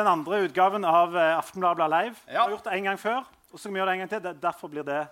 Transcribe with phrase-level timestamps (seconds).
[0.00, 2.16] den andre utgaven av eh, Aftenbladet Blad Live.
[2.28, 3.20] Vi har gjort det en gang før,
[3.52, 4.40] og så skal vi gjøre det en gang til.
[4.42, 5.06] Derfor blir det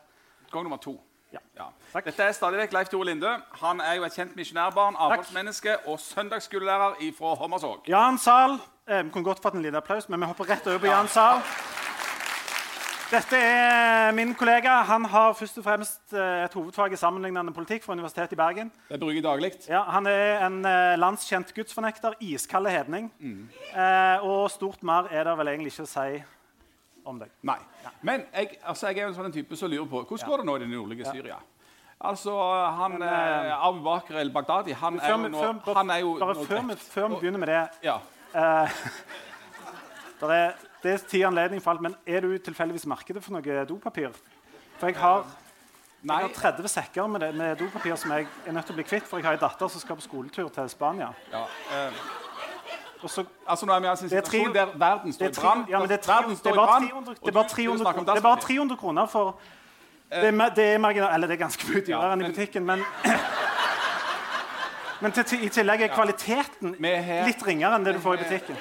[0.49, 0.95] Gang nummer to.
[1.33, 1.67] Ja.
[1.93, 2.07] Takk.
[2.09, 3.35] Dette er stadig vekk Leif Tore Linde.
[3.61, 7.89] Han er jo et kjent misjonærbarn, avholdsmenneske og søndagsskolelærer fra Hommersåk.
[7.89, 8.57] Jan Zahl.
[8.89, 11.09] Eh, vi kunne godt fått en liten applaus, men vi hopper rett over på Jan
[11.13, 11.45] Zahl.
[13.09, 14.83] Dette er min kollega.
[14.85, 18.69] Han har først og fremst eh, et hovedfag i sammenlignende politikk fra Universitetet i Bergen.
[18.91, 19.51] Det bruker jeg daglig.
[19.71, 23.09] Ja, han er en eh, landskjent gudsfornekter, iskald hedning.
[23.19, 23.47] Mm.
[23.73, 26.21] Eh, og stort mer er det vel egentlig ikke å si
[27.09, 27.33] om deg.
[27.49, 27.57] Nei.
[28.05, 30.59] Men jeg, altså, jeg er en sånn type som lurer på hvordan går det nå
[30.59, 31.41] i det nordlige Syria.
[32.13, 32.37] Altså,
[32.83, 36.69] han eh, Abu Bakr el-Baghdadi han, er jo nå før- han er jo bare før
[36.69, 37.97] vi, begynner med det Ja.
[38.37, 38.83] eh,
[40.21, 43.65] der er, Det er tid anledning for alt, men er du tilfeldigvis markedet for noe
[43.67, 44.11] dopapir?
[44.79, 45.25] For jeg har,
[46.05, 48.85] jeg har 30 sekker med, det, med dopapir som jeg er nødt til å bli
[48.87, 51.11] kvitt, for jeg har en datter som skal på skoletur til Spania.
[51.33, 51.43] ja,
[51.75, 51.93] eh,
[53.07, 55.65] så altså nå er vi altså i en Det situasjon der verden står i brann.
[55.71, 58.17] ja, det det er bare 300, det og er bare du- du 300, kroner- det
[58.17, 59.37] er bare 300 kroner for
[60.11, 62.65] det er, det er marginal, Eller det er ganske mye dyrere Ja, enn i butikken,
[62.67, 62.83] men
[65.01, 68.57] Men til, i tillegg er kvaliteten har- litt ringere enn det du får i butikken.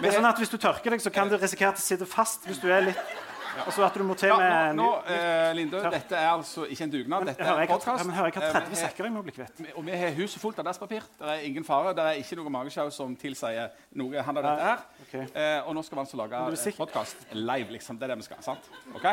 [0.00, 2.08] Det er sånn at Hvis du tørker deg, så kan du risikere at det sitter
[2.08, 3.14] fast hvis du er litt
[3.62, 5.92] Altså at du må til Ja, med nå, nå eh, Linde, Tørr.
[5.94, 7.26] dette er altså ikke en dugnad.
[7.28, 8.02] Dette er en podkast.
[8.02, 9.62] ja, men hører jeg har 30 sekker jeg må bli kvitt.
[9.74, 11.06] Og vi har huset fullt av dasspapir.
[11.20, 11.94] Det er ingen fare.
[11.96, 14.84] Det er ikke noe magesjau som tilsier noe han dette her.
[15.06, 15.26] Okay.
[15.30, 16.80] Eh, og nå skal vi altså lage sikker?
[16.82, 17.98] podkast live, liksom.
[18.00, 18.42] Det er det vi skal.
[18.42, 18.70] sant?
[18.94, 19.06] OK?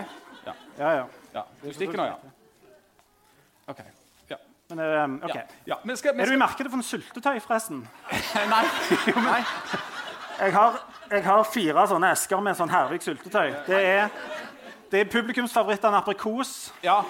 [0.48, 0.58] Ja.
[0.80, 1.08] Ja, ja.
[1.38, 1.48] ja.
[1.62, 2.36] Du stikker nå, ja?
[3.72, 3.86] OK.
[4.32, 4.42] Ja.
[4.74, 5.36] Men, um, ok.
[5.36, 5.48] ja.
[5.68, 5.82] ja.
[5.86, 7.86] Men skal, vi Er du i skal, markedet for en syltetøy, forresten?
[8.56, 8.66] nei.
[9.32, 9.42] nei.
[10.42, 10.78] Jeg har,
[11.12, 13.52] jeg har fire sånne esker med sånn Hervik syltetøy.
[13.68, 14.08] Det er,
[14.92, 17.02] det er publikumsfavorittene aprikos, Ja.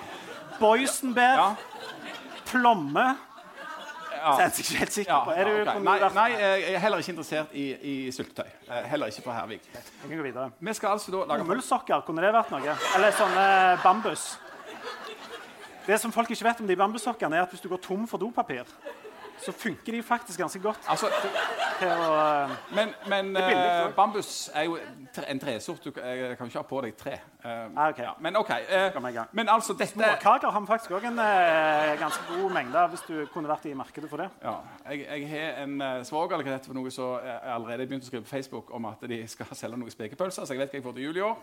[0.60, 1.56] boysenbær, Ja.
[2.52, 3.06] plomme
[4.22, 4.34] ja.
[4.38, 5.32] Jeg er ikke helt sikker Ja, på.
[5.32, 5.80] Er ja, okay.
[5.82, 8.46] nei, nei, jeg er heller ikke interessert i, i syltetøy.
[8.70, 9.64] Eh, Heller ikke fra Hervik.
[9.74, 10.52] Jeg kan gå videre.
[10.60, 12.76] Vi skal altså da lage Bomullssokker, kunne det vært noe?
[12.96, 13.48] Eller sånne
[13.82, 14.38] bambus?
[15.88, 18.22] Det som folk ikke vet om de bambussokkene, er at hvis du går tom for
[18.22, 18.68] dopapir,
[19.46, 24.32] så funker de faktisk ganske godt Altså, å eh, Men, men er billig, eh, bambus
[24.54, 24.78] er jo
[25.28, 25.84] en tresort.
[25.84, 27.16] Du eh, kan jo ikke ha på deg tre.
[27.42, 28.06] Eh, Ah, okay.
[28.06, 28.50] ja, men OK.
[28.50, 33.06] eh, men altså, dette Småkaker har vi faktisk òg en eh, ganske god mengde hvis
[33.08, 34.30] du kunne vært i markedet for det.
[34.44, 34.56] ja,
[34.92, 38.06] jeg, jeg har en uh, svoger eller hva det for noe som jeg allerede begynt
[38.06, 40.80] å skrive på Facebook om at de skal selge noen spekepølser, så jeg vet hva
[40.82, 41.42] jeg får til jul i år.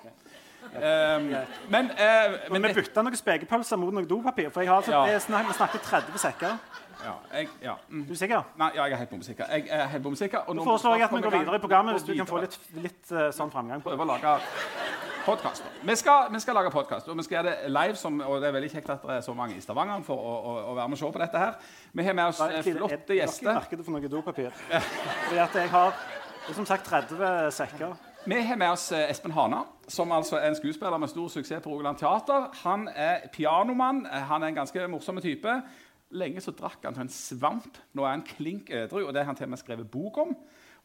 [0.69, 1.29] Um,
[1.69, 4.51] men uh, Men vi det, bytta noen spekepølser mot noe dopapir.
[4.53, 5.05] For jeg har Ja.
[5.07, 6.59] det er snak, vi snakker 30 sekker.
[7.05, 8.05] ja, jeg, ja, mm.
[8.07, 8.43] Du er sikker?
[8.59, 9.45] Nei, ja, jeg er helt bomsikker.
[9.53, 12.03] Jeg er helt bomsikker Og Nå foreslår jeg at vi går videre i programmet, hvis
[12.03, 14.35] du kan få litt, litt uh, sånn framgang prøve å lage
[15.29, 15.65] podkast.
[15.83, 15.95] Vi,
[16.33, 17.97] vi skal lage podkast, og vi skal gjøre det live.
[17.97, 20.35] Som, og det er veldig kjekt at det er så mange i Stavanger for å,
[20.39, 21.57] å, å være med og se på dette her.
[21.93, 24.53] Vi har med oss Nei, eh, det- flotte dere i det markedet for noe dopapir?
[24.69, 26.05] Fordi at jeg har
[26.53, 28.08] som sagt 30 sekker.
[28.25, 31.63] Vi har med oss eh, Espen Hana, som altså er en skuespiller med stor suksess
[31.65, 32.49] på Rogaland Teater.
[32.65, 34.07] Han er pianomann.
[34.07, 35.63] eh, Han er en ganske morsom type.
[36.11, 37.79] Lenge så drakk han til en svamp.
[37.95, 40.37] Nå er han klink edru, og det har han til og med skrevet bok om.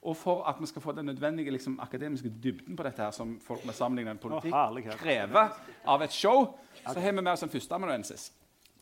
[0.03, 3.39] Og for at vi skal få den nødvendige liksom, akademiske dybden på dette, her, som
[3.41, 5.53] folk med sammenlignende politikk oh, krever
[5.87, 8.31] av et show, så har vi med oss en førsteamanuensis.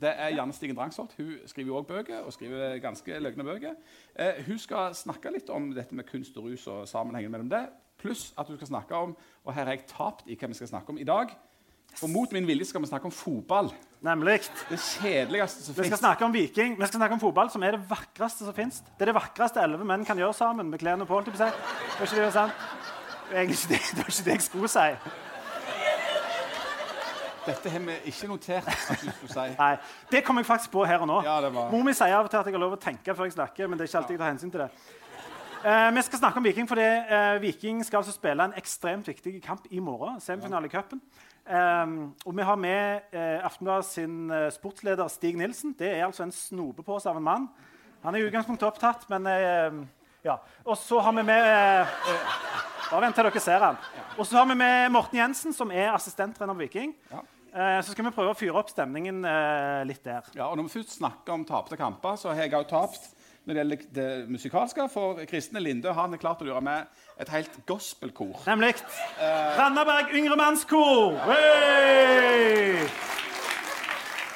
[0.02, 1.14] Det er Janne Stigen Drangsholt.
[1.18, 3.76] Hun skriver jo også bøker, og skriver ganske løgne bøker.
[4.16, 7.68] Eh, hun skal snakke litt om dette med kunst og rus og sammenhengen mellom det.
[8.02, 10.70] Pluss at du skal snakke om Og her har jeg tapt i hva vi skal
[10.74, 11.32] snakke om i dag.
[12.00, 13.72] For mot min vilje skal vi snakke om fotball.
[14.02, 14.38] Nemlig.
[14.70, 16.78] Det kjedeligste som Vi skal snakke om Viking.
[16.80, 18.80] Vi skal snakke om fotball, som er det vakreste som fins.
[18.96, 21.20] Det er det vakreste elleve menn kan gjøre sammen med klærne på.
[21.26, 22.54] Det var ikke det, sant?
[23.34, 24.88] Egentlig ikke det, det, var ikke det jeg skulle si.
[27.42, 29.46] Dette har vi ikke notert at du skulle si.
[29.64, 29.76] Nei,
[30.12, 31.22] Det kom jeg faktisk på her og nå.
[31.26, 33.16] Ja, det var- Mor mi sier av og til at jeg har lov å tenke
[33.18, 34.70] før jeg snakker, men det er ikke alltid jeg tar hensyn til det.
[35.66, 39.35] Eh, vi skal snakke om Viking, fordi eh, Viking skal altså spille en ekstremt viktig
[39.46, 40.17] kamp i morgen.
[40.22, 41.02] Semifinale i cupen.
[41.46, 45.75] Um, og vi har med eh, Aftenbladet sin eh, sportsleder Stig Nilsen.
[45.78, 47.47] Det er altså en snopepose av en mann.
[48.02, 49.78] Han er i utgangspunktet opptatt, men eh,
[50.25, 50.40] ja.
[50.66, 52.35] Og så har vi med eh, eh,
[52.91, 53.78] Bare vent til dere ser han.
[54.17, 56.96] Og så har vi med Morten Jensen, som er assistenttrener på Viking.
[57.11, 57.22] Ja.
[57.53, 60.25] Eh, så skal vi prøve å fyre opp stemningen eh, litt der.
[60.34, 63.11] Ja, og Når vi først snakker om tapte kamper, så har jeg òg tapt
[63.46, 64.85] når det gjelder det musikalske.
[64.93, 66.90] For Kristne Linde han er klart å lure med
[67.22, 68.43] et helt gospelkor.
[68.47, 68.76] Nemlig
[69.58, 71.17] Randaberg Yngre Mannskor!
[71.29, 72.85] Hey!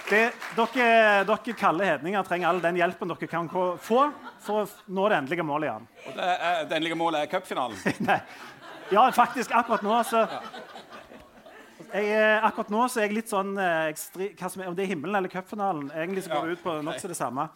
[0.06, 0.20] Det,
[0.54, 5.18] dere, dere kalde hedninger trenger all den hjelpen dere kan få for å nå det
[5.18, 5.88] endelige målet igjen.
[6.06, 7.78] Og det, er, det endelige målet er cupfinalen.
[8.94, 10.20] Ja, faktisk, akkurat nå så
[11.90, 14.84] jeg, er- Akkurat nå så er jeg litt sånn eh, jeg stri, er, Om det
[14.86, 17.48] er himmelen eller cupfinalen Egentlig så går det ut på nokså det samme.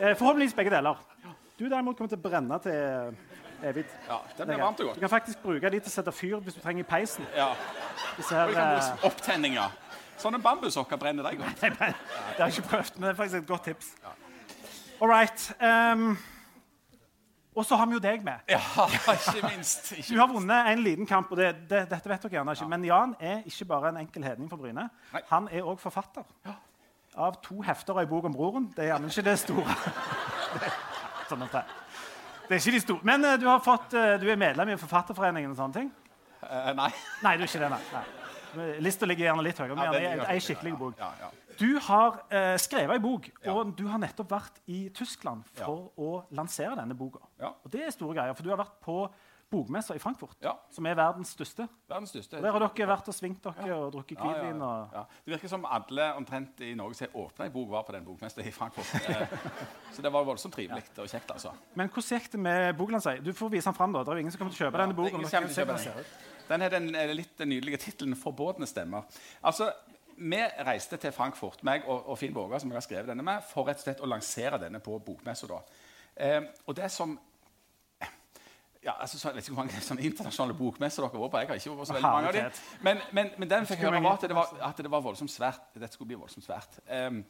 [0.00, 0.94] Eh, forhåpentligvis begge deler.
[1.58, 3.16] Du derimot kommer til å brenne til
[3.64, 3.84] evig.
[4.08, 4.96] Ja, det Det blir varmt og godt.
[4.96, 7.26] Du kan faktisk bruke de til å sette fyr hvis du trenger i peisen.
[7.36, 7.48] Ja.
[8.30, 9.70] Her, Og eh, opptenninger.
[10.16, 11.60] Sånne bambussokker brenner deg godt.
[11.60, 11.94] Det har
[12.38, 13.94] jeg ikke prøvd, men det er faktisk et godt tips.
[15.00, 15.56] All right.
[15.60, 16.18] Um,
[17.56, 18.40] og så har vi jo deg med.
[18.48, 18.60] Ja,
[19.12, 19.92] ikke minst.
[19.92, 22.68] Ikke Du har vunnet en liten kamp, og det, det, dette vet dere gjerne ikke.
[22.68, 24.88] Men Jan er ikke bare en enkel hedning for Bryne.
[25.12, 25.22] Nei.
[25.30, 26.24] Han er òg forfatter
[27.16, 28.68] av to hefter og ei bok om broren.
[28.76, 29.76] Det er gjerne ikke det store.
[30.56, 30.72] Det
[31.30, 31.62] sånn at det,
[32.50, 33.06] er ikke de store.
[33.08, 35.90] Men eh, du, har fått, eh, du er medlem i Forfatterforeningen og sånne ting?
[36.44, 36.90] Uh, Nei.
[37.24, 37.80] Nei, du er ikke det, nei.
[37.96, 38.04] nei.
[38.80, 39.76] Lista ligger gjerne litt høyere.
[39.76, 40.94] Men Ja, ei- skikkelig bok.
[41.00, 41.32] Ja, ja.
[41.56, 43.52] Du har eh, skrevet ei bok, Ja.
[43.52, 47.22] og du har nettopp vært i Tyskland for å lansere denne boka.
[47.40, 47.54] Ja.
[47.64, 48.98] Og det er store greier, for du har vært på
[49.50, 50.52] bokmessa i Frankfurt, Ja.
[50.70, 51.68] som er verdens største.
[51.88, 52.40] Verdens største.
[52.42, 54.62] Der har dere vært og svingt dere og drukket Ja, ja, hvitvin.
[54.62, 54.88] Og...
[54.92, 55.02] ja.
[55.24, 58.42] Det virker som alle omtrent i Norge som åpna ei bok, var på den bokmessa
[58.42, 58.86] i Frankfurt.
[59.06, 59.26] Eh,
[59.92, 61.52] Så det var voldsomt trivelig og kjekt, altså.
[61.74, 63.22] Men hvordan gikk det med boklansering?
[63.24, 63.92] Du får vise den fram.
[63.92, 64.02] da.
[64.04, 65.24] Det er jo ingen som kommer til å kjøpe denne boken.
[65.24, 66.04] å den.
[66.48, 69.04] Den har den eh, litt nydelige tittelen 'Forbudne stemmer'.
[69.42, 69.72] Altså,
[70.18, 73.42] Vi reiste til Frankfurt, meg og, og Finn Våga, som jeg har skrevet denne med,
[73.50, 75.60] for rett og slett å lansere denne på bokmessa.
[76.16, 77.18] Eh, og det som
[78.86, 81.42] ja, altså, så, jeg vet ikke hvor mange sånne internasjonale bokmesser dere har vært på.
[81.42, 82.62] Jeg har ikke vært så veldig mange av dem.
[82.86, 85.68] Men, men, men den fikk høre at det var, at det var voldsomt svært.
[85.74, 86.78] Dette skulle bli voldsomt svært.
[86.86, 87.24] Um,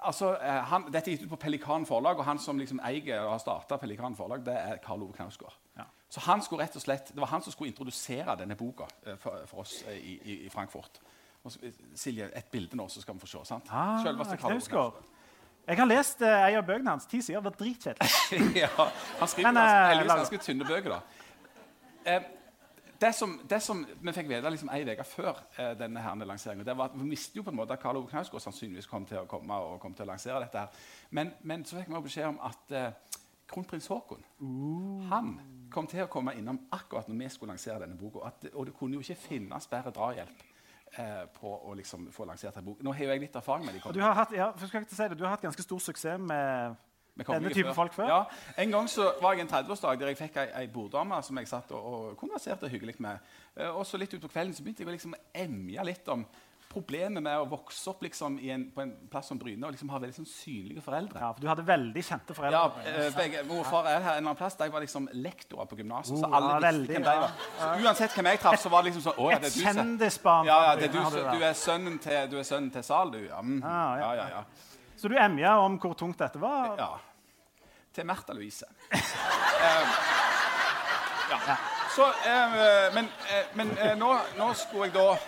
[0.00, 3.20] altså, eh, han, dette er gitt ut på Pelikan forlag, og han som liksom eier
[3.24, 5.56] og har starta Pelikan forlag, det er Karl Ove Knausgård.
[5.78, 5.86] Ja.
[6.10, 9.16] Så han skulle rett og slett, Det var han som skulle introdusere denne boka eh,
[9.20, 11.00] for, for oss i, i, i Frankfurt.
[11.44, 11.52] Og
[11.96, 13.44] Silje, et bilde nå, så skal vi få se.
[13.48, 13.70] sant?
[13.70, 15.04] Ah, Selveste Karl Ove Knausgård.
[15.70, 17.06] Jeg har lest uh, ei av bøkene hans.
[17.06, 17.38] Ti sider.
[17.38, 18.40] Det var dritkjedelig.
[18.64, 18.86] ja,
[19.20, 20.96] han skriver Men, eh, heldigvis ganske tynne bøker.
[20.96, 21.00] da.
[22.06, 22.40] Uh,
[23.00, 26.66] det, som, det som vi fikk vite liksom ei uke før eh, denne her lanseringen,
[26.66, 29.06] det var at vi visste jo på en måte at Karl Ove Knausgård sannsynligvis kom
[29.08, 30.58] til å komme og kom til å lansere dette.
[30.58, 30.82] her.
[31.16, 33.16] Men, men så fikk vi beskjed om at eh,
[33.50, 34.26] kronprins Haakon
[35.10, 35.32] han
[35.72, 38.32] kom til å komme innom akkurat når vi skulle lansere denne boka.
[38.52, 40.49] Og det kunne jo ikke finnes bedre drahjelp eh,
[41.36, 42.80] på å liksom få lansert en bok.
[42.82, 45.24] Nå har jo jeg litt erfaring med de du har hatt, ja, si det, du
[45.24, 46.76] har hatt ganske stor suksess med
[47.20, 48.08] med Denne kongelige type folk før?
[48.08, 48.24] Ja,
[48.62, 51.48] En gang så var jeg en 30-årsdag der jeg fikk ei, ei borddame som jeg
[51.48, 53.18] satt og, og konverserte hyggelig med.
[53.56, 56.24] Eh, og så litt utpå kvelden så begynte jeg å liksom emje litt om
[56.70, 59.90] problemet med å vokse opp liksom i en, på en plass som Bryne og liksom
[59.90, 61.18] ha veldig sånn synlige foreldre.
[61.18, 62.84] Ja, for du hadde veldig kjente foreldre.
[62.86, 64.54] Ja, begge, Mor og far er her en eller annen plass.
[64.60, 66.14] De var liksom lektorer på gymnaset.
[66.20, 67.34] så Oh, alle ja, veldig, hvem de var.
[67.58, 69.56] Så uansett hvem jeg traff, så var det liksom sånn Å, ja, Et det er
[69.56, 70.46] du kjendisbarn.
[70.46, 73.20] ja, ja, det er du, du, er sønnen til, du er sønnen til Sal, du.
[73.26, 73.60] Ja, mm.
[73.66, 74.14] Ah, ja.
[74.14, 74.94] ja, ja, ja.
[75.00, 76.76] Så du emja om hvor tungt dette var?
[76.78, 76.90] Ja.
[77.92, 78.70] Til Märtha Louise.
[79.60, 79.90] Eh,
[81.30, 81.56] ja.
[81.96, 82.54] Så, eh,
[82.94, 84.08] men eh, men eh, nå,
[84.38, 85.18] nå skulle jeg da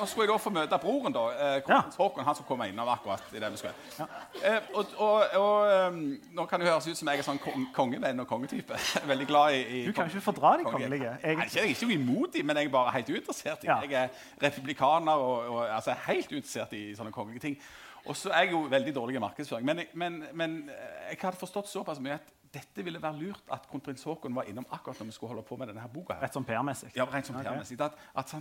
[0.00, 1.80] nå skulle jeg da få møte broren, da, eh, ja.
[1.96, 2.24] Håkon.
[2.24, 4.06] han som kom innom akkurat i det vi skulle.
[4.40, 5.98] Eh, og og, og eh,
[6.36, 7.40] Nå kan det høres ut som jeg er sånn
[7.76, 8.78] kongevenn og kongetype.
[9.12, 11.12] Veldig glad i, i Du kan ikke fordra de kongelige.
[11.22, 13.64] Jeg, Nei, jeg er ikke dem, men jeg er bare helt uinteressert.
[13.64, 13.80] i Ja.
[13.84, 14.08] Jeg er
[14.42, 17.60] republikaner og, og altså, helt uinteressert i sånne kongelige ting.
[18.08, 19.66] Og så er jeg jo veldig dårlig i markedsføring.
[19.66, 23.66] Men, men, men eh, jeg hadde forstått såpass mye at dette ville være lurt at
[23.70, 26.14] kronprins Haakon var innom akkurat når vi skulle holde på med denne her boka.
[26.14, 26.22] her.
[26.26, 26.92] rett som PR-messig.
[26.96, 27.44] Ja, rent som Ok.
[27.46, 27.78] PR-messig.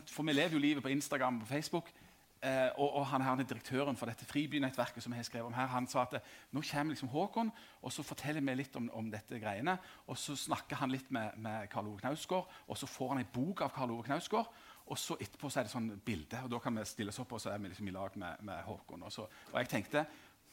[0.09, 1.91] For vi lever jo livet på Instagram og på Facebook.
[2.41, 5.55] Eh, og, og han her er direktøren for dette Fribynettverket som jeg har skrevet om
[5.57, 7.49] her, han sa at eh, nå kommer liksom Håkon,
[7.83, 9.75] og så forteller vi litt om, om dette greiene.
[10.07, 13.27] Og så snakker han litt med, med Karl Ove Knausgård, og så får han ei
[13.33, 14.47] bok av Karl Ove Knausgård.
[14.89, 17.35] Og så etterpå så er det sånn bilde, og da kan vi stille oss opp,
[17.35, 19.03] og så er vi liksom i lag med, med Håkon.
[19.03, 20.05] Og, så, og jeg tenkte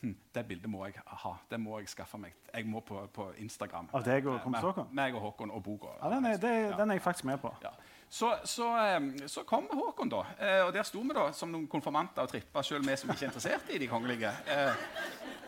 [0.03, 1.35] hm, det bildet må jeg ha.
[1.51, 2.35] Det må jeg skaffe meg.
[2.55, 3.89] Jeg må på, på Instagram.
[3.95, 4.93] Av deg og Med- kronprins?
[4.93, 5.87] Meg og Håkon og boka.
[6.03, 7.55] Ja, den, er, det, den er jeg faktisk med på.
[7.63, 7.71] Ja.
[8.09, 10.21] Så, så, eh, så kom Håkon, da.
[10.39, 13.25] Eh, og der sto vi da som noen konfirmanter og trippa, sjøl vi som ikke
[13.27, 14.31] er interessert i de kongelige.
[14.47, 14.85] Eh,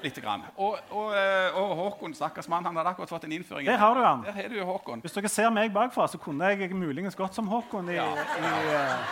[0.02, 0.42] lite grann.
[0.56, 3.66] Og, og, eh, og Håkon, stakkars mann, han hadde akkurat fått en innføring.
[3.66, 4.24] i- Der har du han.
[4.26, 5.00] Der har du Håkon.
[5.02, 8.10] Hvis dere ser meg bakfra, så kunne jeg muligens gått som Håkon i, Ja.
[8.10, 9.06] i eh,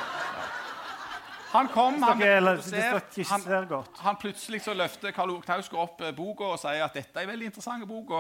[1.57, 6.61] Han kom, han, han, han plutselig så løfter Karl Ove Knausgård opp eh, boka og
[6.61, 8.13] sier at dette er en veldig interessant bok.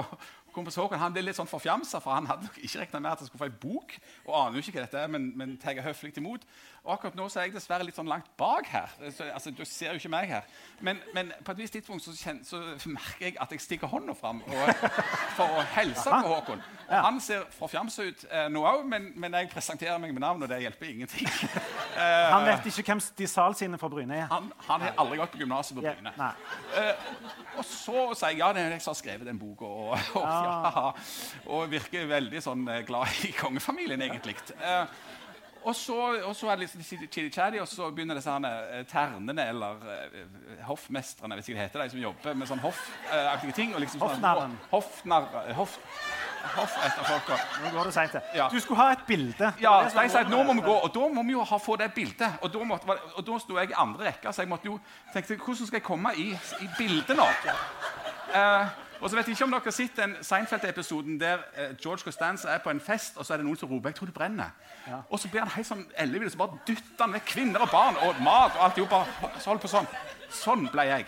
[0.57, 3.23] Kompis Håkon han ble litt sånn forfjamsa, for han hadde nok ikke regna med at
[3.23, 3.99] han skulle få ei bok.
[4.27, 6.47] og aner jo ikke hva dette er, men, men tar høflig imot.
[6.87, 8.93] Og akkurat nå så er jeg dessverre litt sånn langt bak her.
[9.11, 10.45] Så, altså, Du ser jo ikke meg her.
[10.87, 14.15] Men, men på et visst tidspunkt så, kjen, så merker jeg at jeg stikker hånda
[14.15, 14.85] fram og,
[15.35, 16.63] for å hilse på Håkon.
[16.87, 20.47] Og Han ser forfjamsa ut eh, nå òg, men, men jeg presenterer meg med navn,
[20.47, 21.27] og det hjelper ingenting.
[21.27, 22.05] uh,
[22.37, 24.31] Han vet ikke hvem de Sal sine fra Bryne er.
[24.31, 26.31] han, han har aldri gått på gymnaset på Ja, Bryne.
[27.57, 29.67] Og så sier jeg ja, det er jeg som har skrevet den boka.
[29.67, 30.89] Og, og, ja,
[31.53, 34.37] og virker veldig sånn eh, glad i kongefamilien, egentlig.
[34.57, 34.85] Eh,
[35.67, 39.49] og så, og så er det litt chili-chadi, og så begynner disse herne, eh, ternene,
[39.51, 39.81] eller
[40.69, 43.75] hoffmestrene, hvis det heter, de som jobber med sånn hoffaktige ting.
[43.75, 44.55] Og liksom sånn, Hoffnarren.
[44.71, 45.27] Hoffnar,
[45.59, 45.75] hoff,
[46.55, 47.41] hoffetterfolka.
[47.65, 48.17] Nå går det seint.
[48.37, 48.47] Ja.
[48.53, 49.53] Du skulle ha et bilde.
[49.63, 51.77] Ja, de sa at nå må vi gå, og da må vi jo ha, få
[51.81, 52.39] det bildet.
[52.47, 54.79] Og da, måtte, og da sto jeg i andre rekke, så jeg måtte jo
[55.15, 56.31] tenkte hvordan skal jeg komme i,
[56.63, 57.27] i bildet nå?
[58.37, 62.05] Eh, og så vet jeg ikke om dere har sett den Seinfeld-episoden der eh, George
[62.05, 64.15] Costanza er på en fest, og så er det noen som roper 'Jeg tror det
[64.15, 64.51] brenner'.
[65.11, 67.97] Og så blir han helt sånn ellevill, så bare dytter han vekk kvinner og barn
[67.97, 68.79] og mat og alt.
[68.79, 69.87] i så hold på sånn.
[70.31, 71.07] Sånn ble jeg.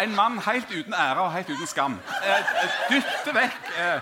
[0.00, 2.00] En mann helt uten ære og helt uten skam.
[2.24, 2.52] Eh,
[2.90, 4.00] dytter vekk eh,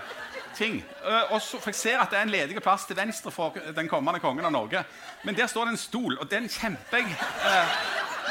[0.57, 0.85] ting.
[1.05, 3.55] Eh, og så, for Jeg ser at det er en ledig plass til venstre for
[3.75, 4.83] den kommende kongen av Norge.
[5.23, 7.77] Men der står det en stol, og den kjemper jeg eh,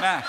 [0.01, 0.23] med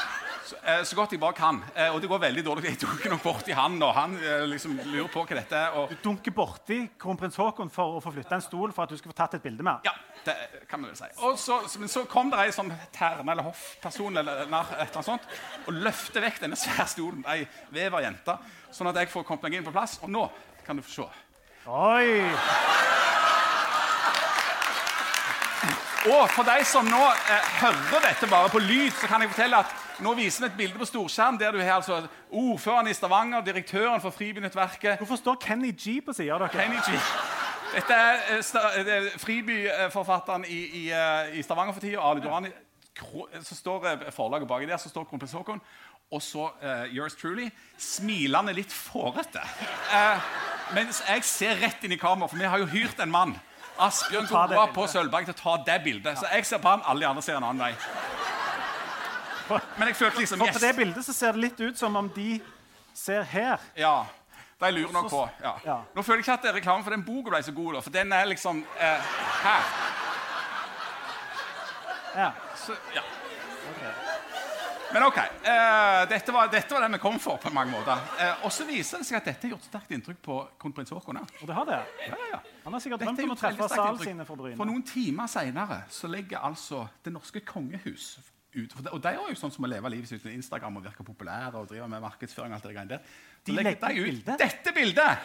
[0.48, 1.60] så, eh, så godt jeg bare kan.
[1.76, 2.64] Eh, og det går veldig dårlig.
[2.70, 5.76] Jeg dunker nok borti han, og han eh, liksom lurer på hva dette er.
[5.80, 9.12] Og, Dunker borti kronprins Haakon for å få flytta en stol for at du skal
[9.12, 9.88] få tatt et bilde med.
[9.88, 9.94] ja,
[10.26, 10.36] det
[10.70, 11.10] kan man vel si.
[11.28, 15.02] Og så, men så kom det ei sånn terne- eller hoffperson eller narr, et eller
[15.02, 15.28] annet sånt,
[15.66, 18.38] og løfter vekk denne svære stolen, ei veverjente,
[18.72, 20.00] sånn at jeg får kommet meg inn på plass.
[20.04, 20.28] Og nå
[20.66, 21.10] kan du få se.
[21.68, 22.24] Oi!
[26.08, 29.60] Og for de som nå eh, hører dette bare på lyd, så kan jeg fortelle
[29.60, 33.42] at nå viser vi et bilde på storskjerm der du har altså ordføreren i Stavanger,
[33.42, 36.54] direktøren for Fribynettverket Hvorfor står Kenny G på sida av dere?
[36.54, 37.00] Kenny G.
[37.74, 42.52] Dette er, eh, er Friby-forfatteren i, i, eh, i Stavanger for tida, Ali Durani.
[43.44, 45.62] Så står eh, forlaget baki der, så står kronprins Haakon.
[46.12, 49.42] Og så uh, yours truly, smilende litt fårete.
[49.92, 50.22] Uh,
[50.72, 53.34] mens jeg ser rett inn i kameraet, for vi har jo hyrt en mann.
[53.78, 54.72] Asbjørn bildet.
[54.74, 56.16] på Sølvberg til å ta det bildet.
[56.18, 57.74] Så jeg ser på han, alle de andre ser en annen vei.
[59.50, 62.10] Men jeg følte liksom For på det bildet så ser det litt ut som om
[62.16, 62.40] de
[62.94, 63.62] ser her.
[63.78, 64.06] ja,
[64.60, 65.30] De lurer nok på.
[65.44, 65.54] Ja.
[65.66, 65.78] Ja.
[65.96, 67.84] Nå føler jeg ikke at det er reklame for den boka ble så god, da,
[67.86, 69.14] for den er liksom eh,
[69.44, 69.70] her.
[72.18, 72.32] Ja.
[72.56, 73.04] Så, ja.
[74.94, 75.18] Men OK.
[75.18, 77.38] Eh, dette, var, dette var det vi kom for.
[77.38, 78.00] på mange måter.
[78.20, 81.20] Eh, og så viser det seg at dette har gjort sterkt inntrykk på kronprins Haakon.
[81.42, 81.82] Og det har det.
[82.08, 82.40] Ja, ja.
[82.64, 85.78] Han har sikkert drømt om å treffe salen sine fra sine for noen timer seinere
[85.92, 88.18] så legger altså det norske kongehus
[88.58, 91.04] ut Og de er jo sånn som å leve livet sitt uten Instagram og virke
[91.04, 92.52] populære og drive med markedsføring.
[92.54, 92.98] og alt det greiene der.
[93.46, 94.26] De Så legger legger de ut bildet.
[94.26, 94.38] bilde?
[94.44, 95.18] dette bildet!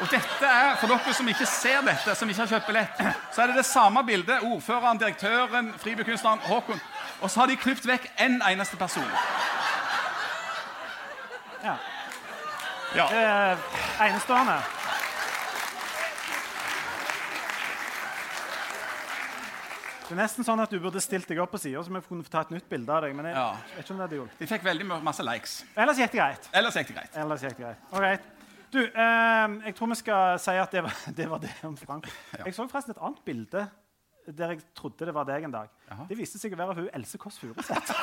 [0.00, 3.00] Og dette er, For dere som ikke ser dette, som ikke har kjøpt billett,
[3.34, 4.44] så er det det samme bildet.
[4.46, 6.80] Ordføreren, direktøren, fribykunstneren Håkon.
[7.20, 9.08] Og så har de klippet vekk én eneste person.
[11.64, 11.74] Ja.
[12.94, 13.06] Ja.
[13.10, 13.58] Eh,
[14.06, 14.60] enestående.
[20.08, 22.24] Det er nesten sånn at du burde stilt deg opp på sida, så vi kunne
[22.24, 23.12] få ta et nytt bilde av deg.
[23.16, 23.50] Men jeg Ja.
[23.76, 24.38] vet ikke om det hadde gjort.
[24.38, 25.64] De fikk veldig masse likes.
[25.76, 26.48] Ellers gikk det greit.
[26.54, 27.16] Ellers gikk det greit.
[27.16, 27.76] Ellers gikk det greit.
[27.92, 28.20] Alright.
[28.70, 32.06] Du, eh, jeg tror vi skal si at det var det, var det om Frank.
[32.38, 32.44] Ja.
[32.46, 33.68] Jeg så forresten et annet bilde
[34.28, 35.68] der jeg trodde det var deg en dag.
[35.90, 36.04] Aha.
[36.08, 37.92] Det viste seg å være hun Else Kåss Furuseth.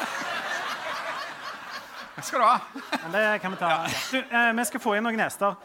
[2.16, 2.60] Hva skal du ha.
[3.04, 3.88] Men det kan vi ta.
[4.12, 5.56] Du, eh, vi skal få inn noen gjester.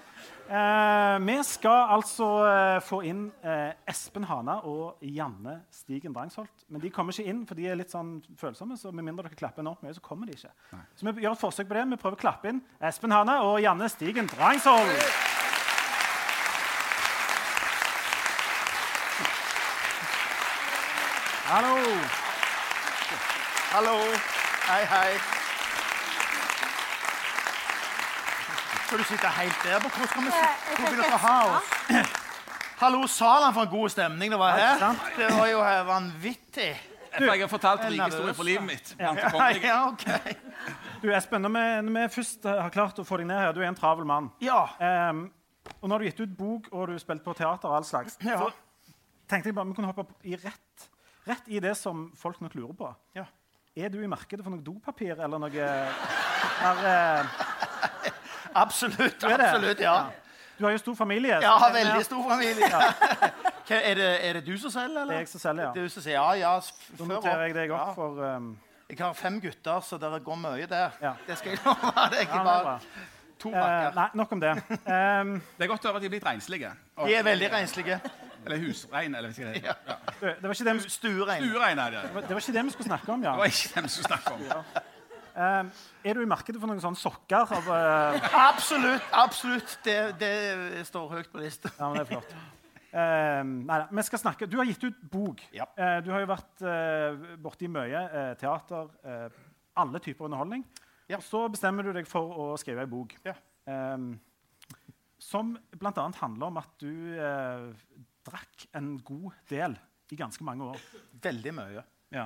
[0.50, 6.64] Eh, vi skal altså eh, få inn eh, Espen Hana og Janne Stigen Drangsholt.
[6.66, 8.74] Men de kommer ikke inn, for de er litt sånn følsomme.
[8.74, 10.50] så med mindre dere klapper enormt mye, så kommer de ikke.
[10.98, 11.86] Så vi gjør et forsøk på det.
[11.92, 15.06] Vi prøver å klappe inn Espen Hana og Janne Stigen Drangsholt.
[21.46, 21.76] Hallo.
[23.70, 24.00] Hallo.
[24.66, 25.39] Hei, hei.
[28.90, 29.78] Skal du sitte helt der?
[29.78, 30.30] Hvor skal vi?
[30.76, 31.66] Hvor vil dere ha oss?
[32.82, 34.80] Hallo, Salan, for en god stemning det var her.
[35.14, 36.72] Det var jo vanvittig.
[37.20, 38.90] Jeg har fortalt rike historier fra livet mitt.
[38.98, 39.12] Ja.
[39.62, 40.02] Ja, ok.
[41.04, 43.62] Du, Espen, når vi, når vi først har klart å få deg ned her Du
[43.62, 44.32] er en travel mann.
[44.42, 44.58] Ja.
[44.82, 45.28] Um,
[45.76, 47.86] og nå har du gitt ut bok, og du har spilt på teater og all
[47.86, 48.18] slags.
[48.26, 48.42] Ja.
[48.42, 48.50] Så
[49.30, 50.90] tenkte jeg bare vi kunne hoppe opp i rett,
[51.30, 52.90] rett i det som folk nok lurer på.
[53.22, 53.30] Ja.
[53.78, 58.16] Er du i markedet for noe dopapir eller noe er, eh,
[58.54, 59.22] Absolutt.
[59.24, 59.94] er absolutt, ja.
[60.58, 61.38] Du har jo stor familie.
[61.40, 62.68] Ja, har veldig stor familie.
[63.70, 65.06] Hva, er, det, er det du som selger, eller?
[65.06, 65.70] Det er jeg som selger, ja.
[65.76, 66.50] Du som sier ja, ja.
[66.98, 67.94] Da noterer jeg deg opp Ja.
[67.94, 68.50] for um,
[68.90, 70.90] Jeg har fem gutter, så det går mye der.
[71.00, 71.12] Ja.
[71.26, 71.94] Det skal jeg love.
[72.10, 72.78] Det er ja, bare
[73.40, 73.94] to Eh, bakker.
[73.96, 74.50] nei, nok om det.
[74.84, 75.30] Um...
[75.56, 76.72] Det er godt å høre at de er blitt renslige.
[76.96, 78.00] Og- De er veldig renslige.
[78.44, 79.80] Eller husrein, eller hva det heter.
[79.88, 79.96] Ja.
[80.20, 81.42] det, var ikke det, vi, Stuerein.
[81.48, 82.02] Stuerein er det.
[82.26, 83.30] det var ikke det vi skulle snakke om, ja.
[83.32, 84.44] Det var ikke det vi skulle snakke om.
[85.36, 85.70] Ehm,
[86.04, 87.52] er du i markedet for noen sånne sokker?
[87.58, 89.04] Av, eh, Absolutt.
[89.12, 89.76] absolutt.
[89.84, 91.70] Det, det står høyt på lista.
[91.78, 92.34] Ja, men det er flott.
[92.90, 94.48] Eh, nei, nei, vi skal snakke.
[94.50, 95.42] Du har gitt ut bok.
[95.54, 95.68] Ja.
[95.78, 99.28] Uh, du har jo vært uh, borti mye eh, teater, eh,
[99.78, 100.64] alle typer underholdning.
[101.10, 101.18] Ja.
[101.20, 103.36] Og så bestemmer du deg for å skrive ei bok Ja.
[103.70, 104.12] Um,
[105.20, 105.92] som bl.a.
[106.16, 107.66] handler om at du eh,
[108.24, 109.74] drakk en god del
[110.10, 110.80] i ganske mange år.
[111.22, 111.82] Veldig mye.
[112.14, 112.24] Ja.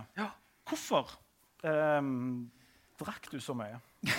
[0.64, 1.10] Hvorfor
[1.66, 1.98] eh,
[3.00, 3.80] drakk du så mye?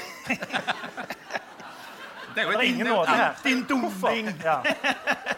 [2.35, 3.33] Det er jo Det et ingen nåde her.
[3.43, 4.27] Din dumming.
[4.43, 4.59] Ja.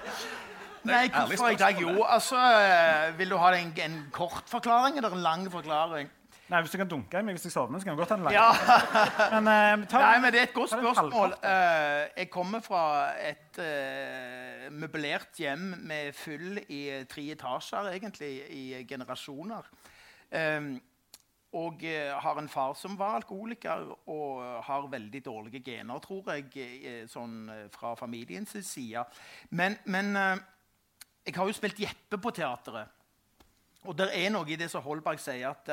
[0.87, 1.81] Nei, hvorfor i dag?
[1.81, 2.39] Jo, altså
[3.17, 6.09] Vil du ha en, en kort forklaring eller en lang forklaring?
[6.47, 8.17] Nei, Hvis du kan dunke i meg hvis jeg sovner, så kan jeg godt ha
[8.17, 8.33] en lang.
[8.33, 8.51] Ja.
[9.35, 11.33] Men, uh, ta, Nei, men det er et godt spørsmål.
[11.43, 12.83] Eh, jeg kommer fra
[13.19, 19.67] et uh, møblert hjem med fyll i tre etasjer, egentlig, i generasjoner.
[20.31, 20.71] Eh,
[21.55, 26.51] og eh, har en far som var alkoholiker, og har veldig dårlige gener, tror jeg,
[26.83, 29.05] eh, sånn eh, fra familiens side.
[29.49, 32.93] Men, men jeg har jo spilt Jeppe på teateret.
[33.87, 35.69] Og det er noe i det som Holberg sier, at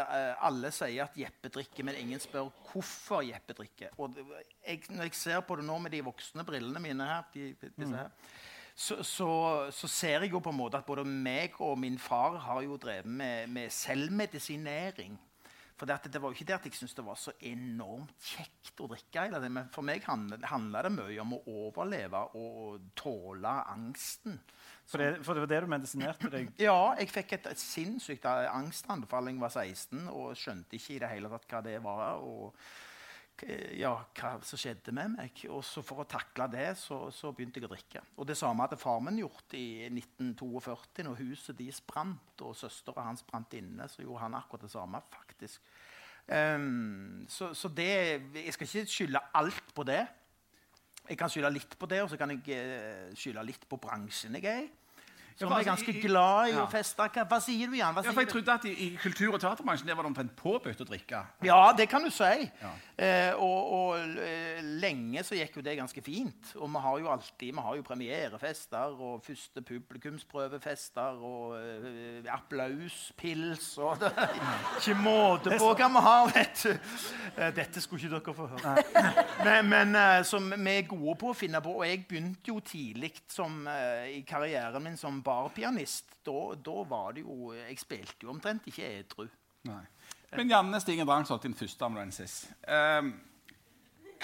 [0.46, 3.96] alle sier at Jeppe drikker, men ingen spør hvorfor Jeppe drikker.
[3.98, 7.48] Og jeg, når jeg ser på det nå med de voksne brillene mine her, de,
[7.64, 8.12] disse her
[8.74, 9.28] så, så,
[9.70, 12.78] så ser jeg jo på en måte at både meg og min far har jo
[12.78, 15.14] drevet med, med selvmedisinering.
[15.74, 18.14] For det, at det var jo ikke det at jeg syntes det var så enormt
[18.22, 19.24] kjekt å drikke.
[19.24, 24.38] Eller det, men for meg handla det mye om å overleve og tåle angsten.
[24.86, 28.28] for, det, for det var det du medisinerte deg Ja, jeg fikk et, et sinnssykt
[28.30, 29.32] angstanfall.
[29.32, 32.22] Jeg var 16 og skjønte ikke i det hele tatt hva det var.
[32.22, 32.54] og
[33.74, 35.40] ja, hva som skjedde med meg.
[35.50, 38.04] Og så For å takle det så, så begynte jeg å drikke.
[38.18, 43.08] Og Det samme hadde far min gjort i 1942, når huset deres brant, og søstera
[43.08, 43.88] hans brant inne.
[43.90, 45.60] Så gjorde han akkurat det samme, faktisk.
[46.24, 47.90] Um, så, så det
[48.32, 50.06] Jeg skal ikke skylde alt på det.
[51.04, 54.38] Jeg kan skylde litt på det, og så kan jeg eh, skylde litt på bransjen
[54.38, 54.70] jeg er i.
[55.34, 56.62] Som for er ganske glad i ja.
[56.62, 57.08] å feste.
[57.26, 57.94] Hva, sier du, Jan?
[57.96, 60.34] Hva Ja, for jeg trodde at i, i kultur- og teaterbransjen der var det omtrent
[60.38, 61.22] påbudt å drikke.
[61.42, 62.46] Ja, det kan du si.
[62.60, 62.70] Ja.
[62.94, 66.52] Eh, og, og eh, lenge så gikk jo det ganske fint.
[66.54, 73.72] Og vi har jo alltid vi har jo premierefester og første publikumsprøvefester og eh, applauspils
[73.82, 74.12] og det
[74.78, 76.94] Ikke måte på hva vi har, vet du.
[77.34, 78.76] Eh, dette skulle ikke dere få høre.
[79.42, 81.74] Men, men som vi er gode på å finne på.
[81.80, 86.10] Og jeg begynte jo tidlig som, i karrieren min som barpianist.
[86.26, 89.26] Da, da var det jo Jeg spilte jo omtrent ikke edru.
[90.34, 92.50] Men Janne Stigen Drangsholt, din første amanuensis.
[92.68, 93.14] Um,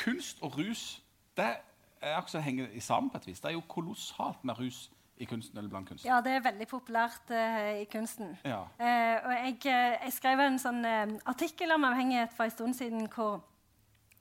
[0.05, 1.03] kunst og rus
[1.37, 1.57] det
[2.01, 3.41] er også henger sammen på et vis.
[3.41, 5.59] Det er jo kolossalt med rus i kunsten.
[5.59, 6.11] eller blant kunsten.
[6.11, 8.39] Ja, det er veldig populært uh, i kunsten.
[8.45, 8.61] Ja.
[8.61, 12.75] Uh, og jeg, eh, jeg skrev en sånn uh, artikkel om avhengighet for en stund
[12.75, 13.43] siden hvor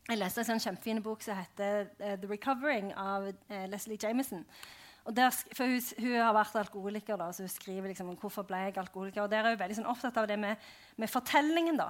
[0.10, 3.30] jeg leste en sånn kjempefin bok som heter 'The Recovering' av
[3.70, 4.46] Leslie Jameson.
[5.16, 8.60] Der, for hun, hun har vært alkoholiker, da, så hun skriver liksom om hvorfor ble
[8.68, 9.24] jeg alkoholiker.
[9.24, 10.70] Og der er hun veldig sånn opptatt av det med,
[11.02, 11.80] med fortellingen.
[11.80, 11.90] da.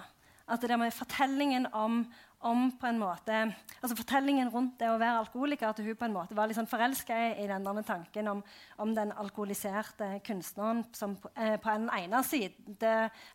[0.49, 1.99] At det med fortellingen om,
[2.47, 3.41] om på en måte,
[3.81, 6.69] altså fortellingen rundt det å være alkoholiker, at hun på en måte var litt sånn
[6.69, 8.41] forelska i, den tanken om,
[8.81, 12.79] om den alkoholiserte kunstneren som på, eh, på den ene siden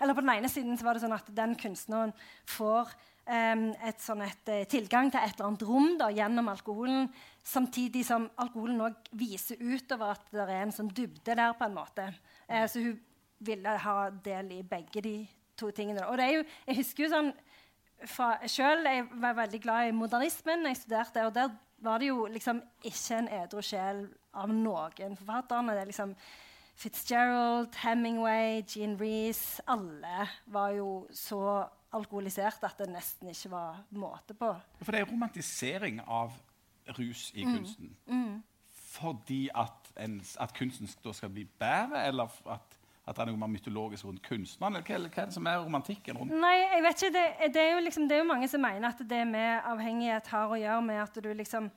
[0.00, 2.14] Eller på den ene siden så var det sånn at den kunstneren
[2.50, 2.90] får
[3.26, 7.08] em, et sånn et, eh, tilgang til et eller annet rom da, gjennom alkoholen,
[7.44, 11.52] samtidig som alkoholen òg viser utover at det er en sånn dybde der.
[11.58, 12.06] på en måte.
[12.48, 13.00] Eh, så hun
[13.44, 15.16] ville ha del i begge de
[15.56, 16.06] to tingene.
[16.08, 17.32] Og det er jo, jeg husker jo sånn
[18.06, 20.66] fra selv, Jeg var veldig glad i modernismen.
[20.66, 25.72] jeg studerte, og Der var det jo liksom ikke en edru sjel av noen forfatterne.
[25.72, 26.14] Det er liksom
[26.76, 34.34] Fitzgerald, Hemingway, Jean Reece Alle var jo så alkoholisert at det nesten ikke var måte
[34.34, 34.50] på.
[34.82, 36.32] For det er romantisering av
[36.98, 37.56] rus i Mm.
[37.56, 38.42] kunsten.
[38.94, 43.50] Fordi at, en, at kunsten skal bli bedre, eller at, at det er noe mer
[43.50, 44.74] mytologisk rundt kunstneren?
[44.74, 47.12] Hva, hva er det som er romantikken rundt Nei, jeg vet ikke.
[47.16, 50.54] Det, det, er liksom, det er jo mange som mener at det med avhengighet har
[50.54, 51.70] å gjøre med at du liksom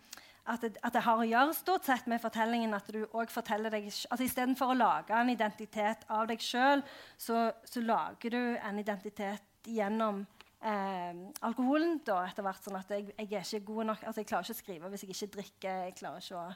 [0.48, 3.74] at det, at det har å gjøre stort sett med fortellingen at du også forteller
[3.74, 6.84] deg altså Istedenfor å lage en identitet av deg sjøl,
[7.20, 10.22] så, så lager du en identitet gjennom
[10.62, 12.63] eh, alkoholen da, etter hvert.
[12.63, 15.06] Sånn at jeg, jeg er ikke god nok altså Jeg klarer ikke å skrive hvis
[15.06, 15.84] jeg ikke drikker.
[15.88, 16.48] Jeg klarer ikke å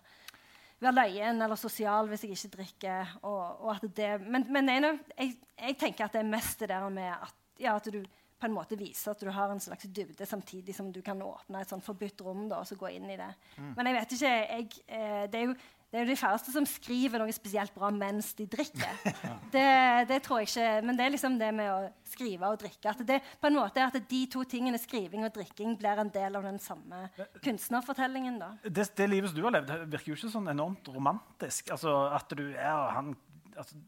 [0.82, 3.14] være løyen eller sosial hvis jeg ikke drikker.
[3.22, 6.90] Og, og at det, men men jeg, jeg tenker at det er mest det der
[6.90, 8.02] med at, ja, at du
[8.42, 11.62] på en måte viser at du har en slags dybde, samtidig som du kan åpne
[11.62, 13.30] et sånn forbudt rom da, og så gå inn i det.
[13.78, 15.54] Men jeg vet ikke jeg, eh, det, er jo,
[15.92, 19.00] det er jo de færreste som skriver noe spesielt bra mens de drikker.
[19.52, 19.64] Det,
[20.08, 20.68] det tror jeg ikke.
[20.88, 22.94] Men det er liksom det med å skrive og drikke.
[22.94, 26.12] At det på en måte er at de to tingene, skriving og drikking, blir en
[26.14, 27.02] del av den samme
[27.44, 28.40] kunstnerfortellingen.
[28.40, 28.54] da.
[28.64, 31.74] det, det livet som du har levd, virker jo ikke sånn enormt romantisk.
[31.76, 33.12] Altså At du er han
[33.58, 33.82] altså,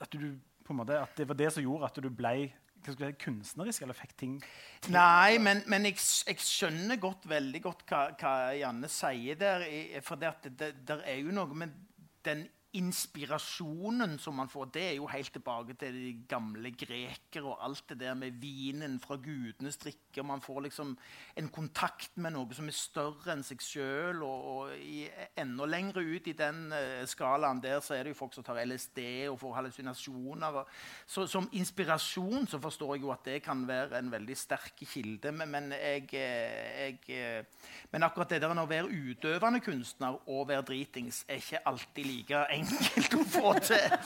[0.00, 0.30] At du
[0.64, 2.32] på en måte, at det var det som gjorde at du ble
[2.86, 4.36] si, kunstnerisk, eller fikk ting
[4.92, 9.64] Nei, men, men jeg, jeg skjønner godt, veldig godt hva, hva Janne sier der.
[10.04, 11.74] For det, det, der er jo noe med
[12.26, 12.44] den
[12.76, 17.84] inspirasjonen som man får, det er jo helt tilbake til de gamle grekere og alt
[17.90, 20.24] det der med vinen fra gudenes drikke.
[20.26, 20.92] Man får liksom
[21.36, 24.20] en kontakt med noe som er større enn seg sjøl.
[24.26, 28.36] Og, og enda lenger ut i den uh, skalaen der så er det jo folk
[28.36, 30.60] som tar LSD og får hallusinasjoner.
[31.08, 35.32] Så som inspirasjon så forstår jeg jo at det kan være en veldig sterk kilde.
[35.32, 40.48] Men, men, jeg, eh, jeg, eh, men akkurat det der å være utøvende kunstner og
[40.50, 43.96] være dritings er ikke alltid like enkelt enkelt å få til.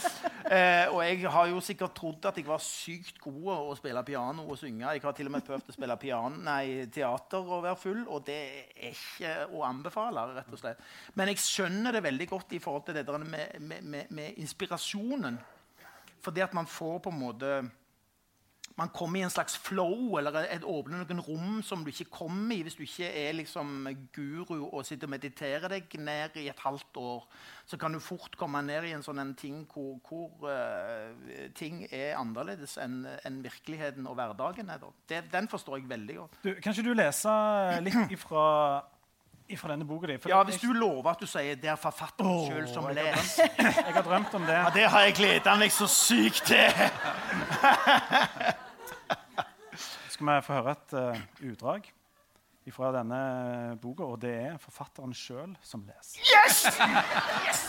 [0.50, 4.46] Eh, og jeg har jo sikkert trodd at jeg var sykt god å spille piano
[4.46, 4.94] og synge.
[4.96, 8.24] Jeg har til og med prøvd å spille piano, nei, teater og være full, og
[8.26, 10.26] det er ikke å anbefale.
[10.36, 10.82] rett og slett.
[11.14, 14.42] Men jeg skjønner det veldig godt i forhold til det der med, med, med, med
[14.42, 15.38] inspirasjonen.
[16.20, 17.52] Fordi at man får på en måte
[18.80, 22.54] man kommer i en slags flow eller et åpner noen rom som du ikke kommer
[22.56, 26.62] i hvis du ikke er liksom guru og sitter og mediterer deg ned i et
[26.64, 27.26] halvt år.
[27.68, 31.82] Så kan du fort komme ned i en sånn en ting hvor, hvor uh, ting
[31.90, 34.88] er annerledes enn en virkeligheten og hverdagen er.
[35.10, 36.40] Det, den forstår jeg veldig godt.
[36.40, 37.36] Du, kan ikke du lese
[37.84, 38.46] litt ifra
[39.58, 40.14] fra denne boka di.
[40.30, 43.50] Ja, Hvis du lover at du sier det er forfatteren oh, sjøl som leser.
[43.58, 44.54] Jeg har drømt om det.
[44.54, 46.70] Ja, Det har jeg gleda meg så sykt til!
[50.20, 51.86] skal vi få høre et uh, utdrag
[52.70, 53.20] fra denne
[53.82, 56.20] boka, og det er forfatteren sjøl som leser.
[56.22, 56.60] Yes!
[57.48, 57.62] yes!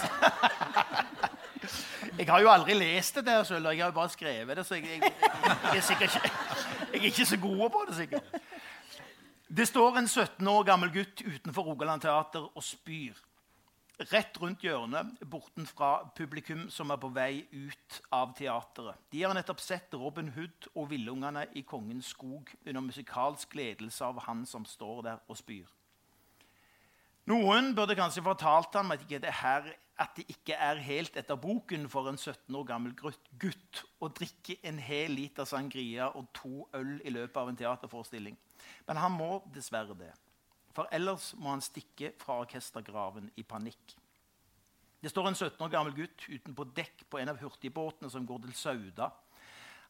[2.20, 4.78] jeg har jo aldri lest det der sjøl, jeg har jo bare skrevet det, så
[4.78, 6.32] jeg, jeg, jeg, er sikkert ikke,
[6.92, 7.96] jeg er ikke så god på det.
[8.02, 8.38] sikkert.
[9.58, 13.18] Det står en 17 år gammel gutt utenfor Rogaland Teater og spyr
[14.12, 18.98] rett rundt hjørnet borten fra publikum som er på vei ut av teateret.
[19.14, 24.24] De har nettopp sett Robin Hood og Villungene i Kongens skog under musikalsk ledelse av
[24.26, 25.70] han som står der og spyr.
[27.30, 29.68] Noen burde kanskje fortalt ham at, det her,
[30.02, 34.58] at det ikke er helt etter boken for en 17 år gammel gutt å drikke
[34.66, 38.40] en hel liter sangria og to øl i løpet av en teaterforestilling.
[38.90, 40.10] Men han må dessverre det.
[40.76, 43.96] For ellers må han stikke fra orkestergraven i panikk.
[45.02, 48.44] Det står en 17 år gammel gutt utenpå dekk på en av hurtigbåtene som går
[48.46, 49.10] til Sauda.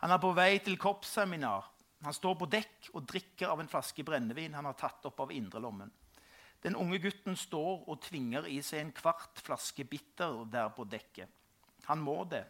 [0.01, 1.67] Han er på vei til koppseminar.
[2.01, 5.33] Han står på dekk og drikker av en flaske brennevin han har tatt opp av
[5.35, 5.91] indrelommen.
[6.61, 11.29] Den unge gutten står og tvinger i seg en kvart flaske bitter der på dekket.
[11.89, 12.43] Han må det,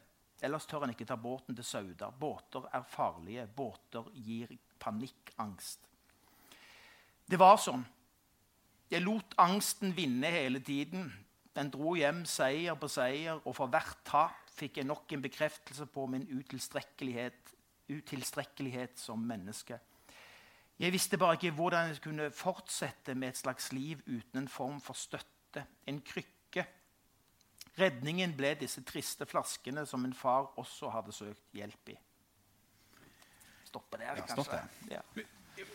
[0.44, 2.12] ellers tør han ikke ta båten til Sauda.
[2.12, 3.48] Båter er farlige.
[3.48, 5.88] Båter gir panikkangst.
[7.26, 7.84] Det var sånn.
[8.92, 11.08] Jeg lot angsten vinne hele tiden.
[11.56, 15.88] Den dro hjem seier på seier, og for hvert tap fikk jeg nok en bekreftelse
[15.92, 17.56] på min utilstrekkelighet,
[17.92, 19.80] utilstrekkelighet som menneske.
[20.82, 24.80] Jeg visste bare ikke hvordan jeg kunne fortsette med et slags liv uten en form
[24.82, 26.66] for støtte, en krykke.
[27.80, 32.00] Redningen ble disse triste flaskene som min far også hadde søkt hjelp i.
[33.72, 34.64] Stoppe der, kanskje.
[34.92, 35.04] Ja.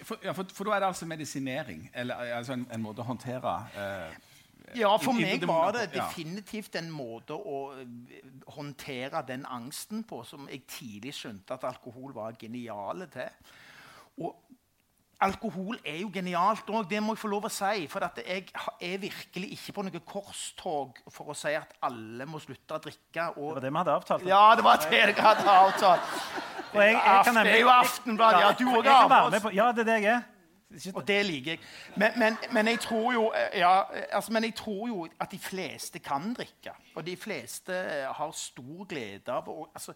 [0.02, 1.90] For, ja, for, for, da er det altså medisinering?
[1.94, 4.16] Eller altså en, en måte å håndtere eh,
[4.80, 8.16] Ja, for meg var det definitivt en måte å eh,
[8.56, 13.52] håndtere den angsten på som jeg tidlig skjønte at alkohol var geniale til.
[14.24, 14.34] Og
[15.20, 17.86] alkohol er jo genialt òg, det må jeg få lov å si.
[17.90, 18.46] For jeg
[18.80, 23.30] er virkelig ikke på noe korstog for å si at alle må slutte å drikke.
[23.36, 24.28] Og, det var det vi hadde avtalt?
[24.28, 26.14] Ja, det var det jeg hadde avtalt.
[26.72, 28.40] Og jeg, jeg kan nemlig, det er jo Aftenbladet.
[28.44, 30.24] Ja, du òg har Ja, det er det jeg er.
[30.94, 31.60] Og det liker jeg.
[31.96, 35.98] Men, men, men, jeg tror jo, ja, altså, men jeg tror jo at de fleste
[36.02, 36.74] kan drikke.
[36.94, 37.76] Og de fleste
[38.18, 39.94] har stor glede av og, altså,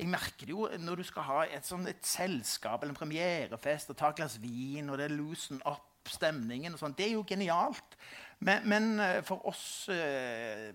[0.00, 3.92] Jeg merker det jo når du skal ha et, sånn, et selskap eller en premierefest
[3.92, 6.96] og ta et glass vin, og det loosen opp stemningen og sånn.
[6.96, 7.98] Det er jo genialt.
[8.40, 10.70] Men, men eh, for oss eh,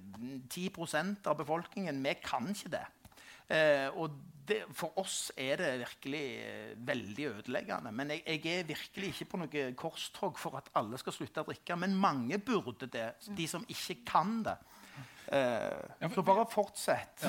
[0.54, 2.86] 10 av befolkningen, vi kan ikke det.
[3.50, 4.14] Eh, og
[4.46, 7.92] det, for oss er det virkelig eh, veldig ødeleggende.
[7.92, 11.50] Men jeg, jeg, er virkelig ikke på noe korstog for at alle skal slutte å
[11.50, 11.78] drikke.
[11.82, 14.58] Men mange burde det, de som ikke kan det.
[15.28, 17.20] Eh, så bare fortsett.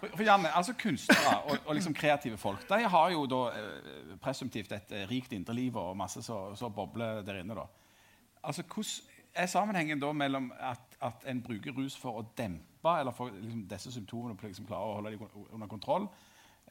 [0.00, 4.16] for, for Janne, altså Kunstnere og, og liksom kreative folk de har jo da eh,
[4.22, 7.54] presumptivt et eh, rikt indreliv og masse som bobler der inne.
[7.54, 7.66] da.
[8.42, 13.14] Altså, Hvordan er sammenhengen da mellom at, at en bruker rus for å dempe eller
[13.14, 16.08] for liksom, disse symptomene og liksom klare å holde dem under kontroll?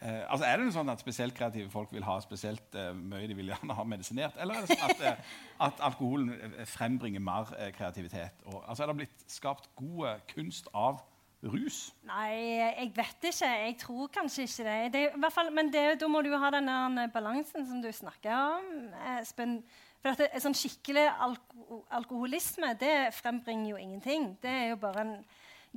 [0.02, 3.36] Eh, altså Er det sånn at spesielt kreative folk vil ha spesielt eh, mye de
[3.36, 4.38] vil gjerne ha medisinert?
[4.40, 5.34] Eller er det sånn at, eh,
[5.68, 8.46] at alkoholen eh, frembringer mer eh, kreativitet?
[8.48, 11.02] Og, altså Er det blitt skapt god kunst av
[11.44, 11.82] rus?
[12.08, 12.32] Nei,
[12.62, 13.52] jeg vet ikke.
[13.66, 14.80] Jeg tror kanskje ikke det.
[14.96, 16.72] det fall, men det, da må du jo ha den
[17.14, 18.90] balansen som du snakker om.
[19.18, 19.60] Espen.
[20.00, 24.32] For at det, sånn Skikkelig alko alkoholisme det frembringer jo ingenting.
[24.42, 25.16] Det er jo bare en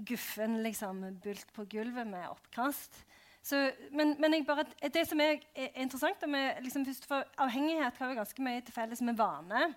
[0.09, 3.03] guffen liksom, bult på gulvet med oppkast.
[3.43, 3.59] Så,
[3.91, 6.87] men, men bare, det som er, er interessant med liksom,
[7.43, 9.73] Avhengighet har jo ganske mye til felles med vane.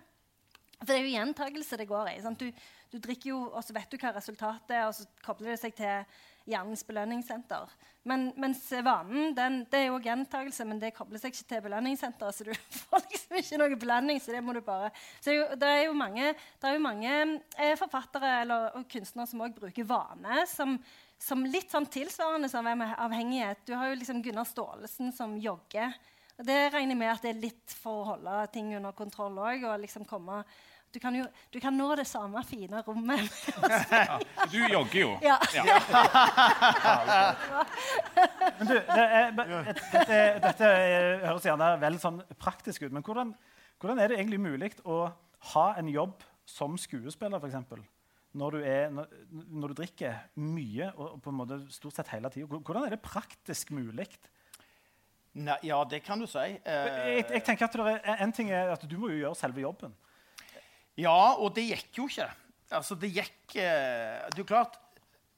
[0.76, 2.16] For det er jo gjentakelse det går i.
[2.38, 2.46] Du,
[2.92, 5.74] du, drikker jo, og så vet du hva resultatet er, og så kobler det seg
[5.76, 6.04] til
[6.46, 7.72] hjernens belønningssenter.
[8.06, 12.36] Men, mens vanen den, det er jo gjentakelse, men det kobler seg ikke til belønningssenteret.
[12.36, 12.52] Så du
[12.84, 14.20] får liksom ikke noe belønning.
[14.22, 16.84] Så det må du bare så det, er jo, det er jo mange, er jo
[16.84, 17.16] mange
[17.56, 20.76] eh, forfattere eller, og kunstnere som òg bruker vane som,
[21.22, 23.64] som, litt sånn tilsvarende som avhengighet.
[23.66, 25.94] Du har jo liksom Gunnar Staalesen som jogger.
[26.36, 29.38] Og det regner jeg med at det er litt for å holde ting under kontroll
[29.40, 29.64] òg.
[29.80, 30.04] Liksom
[30.92, 33.32] du, kan jo, du kan nå det samme fine rommet.
[33.92, 34.18] ja,
[34.52, 35.10] du jogger jo.
[35.24, 35.38] Ja.
[35.56, 35.64] ja.
[38.58, 40.72] men du, det er, dette, dette,
[41.24, 42.92] høres gjerne veldig sånn praktisk ut.
[42.92, 43.32] Men hvordan,
[43.80, 45.06] hvordan, er det egentlig mulig å
[45.54, 47.80] ha en jobb som skuespiller, f.eks.?
[48.36, 48.58] Når,
[48.92, 52.48] når, når, du drikker mye og på en måte stort sett hele tida.
[52.52, 54.08] Hvordan er det praktisk mulig?
[55.36, 56.44] Nei, ja, det kan du si.
[56.56, 59.94] Jeg, jeg, tenker at er, En ting er at du må jo gjøre selve jobben.
[60.96, 62.28] Ja, og det gikk jo ikke.
[62.76, 64.78] Altså, det gikk det er jo klart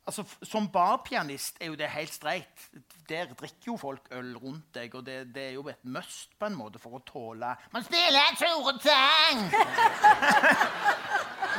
[0.08, 2.68] altså, Som barpianist er jo det helt streit.
[3.08, 6.46] Der drikker jo folk øl rundt deg, og det, det, er jo et must på
[6.48, 9.38] en måte for å tåle Man spiller en Tore-sang!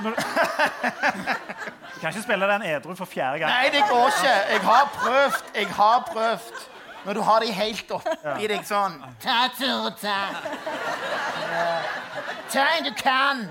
[0.03, 3.49] du kan ikke spille den edru for fjerde gang.
[3.51, 4.35] Nei, det går ikke.
[4.53, 5.55] Jeg har prøvd.
[5.55, 6.53] Jeg har prøvd.
[7.05, 8.35] Når du har de helt oppi ja.
[8.51, 10.17] deg sånn Ta, Tore, ta.
[12.51, 13.45] Ta en du kan.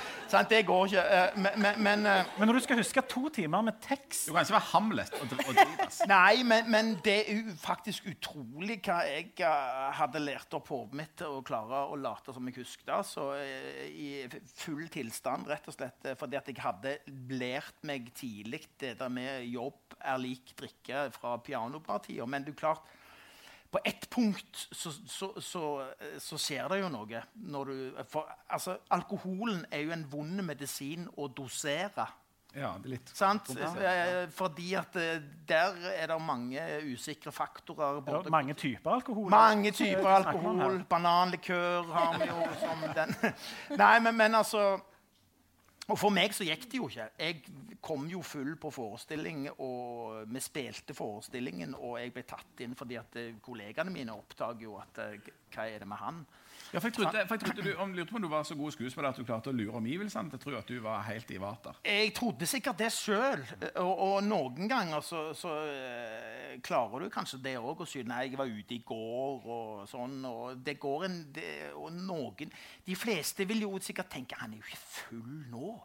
[0.36, 1.04] Sant, det går ikke.
[1.06, 4.46] Uh, men, men, uh, men, når du skal huske to timer med tekst Du kan
[4.46, 6.00] ikke være Hamlet og, og drives.
[6.10, 11.16] Nei, men, men, det er faktisk utrolig hva jeg uh, hadde lært opp hodet mitt
[11.20, 12.92] til å klare å late som jeg husket.
[12.92, 13.30] Altså,
[13.88, 16.12] I full tilstand, rett og slett.
[16.20, 16.98] Fordi at jeg hadde
[17.34, 22.28] lært meg tidlig det der med jobb er lik drikke fra pianopartier.
[22.28, 22.84] Men du klart
[23.70, 25.62] på ett punkt så, så, så,
[26.22, 27.22] så, skjer det jo noe.
[27.34, 27.74] Du,
[28.10, 32.06] for, altså, alkoholen er jo en vond medisin å dosere.
[32.56, 33.50] Ja, det er litt Sant?
[34.32, 38.00] Fordi at eh, der er det mange usikre faktorer.
[38.06, 39.28] Ja, mange typer alkohol.
[39.32, 40.80] Mange typer alkohol.
[40.88, 43.12] Bananlikør har vi jo som den.
[43.82, 44.78] Nei, men, men altså
[45.86, 47.04] og for meg så gikk det jo ikke.
[47.20, 52.74] Jeg kom jo full på forestilling, og vi spilte forestillingen, og jeg ble tatt inn
[52.78, 56.24] fordi at eh, kollegene mine oppdager jo at eh, Hva er det med han?
[56.72, 58.56] Ja, for jeg trodde, for jeg trodde du, om, lurte på om du var så
[58.58, 61.30] god skuespiller at du klarte å lure omgivelsene til å tro at du var helt
[61.30, 61.78] i vater.
[61.86, 63.44] Jeg trodde sikkert det sjøl.
[63.82, 67.84] Og, og, noen ganger så, så uh, klarer du kanskje det òg.
[67.84, 70.18] Å si nei, jeg var ute i går og sånn.
[70.26, 72.54] Og det går en det, Og noen
[72.86, 75.76] De fleste vil jo sikkert tenke han er jo ikke full nå.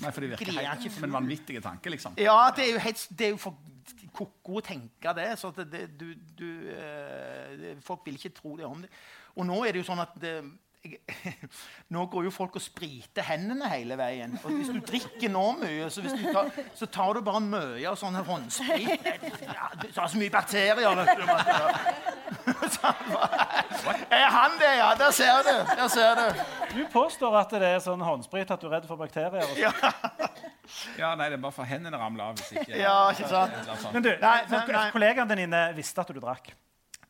[0.00, 1.92] Nei, for det virker helt som en vanvittig tanke.
[1.92, 2.18] liksom.
[2.20, 3.58] Ja, det er jo, helt, det er jo for
[4.14, 5.28] ko-ko å tenke det.
[5.40, 8.90] så det, du, du, uh, Folk vil ikke tro det om det.
[9.34, 10.36] Og nå er det jo sånn at det,
[11.94, 14.36] nå går jo folk og spriter hendene hele veien.
[14.44, 18.18] Og hvis du drikker nå mye, så, tar, så tar du bare mye av sånn
[18.26, 19.10] håndsprit.
[19.54, 20.74] Ja, du har så mye bakterier.
[20.76, 20.84] vet
[21.18, 21.24] du.
[24.10, 24.90] Er han det, ja?
[24.98, 25.54] Der ser du.
[25.76, 26.42] Der ser du.
[26.74, 29.46] Du påstår at det er sånn håndsprit at du er redd for bakterier.
[29.60, 29.72] Ja.
[30.98, 32.40] ja, nei, det er bare for hendene ramler av.
[32.40, 32.76] hvis ikke...
[32.80, 33.88] Ja, ikke sant?
[33.94, 36.52] Men du, nei, nei, kollegaene dine visste at du drakk?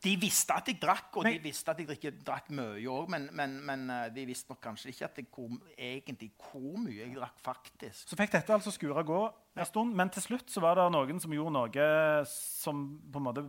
[0.05, 3.09] De visste at jeg drakk, og de visste at jeg ikke drakk mye òg.
[3.11, 6.99] Men, men, men, eh, de visste nok kanskje ikke at jeg kom, egentlig hvor mye
[6.99, 7.41] jeg drakk.
[7.45, 8.05] faktisk.
[8.09, 9.21] Så fikk dette altså skura gå
[9.55, 11.89] en stund, men til slutt så var det noen som gjorde noe
[12.29, 13.45] som på en måte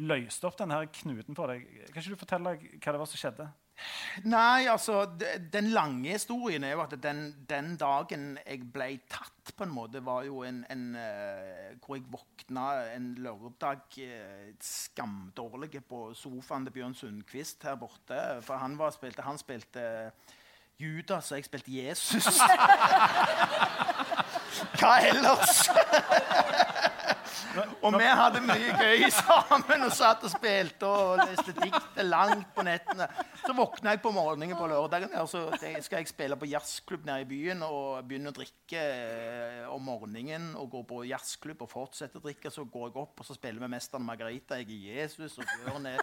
[0.00, 1.66] løste opp denne knuten for deg.
[1.90, 3.50] Kan ikke du fortelle hva det var som skjedde?
[4.24, 5.04] Nei, altså,
[5.52, 10.02] Den lange historien er jo at den, den dagen jeg ble tatt, på en måte,
[10.04, 16.76] var jo en, en uh, hvor jeg våkna en lørdag uh, skamdårlig på sofaen til
[16.78, 18.20] Bjørn Sundquist her borte.
[18.46, 20.12] For han, var, spilte, han spilte
[20.80, 22.24] Judas, og jeg spilte Jesus.
[24.80, 25.68] Hva ellers?
[27.80, 32.64] Og vi hadde mye gøy sammen og satt og spilte og leste dikt langt på
[32.66, 33.08] nettene.
[33.42, 37.24] Så våkna jeg på morgenen på lørdagen og så skal jeg spille på jazzklubb nede
[37.24, 42.20] i byen og begynne å drikke eh, om morgenen og gå på jazzklubb og fortsette
[42.20, 42.52] å drikke.
[42.52, 44.60] Så går jeg opp og så spiller vi 'Mesteren Margarita'.
[44.60, 46.00] Jeg er Jesus, og Bjørn er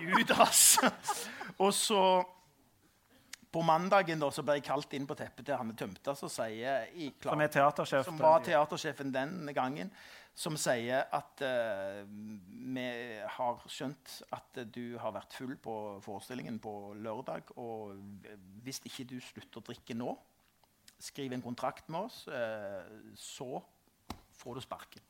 [0.00, 0.78] Judas.
[1.62, 2.02] Og så
[3.50, 6.86] på mandagen da, så ble jeg kalt inn på teppet til Hanne Tømta, som, sier
[6.94, 9.90] i klar, som, teatersjef, som var teatersjefen den gangen
[10.40, 12.86] som sier at uh, vi
[13.34, 17.52] har skjønt at du har vært full på forestillingen på lørdag.
[17.60, 17.98] Og
[18.64, 20.14] hvis ikke du slutter å drikke nå,
[21.00, 22.86] skriv en kontrakt med oss, uh,
[23.18, 23.60] så
[24.40, 25.06] får du sparken.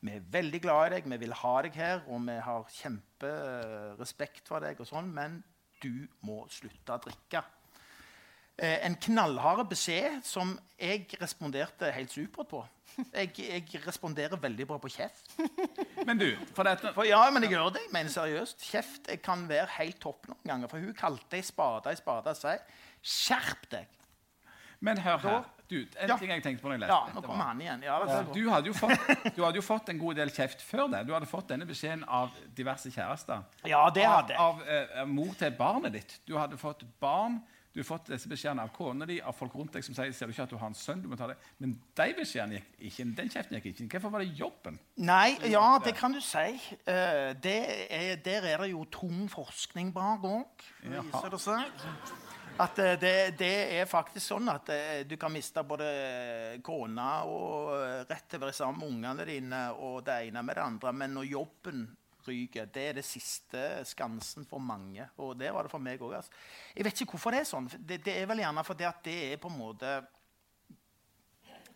[0.00, 4.48] Vi er veldig glad i deg, vi vil ha deg her, og vi har kjemperespekt
[4.48, 5.40] for deg, og sånn, men
[5.82, 7.42] du må slutte å drikke.
[8.60, 12.60] Eh, en knallhard beskjed som jeg responderte helt supert på.
[13.14, 15.30] Jeg, jeg responderer veldig bra på kjeft.
[16.04, 17.84] Men du, for dette For ja, men jeg gjør det.
[17.86, 18.64] Jeg mener seriøst.
[18.66, 20.68] Kjeft jeg kan være helt topp noen ganger.
[20.72, 22.56] For hun kalte ei spade ei spade og sa
[23.00, 23.96] 'skjerp deg'.
[24.80, 25.44] Men hør her.
[25.70, 26.16] Du, en Ja.
[26.18, 27.82] ting jeg tenkte på når jeg leste Ja, nå kommer han igjen.
[27.86, 27.98] Ja.
[28.34, 31.06] Du hadde, jo fått, du hadde jo fått en god del kjeft før det.
[31.06, 33.44] Du hadde fått denne beskjeden av diverse kjærester.
[33.64, 34.40] ja, det hadde jeg.
[34.40, 36.18] av eh, mor til barnet ditt.
[36.26, 37.38] Du hadde fått barn.
[37.70, 40.26] Du har fått disse beskjedene av kona di, av folk rundt deg som sier ser
[40.26, 41.02] du ikke at du har en sønn.
[41.04, 41.36] du må ta det.
[41.62, 43.86] Men de beskjedene gikk ikke, den kjeften gikk ikke.
[43.94, 44.80] Hvorfor var det jobben?
[45.06, 46.48] Nei, ja, det kan du si.
[46.82, 51.86] Uh, det er, der er det jo tung forskning bak òg, viser det seg.
[52.60, 55.92] At uh, det, det er faktisk sånn at uh, du kan miste både
[56.66, 57.70] kona og
[58.10, 61.18] rett til å være sammen med ungene dine og det ene med det andre, men
[61.20, 61.86] når jobben
[62.28, 65.06] ryker, det er det siste skansen for mange.
[65.18, 66.16] Og det var det for meg òg.
[66.20, 66.32] Altså.
[66.76, 67.68] Jeg vet ikke hvorfor det er sånn.
[67.78, 70.00] Det, det er vel gjerne fordi at det er på en måte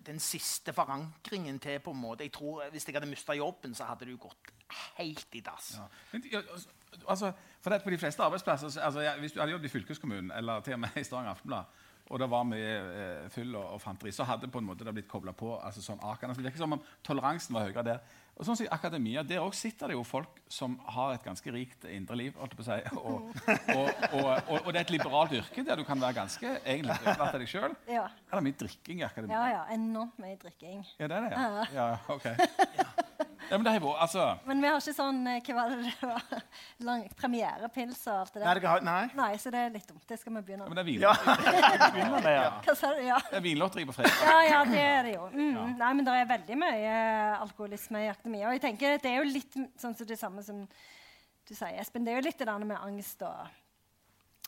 [0.04, 3.86] den siste forankringen til på en måte Jeg tror Hvis jeg hadde mista jobben, så
[3.88, 4.52] hadde det jo gått
[4.98, 5.78] helt i dass.
[5.78, 5.86] Ja.
[6.12, 6.68] Altså-
[7.08, 10.60] altså, for det, på de fleste arbeidsplasser altså, Hvis du hadde jobbet i fylkeskommunen eller
[10.60, 11.64] til og med i Stavanger Aftenblad,
[12.06, 14.92] og det var mye eh, fyll og, og fanteri, så hadde på en måte det
[14.94, 16.34] blitt kobla på altså sånn akende.
[16.36, 18.02] Det virker som om toleransen var høyere der.
[18.34, 21.52] Og sånn som i akademia, Der også sitter det jo folk som har et ganske
[21.54, 22.34] rikt indre liv.
[22.38, 23.30] holdt på å si, og,
[23.76, 27.34] og, og, og, det er et liberalt yrke der du kan være ganske egentlig overlatt
[27.36, 27.78] til deg sjøl.
[27.86, 28.08] Ja.
[28.30, 29.38] Er det mye drikking i akademia?
[29.38, 29.64] ja, ja.
[29.78, 30.84] Enormt mye drikking.
[30.98, 31.66] Ja, det er det, ja.
[31.78, 33.02] ja ok.
[33.54, 35.76] Ja, men det har vært altså, Men vi har ikke sånn eh, Hva var det
[35.84, 36.40] det var?
[36.88, 38.60] Lang premierepils og alt det Nei, der.
[38.64, 39.04] dere har, nei?
[39.20, 40.02] Nei, så det er litt dumt.
[40.10, 42.34] Det skal vi begynne ja, men det er vinlotteri.
[42.34, 42.42] Ja.
[42.42, 42.50] Ja.
[42.66, 43.00] Hva sa du?
[43.06, 43.20] Ja.
[43.30, 44.26] det er vinlotteri på fredag.
[44.26, 45.28] Ja, ja, det er det jo.
[45.30, 45.74] Mm.
[45.78, 46.94] Nei, men det er veldig mye
[47.44, 48.48] alkoholisme i akademia.
[48.50, 52.04] Og jeg tenker det er jo litt sånn som det samme som du sier, Espen.
[52.06, 53.54] Det er jo litt det der med angst og,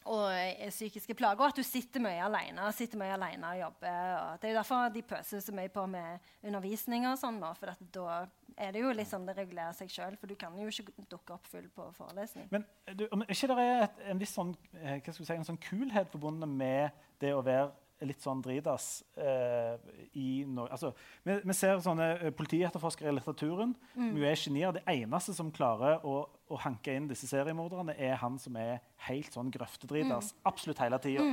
[0.06, 1.40] og eh, psykiske plager.
[1.40, 4.00] Og at du sitter mye alene, sitter mye alene og jobber.
[4.16, 7.52] Og det er jo derfor de pøser så mye på med undervisning og sånn nå.
[7.58, 8.18] For da
[8.56, 10.18] er det jo litt sånn det regulerer seg sjøl.
[10.20, 12.48] For du kan jo ikke dukke opp full på forelesning.
[12.54, 16.12] Men du, om ikke det er et, en viss sånn, eh, si, en sånn kulhet
[16.12, 17.72] forbundet med det å være
[18.04, 19.76] litt sånn dritas eh,
[20.20, 20.90] i Norge altså,
[21.24, 23.72] vi, vi ser sånne eh, politietterforskere i litteraturen.
[23.94, 24.10] Mm.
[24.20, 24.74] er genier.
[24.76, 26.18] Det eneste som klarer å,
[26.52, 31.24] å hanke inn disse seriemorderne, er han som er helt sånn grøftedritas absolutt hele tida.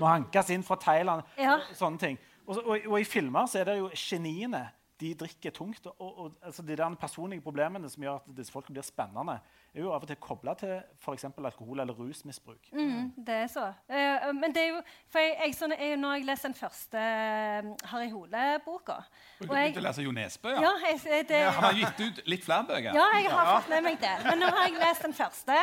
[0.00, 1.22] Må hankes inn fra Thailand.
[1.38, 1.60] Ja.
[1.78, 2.18] Sånne ting.
[2.48, 4.64] Og, og, og i filmer så er det jo geniene.
[4.98, 5.86] De drikker tungt.
[5.86, 9.38] Og, og altså de der personlige problemene som gjør at disse folkene blir spennende,
[9.74, 11.24] er jo av og til kobla til f.eks.
[11.24, 12.70] alkohol- eller rusmisbruk.
[12.72, 13.66] Mm, det er så.
[13.90, 14.80] Uh, men det er jo
[15.12, 18.98] For jeg, jeg, sånn, jeg, når jeg leser den første uh, Harry Hole-boka
[19.38, 20.64] Du begynte å lese Jo Nesbø, ja?
[20.64, 22.90] ja, jeg, det, Han har gitt ut litt flere bøker.
[22.96, 24.14] Ja, jeg har fått med meg det.
[24.26, 25.58] Men nå har jeg lest den første.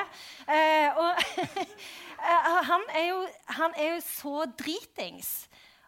[0.48, 1.26] Uh, og
[2.30, 3.22] eh, han, er jo,
[3.60, 5.36] han er jo så dritings.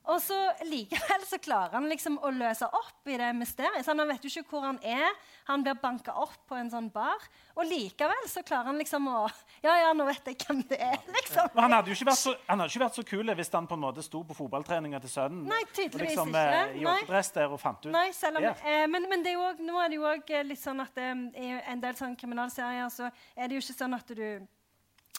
[0.07, 3.83] Og så likevel så klarer han liksom å løse opp i det mysteriet.
[3.85, 5.07] Så han vet jo ikke hvor han er.
[5.49, 7.25] Han blir banka opp på en sånn bar.
[7.57, 9.25] Og likevel så klarer han liksom å
[9.65, 11.49] Ja, ja, nå vet jeg hvem det er, liksom.
[11.55, 13.83] Men han hadde jo ikke vært så, ikke vært så kul hvis han på en
[13.83, 16.59] måte sto på fotballtreninga til sønnen Nei, tydeligvis liksom, ikke.
[16.61, 19.37] eh, i joggedress der og fant ut Nei, selv om, eh, men, men det er
[19.39, 22.15] jo også, nå er det jo òg litt sånn at eh, i en del sånn
[22.19, 24.27] kriminalserier så er det jo ikke sånn at du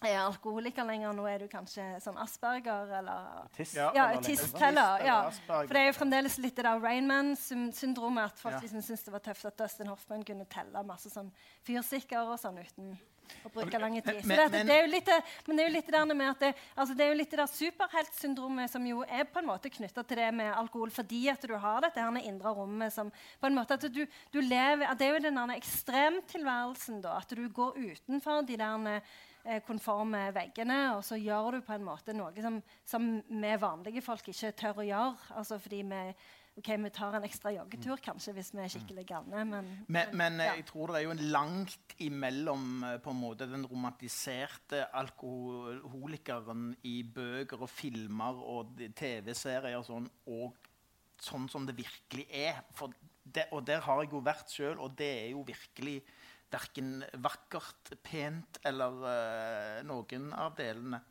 [0.06, 1.12] er alkoholiker lenger.
[1.16, 3.74] Nå er du kanskje sånn Asperger eller Autist.
[3.74, 3.90] Ja.
[3.96, 5.04] ja, eller autist heller.
[5.06, 5.18] Ja.
[5.48, 8.24] For det er jo fremdeles litt det der Rainman-syndromet.
[8.32, 8.60] At folk Ja.
[8.62, 11.32] liksom syns det var tøft at Dustin Hoffman kunne telle masse sånn
[11.66, 12.98] fyrstikker og sånn uten
[13.44, 14.24] å bruke lang tid.
[14.24, 15.08] Men- det, men- det er jo litt
[15.46, 17.30] men det er jo litt det der med at det, altså det er jo litt
[17.30, 21.28] det der superheltsyndromet som jo er på en måte knytta til det med alkohol, fordi
[21.28, 24.86] at du har dette her indre rommet som på en måte at du, du lever,
[24.88, 27.18] at Det er jo den ekstremtilværelsen, da.
[27.18, 29.02] At du går utenfor de der
[29.48, 34.04] eh, konforme veggene, og så gjør du på en måte noe som, som vi vanlige
[34.04, 35.32] folk ikke tør å gjøre.
[35.40, 36.02] Altså fordi vi
[36.58, 40.40] ok, vi tar en ekstra joggetur kanskje hvis vi er skikkelig galne, men, Men, men
[40.40, 40.56] eh, ja.
[40.58, 46.72] jeg tror det er jo en langt imellom eh, på en måte den romantiserte alkoholikeren
[46.88, 50.58] i bøker og filmer og TV-serier sånn, og
[51.22, 52.62] sånn som det virkelig er.
[52.76, 56.00] For det, og der har jeg jo vært sjøl, og det er jo virkelig
[56.52, 61.02] verken vakkert, pent eller uh, noen av delene.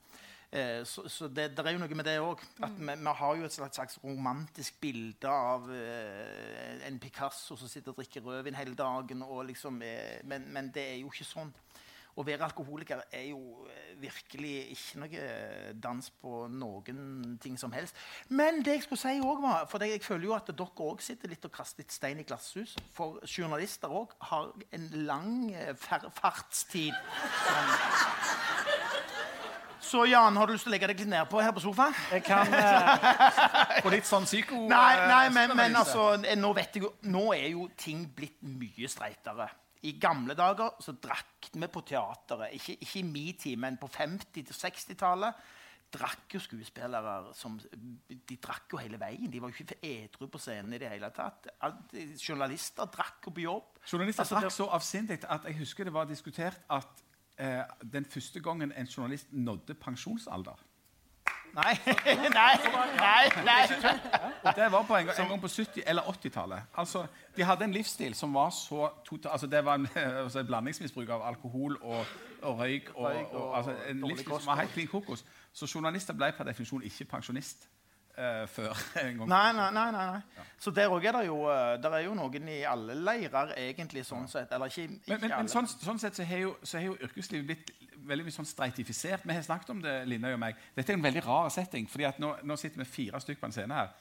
[0.48, 2.44] Uh, så så det, det er jo noe med det òg.
[2.62, 2.78] Mm.
[2.80, 7.94] Vi, vi har jo et slags, slags romantisk bilde av uh, en Picasso som sitter
[7.94, 9.26] og drikker rødvin hele dagen.
[9.28, 9.82] Og liksom,
[10.24, 11.54] men, men det er jo ikke sånn.
[12.18, 17.74] Å være alkoholiker er jo eh, virkelig ikke noe eh, dans på noen ting som
[17.76, 17.98] helst.
[18.30, 21.30] Men det jeg skulle si også var, for jeg føler jo at dere òg sitter
[21.30, 22.74] litt og kaster litt stein i glasshus.
[22.98, 26.98] For journalister òg har en lang eh, fartstid.
[29.88, 31.94] Så Jan, har du lyst til å legge deg litt nedpå her på sofaen?
[32.12, 34.66] Jeg kan eh, litt sånn psyko...
[34.68, 38.90] Nei, nei men, men altså, nå, vet jeg jo, nå er jo ting blitt mye
[38.92, 39.48] streitere.
[39.88, 42.54] I gamle dager så drakk vi på teateret.
[42.58, 45.48] Ikke, ikke i min tid, men på 50- 60-tallet
[45.94, 49.32] drakk jo skuespillere som De drakk jo hele veien.
[49.32, 51.48] De var jo ikke edru på scenen i det hele tatt.
[52.20, 53.78] Journalister drakk jo på jobb.
[53.88, 57.04] Journalister Altså, drakk så avsindig at jeg husker det var diskutert at
[57.40, 60.67] eh, den første gangen en journalist nådde pensjonsalder
[61.54, 62.58] Nei, nei,
[63.00, 63.30] nei.
[63.46, 63.94] nei.
[64.44, 66.62] Og det var på en, gang, en gang på 70- eller 80-tallet.
[66.78, 69.88] Altså, de hadde en livsstil som var så total, altså Det var en
[70.24, 72.06] altså, blandingsmisbruk av alkohol og,
[72.42, 72.92] og røyk.
[72.96, 75.26] Og, og og, altså, en livsstil som var helt klin kokos.
[75.54, 77.68] Så journalister ble per definisjon ikke pensjonist
[78.18, 79.30] eh, før en gang.
[79.30, 80.46] Nei, nei, nei, nei, nei.
[80.60, 84.06] Så der òg er det jo, eh, der er jo noen i alle leirer, egentlig,
[84.08, 84.52] sånn sett.
[84.56, 86.98] Eller ikke, ikke Men, men, men sånn, sånn sett så har, jo, så har jo
[87.08, 87.74] yrkeslivet blitt
[88.08, 89.26] veldig mye sånn streitifisert.
[89.28, 90.58] Vi har snakket om det, Linda og meg.
[90.76, 91.90] Dette er en veldig rar setting.
[91.92, 93.94] fordi at nå, nå sitter vi fire stykker på en scene her.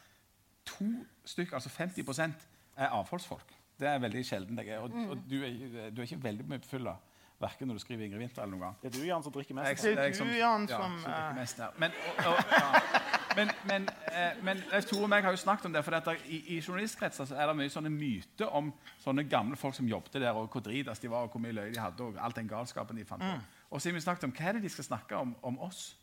[0.73, 0.89] To
[1.25, 2.47] stykker, altså 50%
[2.77, 3.55] er avholdsfolk.
[3.77, 4.59] Det er veldig sjelden.
[4.59, 4.85] jeg er.
[4.85, 6.97] Og, og du, er, du er ikke veldig mye full fylla.
[7.41, 8.77] Verken når du skriver Ingrid Winther eller noen gang.
[8.81, 9.83] Det er du, Jan, som drikker Jeg- mest.
[9.85, 11.75] Det er du, Jan, ja, som, drikker eh, mest her.
[11.77, 13.01] Men, og, og, ja.
[13.37, 15.85] men, men, eh, men Leif Tore og meg har jo snakket om det.
[15.85, 18.73] for dette, i, I journalistkretser så er det mye sånne myter om
[19.05, 21.75] sånne gamle folk som jobbet der, og hvor dritas de var, og hvor mye løye
[21.75, 23.29] de hadde, og alt den galskapen de fant på.
[23.37, 23.45] Mm.
[23.71, 25.97] Og så har vi snakket om hva er det de skal snakke om om oss.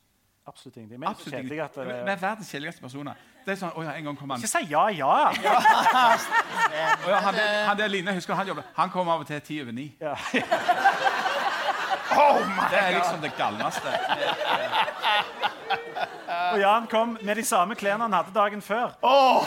[0.46, 1.00] Absolutt ingenting.
[1.00, 1.82] Men Absolutt kjedelig ingenting.
[1.82, 3.14] at det, Vi er verdens kjedeligste personer.
[3.46, 5.14] Det er sånn, å ja, en gang kom han, Ikke si ja, ja.
[7.08, 8.64] ja, han, der, han der Line, husker du han jobbet?
[8.76, 9.88] Han kom av og til ti over ni.
[10.04, 10.16] ja.
[12.72, 13.94] Det er liksom det galneste.
[16.54, 18.94] Og Jan kom med de samme klærne han hadde dagen før.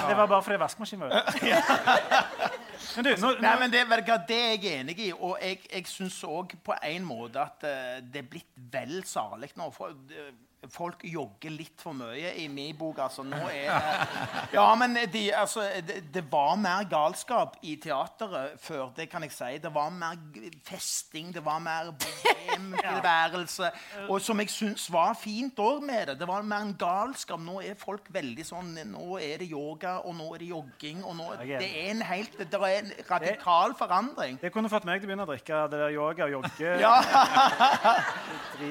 [0.08, 2.52] Det var bare fordi vaskemaskinen var ute.
[2.96, 3.84] Men du, nå, Nei, men det,
[4.28, 5.10] det er jeg enig i.
[5.12, 9.50] Og jeg, jeg syns òg på en måte at eh, det er blitt vel salig
[9.58, 9.70] nå.
[9.74, 10.32] For, eh,
[10.72, 12.98] folk jogger litt for mye i min bok.
[13.04, 18.56] Altså, nå er det Ja, men de, altså, det, det var mer galskap i teateret
[18.62, 19.52] før, det kan jeg si.
[19.62, 20.16] Det var mer
[20.66, 23.70] festing, det var mer bohemtilværelse.
[24.10, 26.18] Og som jeg syns var fint òg med det.
[26.20, 27.40] Det var mer en galskap.
[27.42, 31.02] Nå er folk veldig sånn Nå er det yoga, og nå er det jogging.
[31.04, 34.38] og nå, Det er en helt Det er en radikal forandring.
[34.42, 36.72] det kunne fått meg til å begynne å drikke det der yoga og jogge.
[36.80, 36.94] Ja.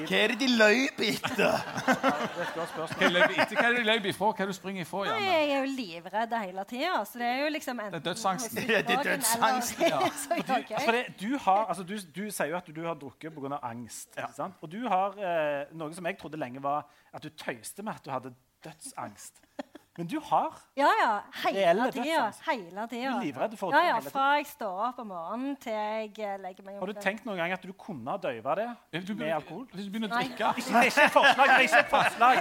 [0.06, 1.54] Hva er det de løper etter?
[1.86, 4.30] Hva er du løper ifra?
[4.32, 5.04] Hva er du springer ifra?
[5.06, 5.26] Janne?
[5.26, 6.92] jeg er jo livredd hele tida.
[7.06, 8.58] Så det er jo liksom enten Det er dødsangsten.
[8.62, 10.10] Ja, det er dødsangsten, eller- ja.
[10.24, 13.34] så Du, for det, du, har, altså, du, du sier jo at du har drukket
[13.34, 13.58] pga.
[13.62, 14.08] angst.
[14.16, 14.54] ikke Sant?
[14.62, 18.04] Og du har eh, noe som jeg trodde lenge var at du tøyste med at
[18.04, 18.34] du hadde
[18.64, 19.40] dødsangst.
[19.96, 21.12] Men du har Ja, ja.
[21.44, 22.04] Reelle Hele tida.
[22.04, 22.42] dødsangst.
[22.50, 23.10] Hele tida.
[23.10, 24.10] Du er livredd for å ja, dø ja, hele.
[24.12, 27.24] Fra jeg står opp om morgenen til jeg eh, legger meg om Har du tenkt
[27.28, 28.68] noen gang at du kunne ha døyva det
[29.06, 29.64] du med alkohol?
[29.72, 31.46] Hvis du begynner å drikke Ikke, det er ikke et forslag.
[31.46, 32.34] Det er ikke et forslag.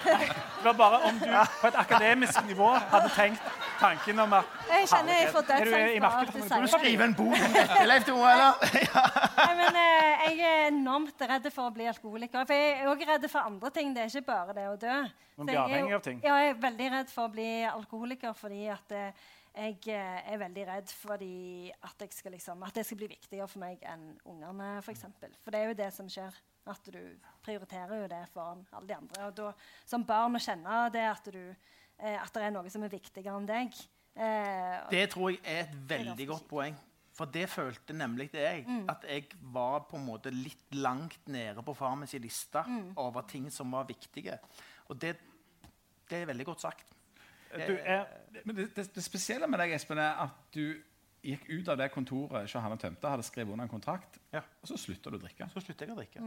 [0.60, 1.28] Det var bare om du
[1.60, 3.42] på et akademisk nivå hadde tenkt
[3.80, 6.68] tanken om at Jeg kjenner jeg får dødsangst for alt du sier.
[6.74, 8.76] Skrive en bok om dette, Leif Tore, eller?
[9.40, 12.46] Nei, men, eh, jeg er enormt redd for å bli alkoholiker.
[12.46, 13.92] For jeg er òg redd for andre ting.
[13.96, 14.96] Det er ikke bare det å dø.
[15.40, 16.22] Man blir jeg er avhengig av ting.
[16.24, 20.38] Ja, jeg er veldig redd for å bli alkoholiker fordi at eh, jeg eh, er
[20.38, 24.12] veldig redd fordi at jeg skal, liksom, at det skal bli viktigere for meg enn
[24.28, 24.86] ungene, f.eks.
[24.86, 25.34] For, eksempel.
[25.42, 26.38] for det er jo det som skjer.
[26.70, 27.00] At du
[27.42, 29.26] prioriterer jo det foran alle de andre.
[29.26, 29.52] Og da,
[29.88, 31.40] som barn å kjenne det at, du,
[32.02, 33.74] at det er noe som er viktigere enn deg.
[34.16, 36.78] Eh, Det tror jeg er et veldig godt poeng.
[37.20, 38.64] For det følte nemlig jeg.
[38.88, 42.92] At jeg var på en måte litt langt nede på far min liste mm.
[42.96, 44.38] over ting som var viktige.
[44.88, 45.16] Og det,
[46.08, 46.86] det er veldig godt sagt.
[47.50, 48.06] du er
[48.44, 50.80] Men det, det, det spesielle med deg, Espen, er at du
[51.20, 54.40] gikk ut av det kontoret Johanne Tømte hadde skrevet under en kontrakt, Ja.
[54.62, 55.50] og så slutta du å drikke.
[55.52, 56.22] Så slutta jeg å drikke.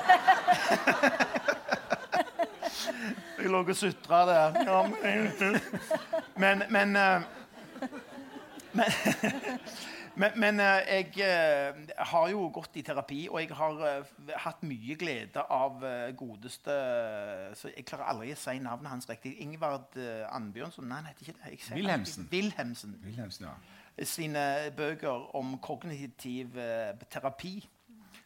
[3.39, 4.51] jeg lå og sutra der.
[4.67, 5.31] Ja, men
[6.37, 7.23] Men, men, uh,
[8.77, 8.89] men
[10.17, 14.65] men, men eh, jeg eh, har jo gått i terapi, og jeg har eh, hatt
[14.65, 15.85] mye glede av
[16.17, 16.77] godeste
[17.57, 19.35] så Jeg klarer aldri å si navnet hans riktig.
[19.45, 19.97] Ingvard
[20.33, 20.89] Annbjørnson.
[20.89, 21.77] Nei, han heter ikke det.
[21.77, 22.29] Wilhelmsen.
[22.33, 22.99] Wilhelmsen.
[23.05, 23.55] Wilhelmsen ja.
[24.05, 24.43] Sine
[24.77, 26.59] bøker om kognitiv
[27.09, 27.55] terapi,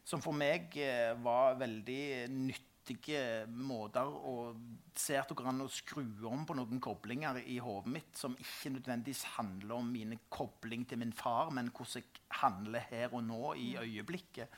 [0.03, 0.75] som for meg
[1.23, 2.03] var veldig
[2.35, 4.53] nyttig viktige måter å
[4.97, 8.37] se at det går an å skru om på noen koblinger i hodet mitt som
[8.39, 13.25] ikke nødvendigvis handler om mine kobling til min far, men hvordan jeg handler her og
[13.25, 13.83] nå i mm.
[13.85, 14.49] øyeblikket.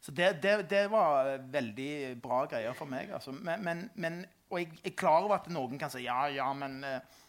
[0.00, 3.10] Så det, det, det var veldig bra greier for meg.
[3.10, 3.32] Altså.
[3.34, 4.20] Men, men, men,
[4.50, 7.24] og jeg er klar over at noen kan si ja, ja, men uh,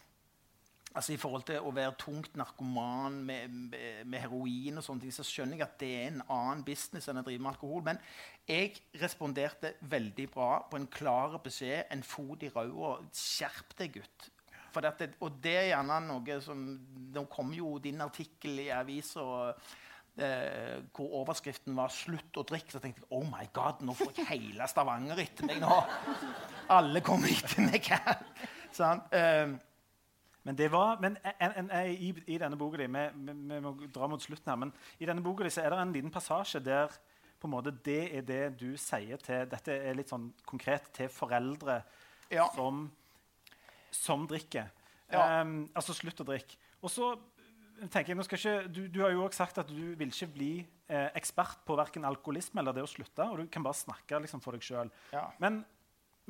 [0.94, 5.26] altså I forhold til å være tungt narkoman med, med, heroin, og sånne ting, så
[5.26, 7.84] skjønner jeg at det er en annen business enn å drive med alkohol.
[7.86, 8.00] Men
[8.48, 12.96] jeg responderte veldig bra på en klar beskjed, en fot i ræva.
[13.14, 14.30] Skjerp deg, gutt.
[14.70, 16.60] Det, og det er gjerne noe som
[17.10, 22.76] Nå kom jo din artikkel i avisa eh, hvor overskriften var 'Slutt å drikke'.
[22.76, 25.58] Så tenkte jeg oh my god, nå får jeg hele Stavanger etter meg.
[25.58, 25.80] nå.
[26.70, 28.22] Alle kommer etter meg her.
[28.78, 29.58] Sånn, eh,
[30.42, 33.60] men, det var, men en, en, en, i, i, denne boka di, vi, vi, vi,
[33.60, 36.62] må dra mot slutten her, men i denne boka di er det en liten passasje
[36.64, 36.94] der
[37.40, 41.08] på en måte det er det du sier til Dette er litt sånn konkret til
[41.12, 41.78] foreldre
[42.28, 42.44] ja.
[42.52, 42.84] som,
[43.96, 44.68] som, drikker.
[45.10, 45.40] Ja.
[45.40, 46.58] Um, altså slutt å drikke.
[46.84, 47.14] Og så
[47.88, 51.08] tenker jeg, ikke, du, du, har jo også sagt at du vil ikke bli eh,
[51.16, 53.24] ekspert på verken alkoholisme eller det å slutte.
[53.24, 54.92] og Du kan bare snakke liksom, for deg sjøl.
[55.16, 55.24] Ja.
[55.40, 55.62] Men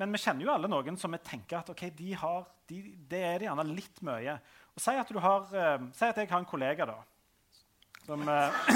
[0.00, 3.22] men vi kjenner jo alle noen som vi tenker at okay, de har, de, det
[3.26, 4.36] er det gjerne litt mye.
[4.74, 6.98] Og Si at, har, uh, si at jeg har en kollega da,
[8.06, 8.70] som, uh,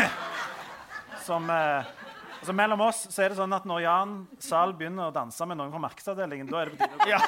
[1.26, 1.92] som uh,
[2.40, 5.60] altså Mellom oss så er det sånn at når Jan Zahl begynner å danse med
[5.60, 7.22] noen fra markedsavdelingen, da er det på tide ja.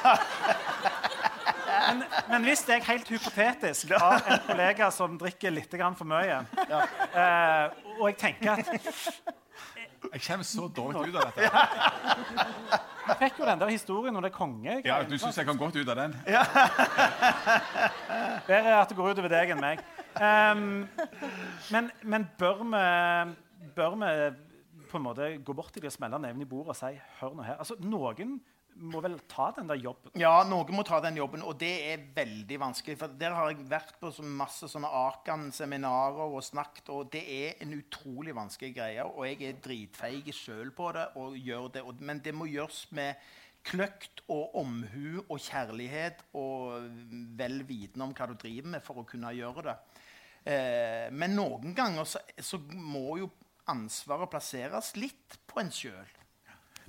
[1.87, 6.83] men, men, hvis jeg helt hypotetisk har en kollega som drikker litt for mye, ja.
[7.97, 9.46] og jeg tenker at
[10.13, 11.41] Jeg kommer så dårlig ut av dette.
[13.07, 14.81] Jeg fikk jo den der historien om det konge.
[14.85, 16.15] Ja, Du syns jeg kom godt ut av den?
[16.27, 16.43] Ja.
[18.47, 19.83] Bedre at det går utover deg enn meg.
[20.17, 20.87] Um,
[21.73, 22.83] men, men bør, vi,
[23.77, 24.11] bør vi
[24.89, 27.35] på en måte gå bort til de og smelle neven i bordet og si hør
[27.37, 27.59] nå her?
[27.61, 28.37] Altså, Noen
[28.77, 30.11] må vel ta den der jobben?
[30.19, 32.97] Ja, noen må ta den jobben, og det er veldig vanskelig.
[32.99, 37.63] For Der har jeg vært på så masse sånne Akan-seminarer og snakket, og det er
[37.65, 39.07] en utrolig vanskelig greie.
[39.07, 43.17] Og jeg er dritfeig sjøl på det, og gjør det, men det må gjøres med
[43.67, 46.85] kløkt og omhu og kjærlighet og
[47.37, 49.75] vel vitende om hva du driver med, for å kunne gjøre det.
[50.47, 53.31] Eh, men noen ganger så, så må jo
[53.67, 56.16] ansvaret plasseres litt på en sjøl.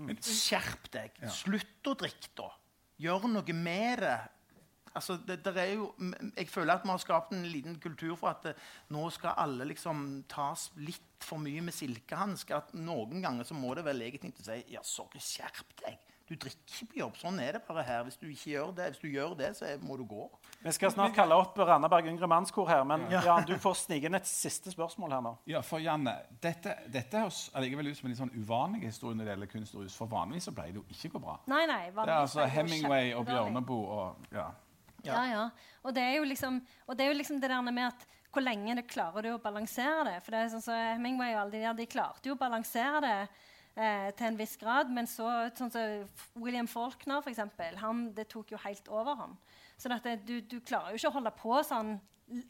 [0.06, 1.22] Men skjerp deg.
[1.34, 2.48] Slutt å drikke, da.
[3.02, 4.18] Gjør noe med det.
[4.98, 5.90] Altså, det, det jo,
[6.34, 9.36] jeg føler at vi har skapt en liten kultur for at det, eh, nå skal
[9.38, 12.64] alle liksom tas litt for mye med silkehansker.
[12.64, 16.07] At noen ganger så må det være legitimt å si ja, sorry, skjerp deg.
[16.28, 17.14] Du drikker ikke på jobb.
[17.16, 18.02] Sånn er det bare her.
[18.04, 20.26] Hvis du ikke gjør det, hvis du gjør det, så må du gå.
[20.60, 23.22] Vi skal snart kalle opp Randaberg Yngre Mannskor her, men ja.
[23.24, 25.32] Jan, du får snike inn et siste spørsmål her nå.
[25.48, 29.30] Ja, for Janne, Dette, dette høres allikevel ut som en litt sånn uvanlig historie når
[29.30, 29.96] det gjelder kunst og rus.
[29.96, 31.38] For vanligvis så pleier det jo ikke gå bra.
[31.48, 34.50] Nei, nei, det er altså Hemingway og Bjørneboe og ja.
[35.06, 35.14] ja.
[35.14, 35.42] Ja, ja.
[35.86, 38.44] Og det er jo liksom, og det, er jo liksom det der med at hvor
[38.44, 40.18] lenge det klarer du å balansere det.
[40.24, 43.00] For det er sånn så Hemingway og alle de der, de klarte jo å balansere
[43.00, 43.18] det
[43.78, 44.90] eh, til en viss grad.
[44.92, 49.38] Men så, sånn som William Faulkner, for eksempel, han, det tok jo helt over ham.
[49.78, 51.96] Så det, du, du, klarer jo ikke å holde på sånn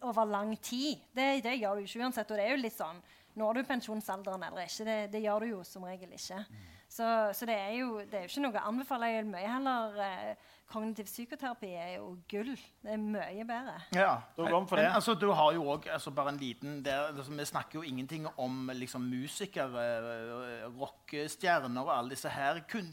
[0.03, 1.05] over lang tid.
[1.15, 2.31] Det, det gjør du ikke uansett.
[2.31, 3.01] Og det er jo litt sånn
[3.39, 4.87] Når du pensjonsalderen eller ikke?
[4.89, 6.41] Det, det gjør du jo som regel ikke.
[6.89, 7.07] Så,
[7.37, 9.11] så det, er jo, det er jo ikke noe å anbefale.
[9.29, 12.51] Mye heller eh, Kognitiv psykoterapi er jo gull.
[12.85, 13.77] Det er mye bedre.
[13.97, 14.19] Ja.
[14.37, 14.85] Da går for det.
[14.85, 17.83] Men altså, du har jo også, altså, bare en liten der, altså, Vi snakker jo
[17.89, 20.67] ingenting om liksom, musikere, øh,
[21.13, 22.89] rockestjerner og alle disse her kun,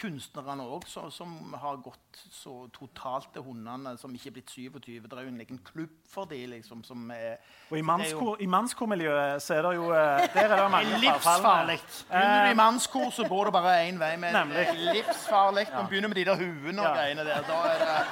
[0.00, 5.00] kunstnerne òg, som har gått så totalt til hundene, som ikke er blitt 27.
[5.06, 7.36] Det er jo en liten klubb for de, liksom, som er
[7.70, 10.98] Og i, det jo- i mannskormiljøet så er det jo eh, Der er det mange
[11.00, 11.80] Livsfarlig.
[12.10, 14.16] Begynner du Eh, i mannskor, så går det bare én vei.
[14.16, 14.66] med Nemlig.
[14.94, 15.66] Livsfarlig.
[15.72, 16.94] Du begynner med de der huene og Ja.
[16.94, 17.42] greiene der.
[17.42, 18.06] Da er det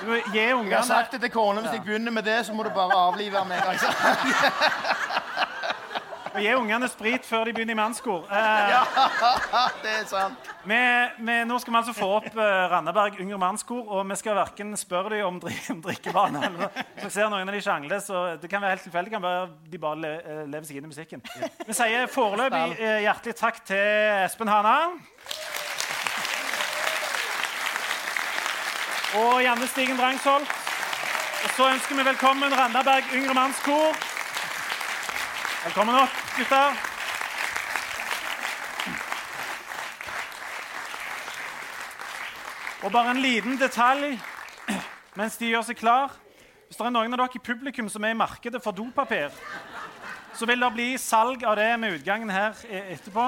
[0.00, 2.70] Du Jeg har sagt det til kona hvis jeg begynner med det, så må du
[2.70, 3.58] bare avlive meg.
[3.66, 3.86] Altså.
[6.38, 8.26] og gi ungene sprit før de begynner i mannskor.
[8.30, 8.74] Eh,
[9.82, 10.50] Det er sant.
[10.68, 10.78] vi,
[11.26, 14.74] vi, nå skal vi altså få opp eh, Randaberg yngre mannskor, og vi skal verken
[14.78, 18.50] spørre dem om, dri om drikkevane eller dere ser noen av de sjangler, så det
[18.50, 19.14] kan være helt tilfeldig.
[19.16, 21.24] kan være De bare le eh, lever seg inn i musikken.
[21.66, 24.76] Vi sier foreløpig eh, hjertelig takk til Espen Hana.
[29.18, 30.54] Og Janne Stigen Drangsholt.
[31.38, 34.07] Og så ønsker vi velkommen Randaberg yngre mannskor.
[35.68, 36.76] Velkommen opp, gutter.
[42.86, 44.14] Og bare en liten detalj
[45.18, 46.14] mens de gjør seg klar.
[46.70, 49.28] Hvis det er noen av dere i publikum som er i markedet for dopapir,
[50.32, 53.26] så vil det bli salg av det med utgangen her e- etterpå.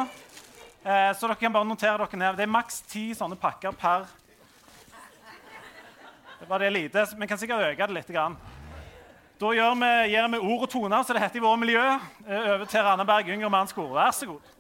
[0.81, 2.41] Eh, så dere kan bare notere dere ned.
[2.41, 4.09] Det er maks ti sånne pakker per
[6.41, 7.05] Det var det lite.
[7.21, 8.17] Vi kan sikkert øke det litt.
[9.41, 11.85] Da gir vi, gir vi ord og toner, som det heter i vårt miljø,
[12.29, 13.87] eh, over til Randaberg yngre mannskor.
[13.95, 14.60] Vær så god.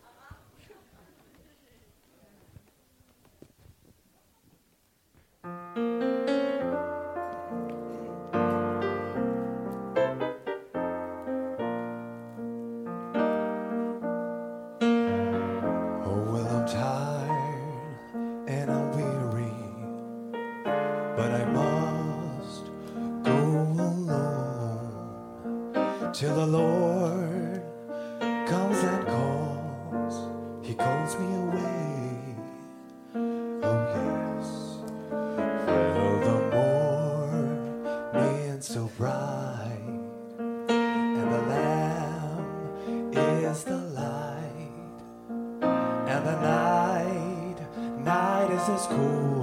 [48.86, 49.39] Cold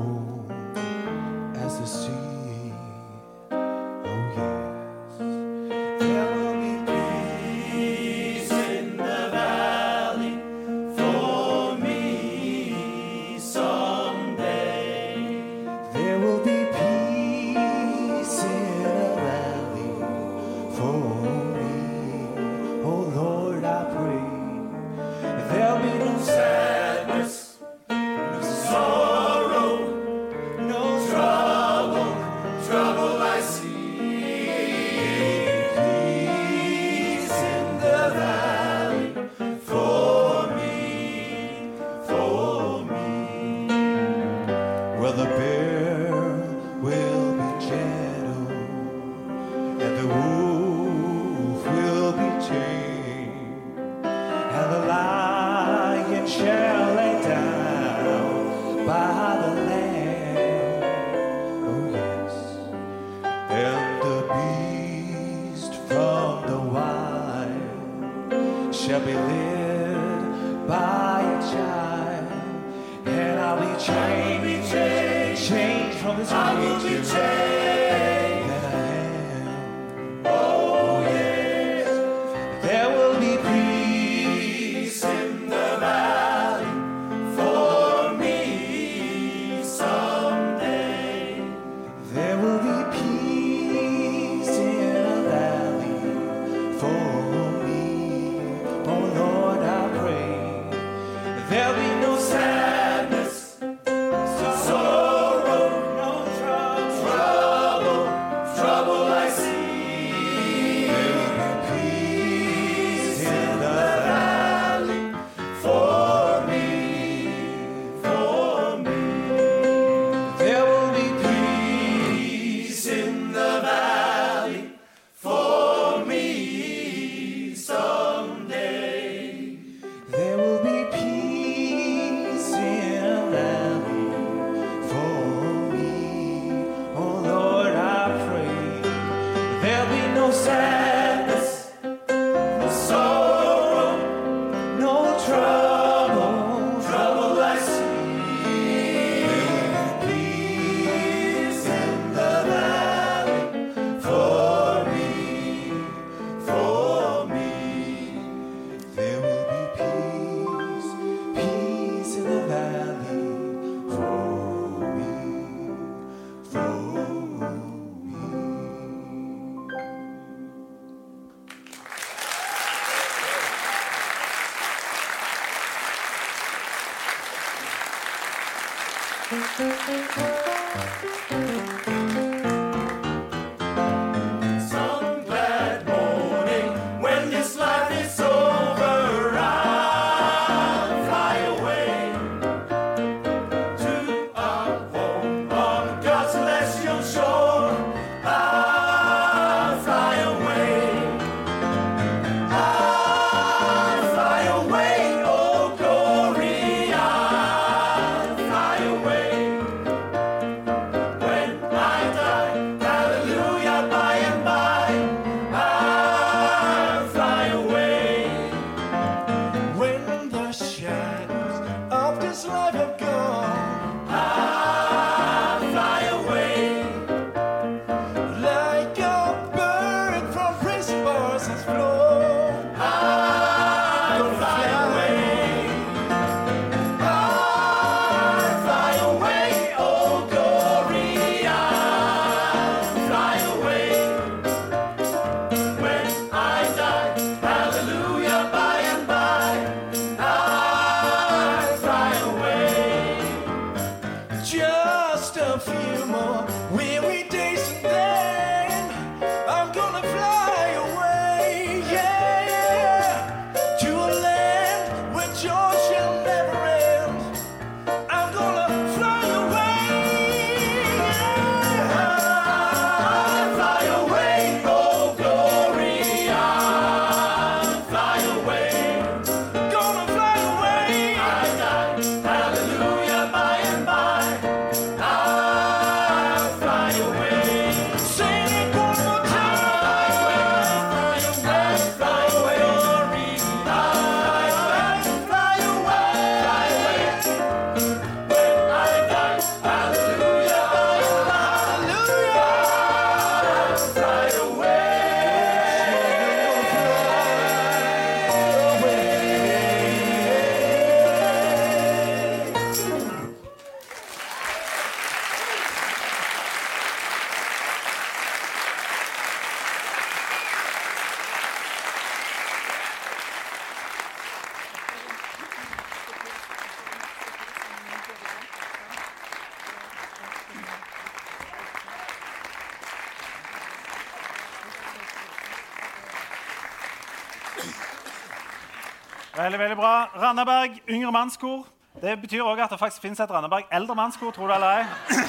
[342.21, 344.31] betyr også at det faktisk finnes et Randaberg eldre mannskor.
[344.35, 345.27] tror du eller ei.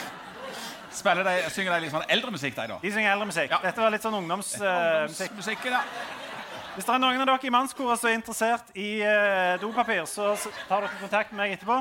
[0.91, 2.79] Spiller de, synger de litt sånn eldre musikk, de, da?
[2.83, 3.51] De synger eldre musikk.
[3.53, 3.59] Ja.
[3.63, 5.67] Dette var litt sånn ungdomsmusikk.
[5.69, 5.83] Uh, ja.
[6.75, 10.33] Hvis det er noen av dere i mannskoret som er interessert i uh, dopapir, så
[10.69, 11.79] tar dere kontakt med meg etterpå.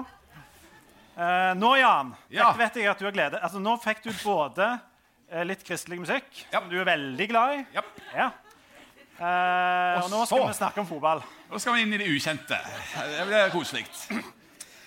[1.17, 2.51] Uh, nå, Jan, Ja.
[2.53, 4.67] vet jeg at du har glede Altså, Nå fikk du både
[5.33, 6.59] uh, litt kristelig musikk, Ja.
[6.59, 7.65] som du er veldig glad i.
[7.73, 7.81] ja.
[8.13, 8.27] Ja.
[9.17, 11.23] Uh, Og og nå skal så- vi snakke om fotball.
[11.49, 12.59] Nå skal vi inn i det ukjente.
[12.93, 13.87] Det blir koselig.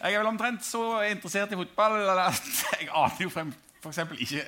[0.01, 2.47] Jeg er vel omtrent så interessert i fotball at
[2.81, 4.45] jeg aner jo frem, for ikke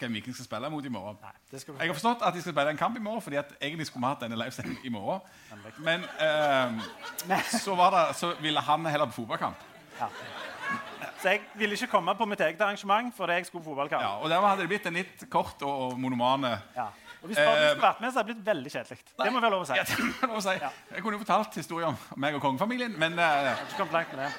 [0.00, 1.18] hvem Viking skal spille mot i morgen.
[1.52, 3.86] Skal Jeg har forstått at de skal spille en kamp i morgen, fordi at egentlig
[3.88, 5.20] skulle vi hatt denne livesendingen i morgen.
[5.78, 9.68] Men eh, så, var det, så ville han heller på fotballkamp.
[11.20, 14.02] Så jeg ville ikke komme på mitt eget arrangement fordi jeg skulle på fotballkamp.
[14.02, 16.88] Ja, og dermed hadde det blitt en litt kort og, monomane Ja.
[17.20, 18.98] Og hvis du Eh, skulle vært med, så hadde det blitt veldig kjedelig.
[19.18, 19.74] Det må være lov å si.
[19.76, 20.54] Ja, det må jeg lov å si.
[20.94, 24.22] Jeg kunne jo fortalt historier om meg og kongefamilien, men eh, Ikke kommet langt med
[24.24, 24.30] det.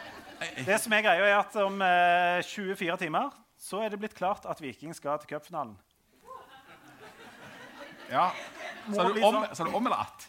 [0.42, 3.30] Det som er greia, er at om eh, 24 timer
[3.62, 5.76] så er det blitt klart at Viking skal til cupfinalen.
[8.10, 8.32] ja.
[8.90, 9.56] Sa du om, sånn.
[9.56, 10.28] sa du om eller at?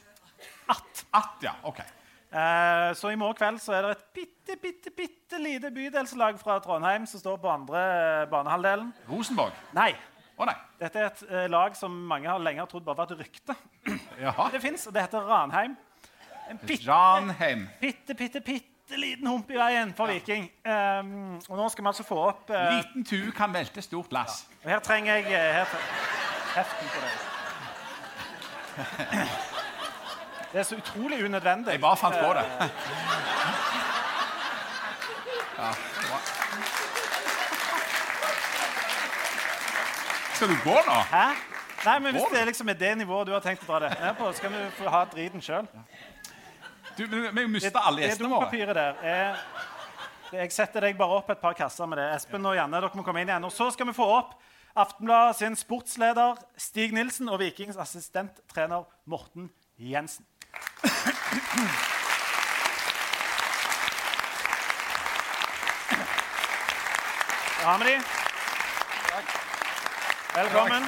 [0.74, 1.04] At.
[1.16, 1.54] At, ja.
[1.64, 1.80] OK.
[1.80, 6.58] Eh, så i morgen kveld så er det et bitte, bitte, bitte lite bydelslag fra
[6.64, 8.92] Trondheim som står på andre eh, banehalvdelen.
[9.08, 9.56] Rosenborg?
[9.76, 9.90] Nei.
[10.36, 10.56] Å nei.
[10.80, 13.56] Dette er et eh, lag som mange har lenge har trodd bare var et rykte.
[14.20, 14.50] Jaha.
[14.52, 15.76] Det fins, og det heter Ranheim.
[16.52, 17.66] En bitte, Ranheim.
[17.80, 20.50] bitte, bitte, bitte liten hump i veien for Viking.
[20.66, 24.46] Um, og nå skal vi altså få opp uh, Liten tue kan velte stort lass.
[24.64, 25.66] Og her trenger jeg eh, her
[26.56, 27.12] heften på det.
[30.52, 31.72] Det er så utrolig unødvendig.
[31.72, 32.44] Jeg bare fant på det.
[35.58, 35.72] Ja.
[40.34, 40.98] Skal du gå nå?
[41.12, 41.26] Hæ?
[41.84, 42.46] Nei, men Hvis det?
[42.46, 44.58] liksom er det nivået du har tenkt å dra det ned på, så kan du
[44.76, 45.66] få ha driten sjøl.
[46.96, 48.44] Du, vi jo mista alle gjestene våre.
[48.44, 49.32] dopapiret der er
[50.30, 52.14] det- Jeg setter deg bare opp et par kasser med det.
[52.16, 53.44] Espen og Janne, dere må komme inn igjen.
[53.44, 54.34] Og så skal vi få opp
[54.74, 60.24] Aftenbladet sin sportsleder Stig Nilsen og Vikings assistenttrener Morten Jensen.
[67.60, 68.00] Da har vi de.
[70.34, 70.86] Velkommen.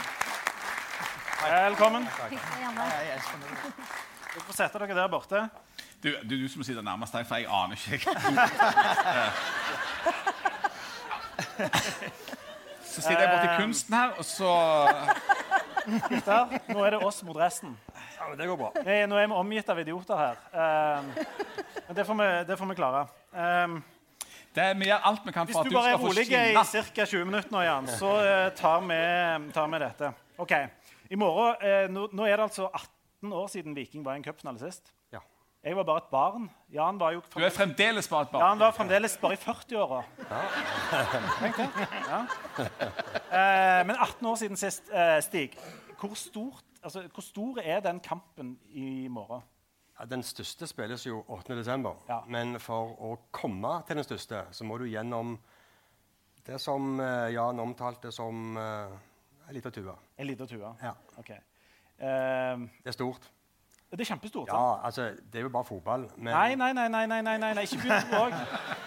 [1.51, 2.09] Velkommen.
[2.31, 4.14] Gjerne.
[4.35, 5.39] Dere får sette dere der borte.
[6.03, 8.11] Du, du, du som sitter nærmest deg, for jeg aner ikke.
[12.95, 14.51] Så sitter jeg borti kunsten her, og så
[15.85, 17.79] Gutter, Nå er det oss mot resten.
[17.91, 18.71] Ja, men det går bra.
[18.87, 20.35] Nei, Nå er vi omgitt av idioter her.
[20.55, 21.05] Um,
[21.89, 23.01] men det får vi, det får vi klare.
[23.35, 23.83] Um,
[24.55, 26.15] det, Vi gjør alt vi kan for at du skal få skinne.
[26.15, 27.05] Hvis du bare er rolig i ca.
[27.11, 28.99] 20 minutter nå, Jan, så eh, tar, vi,
[29.57, 30.07] tar vi dette.
[30.39, 30.53] OK.
[31.11, 32.94] I morgen, eh, nå, nå er det altså 18
[33.33, 34.93] år siden Viking var i en cupfinale sist.
[35.13, 35.19] Ja.
[35.65, 36.51] Jeg var bare et barn.
[36.73, 38.43] Jan var jo Du er fremdeles bare et barn.
[38.49, 40.03] han var fremdeles bare i 40-åra.
[40.31, 40.43] Ja.
[42.09, 42.21] Ja.
[43.35, 45.57] Eh, men 18 år siden sist, eh, Stig.
[46.01, 49.43] Hvor, stort, altså, hvor stor er den kampen i morgen?
[50.01, 51.55] Ja, Den største spilles jo 8.
[51.57, 51.95] desember.
[52.09, 52.19] Ja.
[52.29, 55.39] Men for å komme til den største, så må du gjennom
[56.47, 59.95] det som eh, Jan omtalte som ei lita tue.
[60.19, 60.75] En liten tue?
[60.83, 60.93] Ja.
[61.19, 61.31] Ok.
[62.01, 63.31] Eh, Det er stort.
[63.95, 64.49] det er kjempestort.
[64.49, 64.59] sant?
[64.59, 66.09] Ja, altså, det er jo bare fotball.
[66.17, 67.63] Men, Nei, nei, nei, nei, nei, nei, nei, nei.
[67.63, 68.33] ikke begynn på òg.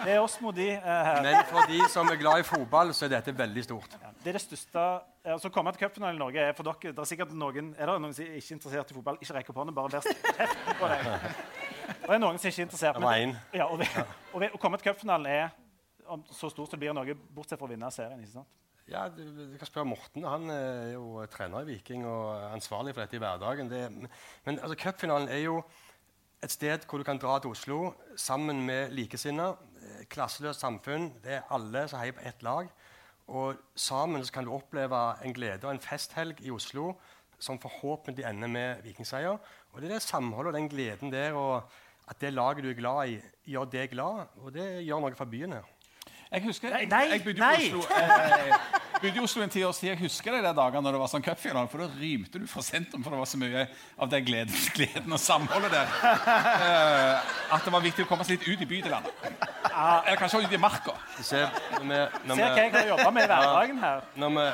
[0.04, 1.22] Det er oss mot de eh, her.
[1.24, 3.96] men for de som er glad i fotball, så er dette veldig stort.
[4.02, 4.84] Ja, det er det største
[5.26, 7.96] altså, Komme til cupfinalen i Norge er for dere Det er sikkert noen Er det
[8.02, 9.18] noen som ikke er interessert i fotball?
[9.22, 11.08] Ikke rekk opp hånden, bare vær kjeft på deg.
[12.04, 13.00] Det er noen som ikke er interessert.
[13.00, 14.04] Men- Ja, og, ved-
[14.34, 15.50] og ved- å komme til cupfinalen er
[16.08, 18.20] om, så stort som det blir i Norge, bortsett fra å vinne serien.
[18.20, 18.48] ikke sant?
[18.88, 20.24] Ja, du, du kan spørre Morten.
[20.24, 23.68] Han er jo trener i Viking og ansvarlig for dette i hverdagen.
[23.72, 23.82] Det,
[24.46, 25.58] men altså, cupfinalen er jo
[26.44, 27.80] et sted hvor du kan dra til Oslo
[28.16, 29.58] sammen med likesinnede.
[29.82, 31.10] eh, Klasseløst samfunn.
[31.24, 32.72] Det er alle som heier på ett lag.
[33.28, 36.94] Og sammen kan du oppleve en glede og en festhelg i Oslo
[37.40, 39.36] som forhåpentlig ender med vikingseier.
[39.74, 41.68] Og det er det samholdet og den gleden der, og
[42.08, 43.20] at det laget du er glad i,
[43.52, 44.32] gjør deg glad.
[44.40, 45.68] Og det gjør noe for byen her.
[46.32, 47.70] Jeg husker, jeg, Nei, jeg bodde, nei.
[47.72, 48.56] Oslo, eh,
[49.02, 49.90] bodde i Oslo en ti års tid.
[49.94, 52.64] Jeg husker de der dagene når det var sånn cupfinale, for da rymte du fra
[52.66, 53.64] sentrum, for det var så mye
[53.96, 55.94] av den gleden, gleden og samholdet der.
[56.04, 59.14] Uh, at det var viktig å komme seg litt ut i bydelene.
[59.72, 60.98] Eller kanskje ut i marka.
[61.22, 62.02] Se hva
[62.58, 64.04] jeg kan jobbe med i hverdagen her.
[64.20, 64.46] når vi,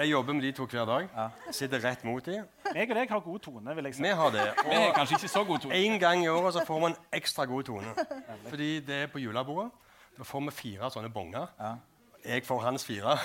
[0.00, 1.28] jeg jobber med de to hver dag.
[1.50, 2.46] Sitter rett mot dem.
[2.70, 4.06] Jeg og deg har god tone, vil jeg si.
[4.06, 4.46] Vi har det.
[4.62, 5.74] Vi er kanskje ikke så god tone.
[5.74, 7.94] en gang i året så får man ekstra god tone.
[8.46, 9.72] Fordi det er på julebordet.
[10.18, 11.46] Da får vi fire sånne bonger.
[12.20, 13.14] Jeg får hans fire.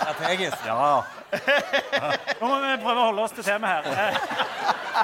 [0.00, 0.62] Strategisk.
[0.64, 1.02] ja.
[2.40, 4.16] Nå må vi prøve å holde oss til temaet her.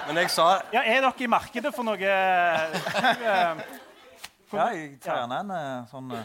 [0.08, 2.08] Men jeg sa Ja, er dere i markedet for noe eh,
[4.52, 6.24] Ja, jeg tar gjerne en eh, sånn eh,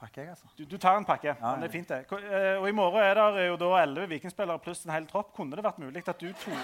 [0.00, 0.46] pakke, jeg, altså.
[0.58, 1.32] du, du tar en pakke.
[1.32, 2.04] Ja, men Det er fint, det.
[2.60, 5.32] Og i morgen er det jo da elleve vikingspillere pluss en hel tropp.
[5.36, 6.60] Kunne det vært mulig at du tok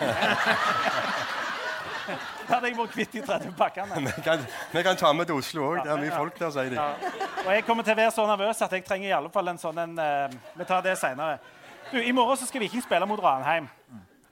[2.07, 4.01] Da hadde jeg vært kvitt de 30 pakkene.
[4.07, 4.43] vi kan,
[4.73, 5.83] vi kan ta med til Oslo òg.
[5.85, 6.79] Det er mye folk der, sier de.
[6.79, 7.13] Ja.
[7.43, 9.61] Og jeg kommer til å være så nervøs at jeg trenger i alle fall en
[9.61, 11.39] sånn en uh, Vi tar det seinere.
[11.95, 13.69] I morgen så skal Viking spille mot Ranheim.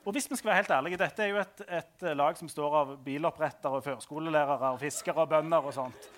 [0.04, 2.50] Og hvis vi skal være helt ærlige, Dette er jo et, et eh, lag som
[2.50, 6.08] står av biloppretter og førskolelærere, og fiskere og bønder og sånt.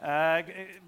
[0.00, 0.40] Uh,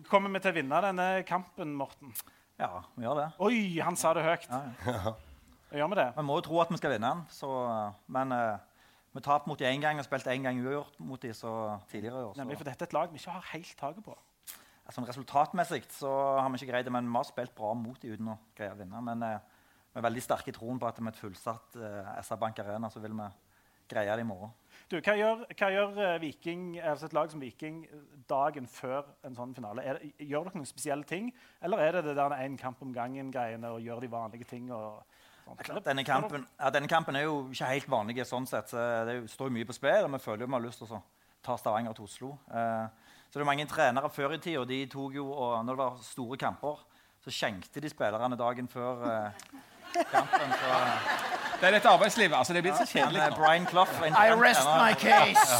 [0.08, 2.12] kommer vi til å vinne denne kampen, Morten?
[2.60, 3.28] Ja, vi gjør det.
[3.42, 4.48] Oi, han sa det høyt.
[4.52, 5.14] Ja,
[5.72, 6.10] Gjør vi det?
[6.18, 7.48] Vi må jo tro at vi skal vinne den, så,
[8.12, 8.71] men eh,
[9.12, 12.26] vi tapte mot dem én gang og spilte én gang uavgjort mot dem så tidligere
[12.26, 12.36] år.
[12.36, 14.18] Nemlig, for dette er et lag vi ikke har helt taket på.
[14.86, 16.10] Altså, resultatmessig så
[16.40, 18.72] har vi ikke greid det, men vi har spilt bra mot dem uten å greie
[18.72, 19.02] å vinne.
[19.04, 19.38] Men eh,
[19.92, 22.90] vi er veldig sterke i troen på at med et fullsatt eh, SR Bank Arena
[22.90, 23.28] så vil vi
[23.92, 24.52] greie det i morgen.
[24.90, 29.12] Du, hva gjør, hva gjør eh, Viking, altså et lag som Viking eh, dagen før
[29.26, 29.84] en sånn finale?
[29.84, 31.30] Det, gjør dere noen spesielle ting,
[31.64, 34.72] eller er det det der én kamp om gangen-greiene og gjør de vanlige ting?
[34.72, 35.02] og?
[35.46, 38.26] Det er klart, Denne kampen, ja, denne kampen er jo ikke helt vanlig.
[38.26, 38.70] sånn sett.
[38.70, 40.94] så Det står jo mye på spill, og vi føler jo vi har lyst til
[40.94, 41.02] å
[41.42, 42.30] ta Stavanger til Oslo.
[42.50, 42.86] Eh,
[43.28, 46.02] så det er mange trenere før i tida, de tok jo, og når det var
[46.06, 46.82] store kamper,
[47.24, 49.46] så skjenkte de spillerne dagen før eh,
[50.12, 50.52] kampen.
[50.62, 52.34] Så, Det er dette arbeidslivet.
[52.34, 53.36] altså Det blir så kjedelig eh, nå.
[53.38, 55.52] Brian Clough I rest my case.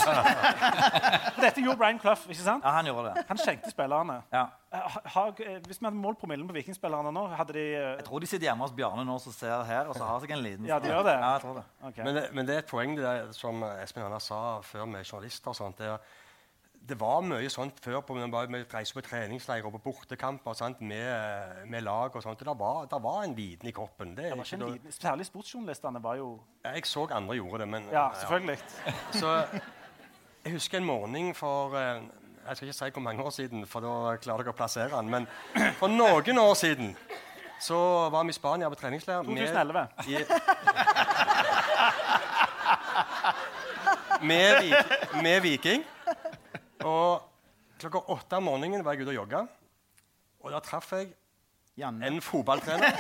[1.44, 2.64] Dette gjorde Brian Clough, ikke sant?
[2.66, 3.22] Ja, han gjorde det.
[3.28, 4.16] Han skjenkte spillerne.
[4.34, 4.42] Ja.
[4.74, 8.07] Eh, ha- eh, hvis vi hadde målt promillen på vikingspillerne nå, hadde de eh, Jeg
[8.09, 10.42] tror de sitter hjemme hos Bjarne nå som ser her, og så har seg en
[10.42, 11.14] liten Ja, de gjør det?
[11.20, 11.64] Ja, jeg tror det.
[11.90, 12.05] Okay.
[12.09, 15.05] Men, det- men det er et poeng det der, som Espen Hanna sa før med
[15.07, 15.50] journalister.
[15.55, 15.98] og sånt, det, er-
[16.89, 21.66] det var mye sånt før på, vi reiste på treningsleirer og på bortekamper sant, med,
[21.70, 22.11] med lag.
[22.16, 22.39] og sånt.
[22.43, 24.16] Det var, det var en liten i kroppen.
[24.16, 24.93] Det, Det var ikke en viden.
[24.93, 28.59] særlig sportsjournalistene var jo jeg så andre gjorde det, men Ja, selvfølgelig.
[29.12, 29.45] Så
[30.45, 32.03] jeg husker en morgen for eh,
[32.49, 35.11] Jeg skal ikke si hvor mange år siden, for da klarer dere å plassere den.
[35.11, 35.26] Men
[35.78, 36.97] for noen år siden
[37.62, 37.78] så
[38.11, 39.22] var vi i Spania på treningsleir.
[39.22, 39.89] med- 2011.
[40.09, 40.26] i-
[44.22, 44.74] med,
[45.22, 45.85] med Viking.
[46.85, 47.22] Og
[47.83, 49.43] klokka åtte om morgenen var jeg ute og jogga.
[50.43, 51.12] Og da traff jeg
[51.78, 52.07] Janne.
[52.07, 52.99] en fotballtrener.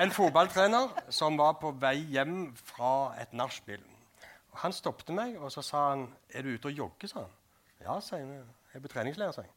[0.00, 3.82] En fotballtrener som var på vei hjem fra et nachspiel.
[4.62, 7.30] Han stoppet meg og så sa han, 'Er du ute og jogger?' sa han.
[7.80, 8.26] 'Ja', sa jeg.
[8.26, 9.50] 'Jeg er på treningsleir', sa jeg.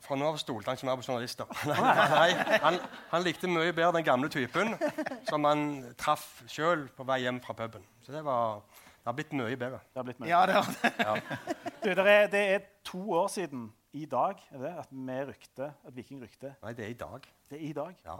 [0.00, 1.46] Fra nå av stolte han ikke mer på journalister.
[2.20, 2.78] Nei han,
[3.10, 4.74] han likte mye bedre den gamle typen
[5.28, 7.84] som han traff sjøl på vei hjem fra puben.
[8.02, 8.62] Så det, var,
[9.00, 9.78] det har blitt mye bedre.
[9.90, 10.28] Det har blitt mye.
[10.28, 11.22] Ja, det har det.
[11.84, 15.70] Du, det, er, det er to år siden i dag er det, at vi rykte,
[15.86, 16.50] at Viking rykte.
[16.62, 17.24] Nei, det er i dag.
[17.50, 17.94] Det er i dag.
[18.04, 18.18] Ja.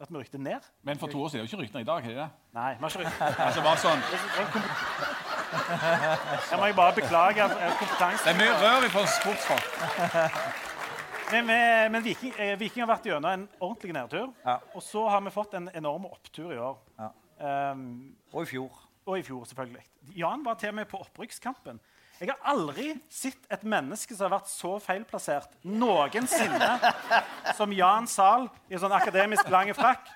[0.00, 0.60] At vi rykte ned.
[0.82, 2.04] Men for to år siden er jo ikke ryktene i dag.
[2.04, 2.28] er det?
[2.52, 3.30] Nei, vi har ikke rykte.
[3.46, 4.02] Altså bare sånn,
[6.50, 7.48] Jeg må jeg bare beklage
[7.80, 8.26] kompetansen.
[8.26, 9.66] Det er mye rør for sportsfolk.
[11.30, 14.32] Men, men, men Viking, eh, Viking har vært gjennom en ordentlig nedtur.
[14.42, 14.56] Ja.
[14.74, 16.80] Og så har vi fått en enorm opptur i år.
[16.98, 17.10] Ja.
[17.70, 18.80] Um, Og i fjor.
[19.10, 19.82] Og i fjor, selvfølgelig.
[20.16, 21.80] Jan var til og med på opprykkskampen.
[22.20, 26.74] Jeg har aldri sett et menneske som har vært så feilplassert noensinne
[27.56, 30.10] som Jan Zahl i sånn akademisk lang frakk.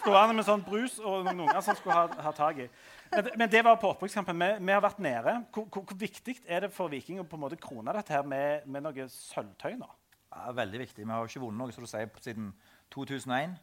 [0.00, 2.66] Stående med sånn brus og noen unger som skulle ha, ha tak i.
[3.12, 4.42] Men, men det var på opprykkskampen.
[4.42, 5.36] Vi, vi har vært nede.
[5.54, 8.26] Hvor, hvor, hvor viktig er det for Viking å på en måte krone dette her
[8.26, 9.88] med, med noe sølvtøy nå?
[10.34, 11.06] Ja, veldig viktig.
[11.06, 12.50] Vi har ikke vunnet noe som du sier, siden
[12.94, 13.54] 2001.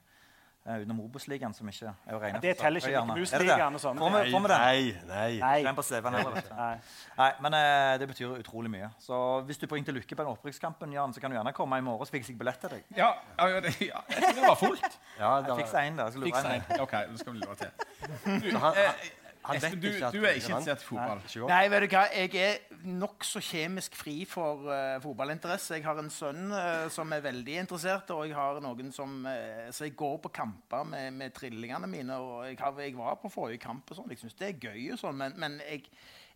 [0.63, 3.01] Uh, utenom Obos-ligaen, som ikke er å regne for Det teller ikke.
[3.17, 3.97] Blues-ligaen og sånn.
[3.99, 4.61] Får vi- får vi den?
[4.61, 5.39] Nei, nei.
[5.41, 5.57] Nei.
[5.65, 6.53] Den på CV-en heller, vet du.
[6.55, 6.77] Nei.
[7.17, 8.87] Nei, men uh, det betyr utrolig mye.
[9.03, 11.77] Så hvis du bringer til lykke på den opprykkskampen, Jan, så kan du gjerne komme
[11.77, 12.85] i morgen, så fikser jeg billett til deg.
[12.95, 13.09] Ja,
[13.39, 14.97] ja, ja, det, ja, jeg tror det var fullt.
[15.19, 15.57] Ja, det da.
[15.57, 16.63] Jeg skal Fiks lure en.
[16.69, 16.79] en.
[16.87, 17.67] OK, nå skal vi lure til.
[18.39, 21.21] Du, han- vet Espen, du, ikke at du er ikke interessert i fotball.
[21.23, 21.47] Nei.
[21.51, 22.03] Nei, vet du hva?
[22.15, 22.57] Jeg er
[23.03, 25.75] nokså kjemisk fri for uh, fotballinteresse.
[25.77, 29.67] Jeg har en sønn uh, som er veldig interessert, og jeg har noen som uh,
[29.71, 32.17] Så jeg går på kamper med, med trillingene mine.
[32.17, 34.09] og Jeg, har, jeg var på forrige kamp, og sånn.
[34.09, 35.85] Jeg syns det er gøy, og sånn, men, men jeg,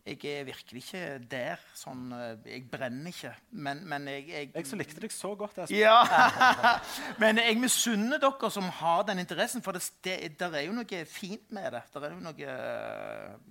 [0.06, 1.62] jeg er virkelig ikke der.
[1.76, 3.32] Sånn, eh, jeg brenner ikke.
[3.50, 5.58] Men, men jeg, jeg Jeg som likte deg så godt.
[5.64, 5.78] Espen.
[5.78, 5.98] ja.
[7.22, 11.02] Men jeg misunner dere som har den interessen, for det, det der er jo noe
[11.10, 11.82] fint med det.
[11.94, 12.54] Der er jo noe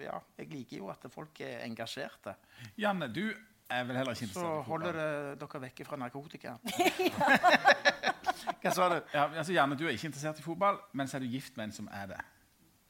[0.01, 2.35] Ja, jeg liker jo at folk er engasjerte.
[2.79, 3.27] Janne, du
[3.69, 5.31] er vel heller ikke interessert i holder fotball?
[5.35, 6.55] det dere vekke fra narkotika.
[8.61, 8.97] Hva sa du?
[9.13, 11.69] Ja, altså, Janne, du er ikke interessert i fotball, men så er du gift med
[11.69, 12.21] en som er det.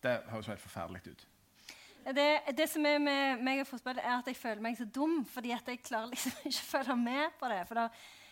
[0.04, 1.28] Det høres jo helt forferdelig ut.
[2.16, 5.26] Det, det som er med meg og fotball, er at jeg føler meg så dum.
[5.34, 7.60] fordi at jeg klarer liksom ikke å følge med på det.
[7.68, 7.88] For da,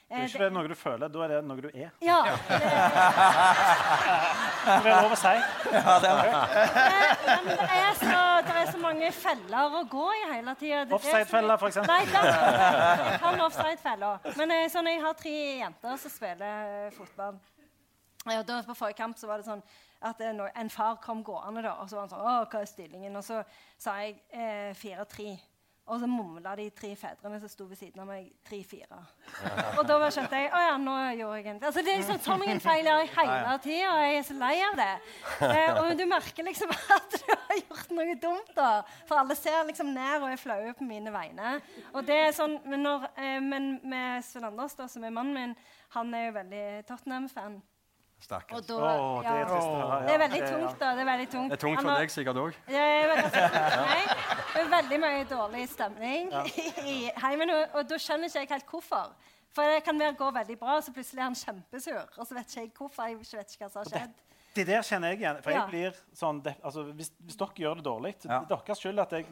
[0.05, 1.89] Det er ikke det noe du føler, da er det noe du er.
[2.05, 2.36] Ja, det,
[4.65, 5.34] Det er lov å si.
[7.26, 10.86] men det er, så, det er så mange feller å gå i hele tida.
[10.95, 11.91] Offside-feller, for eksempel.
[11.91, 12.30] Nei, den,
[13.09, 14.32] jeg kan offside-feller.
[14.39, 17.41] Men eh, sånn, jeg har tre jenter som spiller eh, fotball.
[18.26, 19.61] Ja, da, på forrige kamp så var det sånn
[20.02, 22.70] at eh, en far kom gående, da, og så var han sånn Å, hva er
[22.70, 23.16] stillingen?
[23.16, 23.41] Og så
[23.78, 25.36] sa jeg eh, 4-3.
[25.86, 28.96] Og så mumla de tre fedrene som sto ved siden av meg, 3-4.
[29.78, 32.46] Og da skjønte jeg å ja, nå gjorde jeg en altså, Det er liksom sånn
[32.50, 34.88] en feil jeg gjør hele tida, og jeg er så lei av det.
[35.46, 38.72] Eh, og du merker liksom at du har gjort noe dumt, da.
[39.06, 41.54] For alle ser liksom ned og er flaue på mine vegne.
[41.93, 45.38] Og det er sånn, Men, når, eh, men med Sven Anders, da, som er mannen
[45.38, 45.56] min,
[45.93, 47.62] han er jo veldig Tottenham-fan.
[48.26, 48.57] Stakkars.
[48.57, 49.69] Og da, Å, det er trist
[50.07, 50.91] det er veldig tungt, da.
[50.97, 51.51] Det er veldig tungt.
[51.53, 52.57] Det er tungt for deg sikkert òg.
[52.67, 53.45] det er veldig,
[54.55, 56.34] det veldig mye dårlig stemning
[56.95, 59.15] i heimen, og, og da skjønner ikke jeg helt hvorfor.
[59.55, 62.01] For det kan være gå veldig bra, og så plutselig er han kjempesur.
[62.19, 63.07] Og så vet ikke jeg hvorfor.
[63.07, 64.23] Jeg vet ikke hva som har skjedd.
[64.55, 65.39] Det der kjenner jeg igjen.
[65.43, 65.65] For jeg Ja.
[65.71, 68.39] blir sånn, det, altså, hvis, hvis dere gjør det dårlig, Ja.
[68.47, 69.26] det er deres skyld at jeg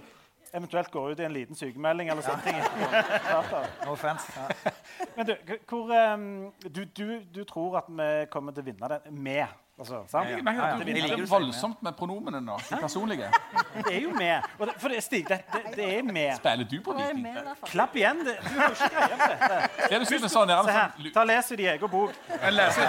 [0.54, 2.62] eventuelt går ut i en liten sykemelding eller sånne ting.
[3.86, 4.32] No offense.
[4.38, 4.72] Ja.
[5.16, 5.36] Men du,
[5.70, 9.60] hvor, ehm, du, du, du tror at vi kommer til å vinne den med?
[9.74, 10.30] Altså, sant?
[10.30, 10.66] Jeg du ja.
[10.78, 12.60] Jeg liker det voldsomt med pronomene nå.
[12.70, 13.30] De personlige.
[13.88, 14.45] Det er jo med.
[14.60, 16.36] Og det, for det, Stig, det, det, det er med.
[16.38, 17.72] Spiller du på fall.
[17.72, 18.22] Klapp igjen.
[18.28, 19.89] Det, du har ikke greie på dette.
[19.89, 21.10] Det du skriver sånn, Se her.
[21.18, 22.14] Ta Les i din egen bok.
[22.30, 22.86] Jeg leser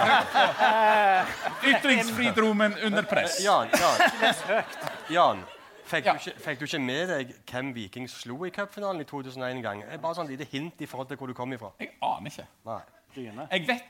[1.65, 3.41] høyt under press.
[3.43, 4.63] Jan, Jan,
[5.09, 5.45] Jan
[5.95, 6.13] fikk, Ja.
[6.13, 9.61] du ikke, fikk du ikke med deg hvem Viking slo i cupfinalen i 2001 en
[9.63, 9.83] gang?
[10.01, 11.71] Bare sånn lite hint i forhold til hvor du kom ifra.
[11.79, 12.45] Jeg aner ikke.
[12.65, 12.81] Nei.
[13.15, 13.47] Bryne.
[13.51, 13.83] Jeg vet.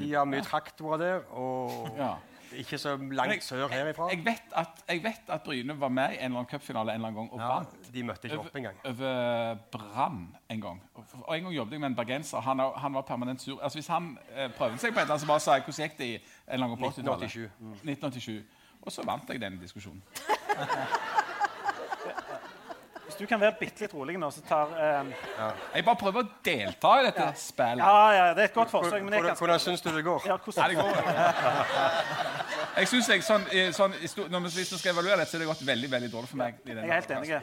[0.00, 2.14] De har mye traktorer der, og Ja.
[2.56, 4.08] ikke så langt jeg- sør herifra.
[4.10, 6.94] Jeg vet, at, jeg vet at Bryne var med i en eller annen cupfinale en
[6.94, 7.92] eller annen gang og Ja, vant.
[7.92, 8.74] de møtte ikke opp engang.
[8.84, 10.82] Over Brann en gang.
[10.94, 12.40] Og, og En gang jobbet jeg med en bergenser.
[12.40, 13.60] Han, han var permanent sur.
[13.62, 15.88] Altså Hvis han eh, prøvde seg på et eller annet, så bare sa jeg hvordan
[15.88, 17.28] gikk det i en eller annen gang på 80-tallet?
[17.28, 17.50] 1987.
[17.84, 18.44] 1987.
[18.82, 20.02] Og så vant jeg den diskusjonen.
[23.20, 25.10] Du kan være bitte litt rolig nå, så tar ehm,
[25.74, 27.84] Jeg bare prøver å delta i dette spillet.
[27.84, 29.36] Ja, ja, det er et godt forsøk, men jeg kan...
[29.36, 30.24] Hvordan, syns du det går?
[30.24, 30.92] ja, Ja, hvordan, det går.
[32.80, 33.44] Jeg synes jeg, sånn,
[33.76, 33.94] sånn,
[34.32, 36.60] når vi, skal evaluere dette, så er det gått veldig veldig dårlig for meg.
[36.64, 37.40] i denne Jeg er helt enig.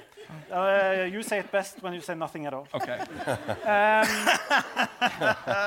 [0.51, 2.67] Uh, you say it best when you say nothing at all.
[2.73, 2.89] Ok.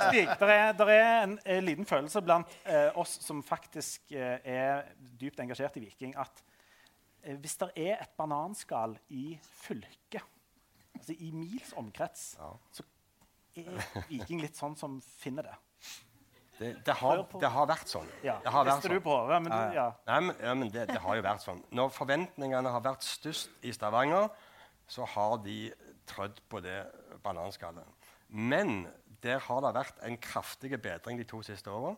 [0.09, 4.37] Stig, det er, der er en, en, liten følelse blant uh, oss som faktisk uh,
[4.45, 4.83] er
[5.21, 6.60] dypt engasjert i Viking, at eh,
[7.23, 10.25] hvis det er et bananskall i fylket,
[10.95, 12.31] altså i mils omkrets,
[12.73, 12.87] så
[13.59, 15.59] er Viking litt sånn som finner det.
[16.61, 18.09] Det, det, har, det har vært sånn.
[18.21, 18.93] Ja, Det har vært sånn.
[18.99, 19.15] du på?
[19.33, 19.87] Men du, ja.
[20.11, 21.63] Nei, men, ja, men det, det har jo vært sånn.
[21.73, 24.29] Når forventningene har vært størst i Stavanger,
[24.91, 25.71] så har de
[26.11, 26.83] trødd på det
[27.25, 27.89] bananskallet.
[28.29, 28.85] Men
[29.25, 31.95] der har det vært en kraftig bedring de to siste åra.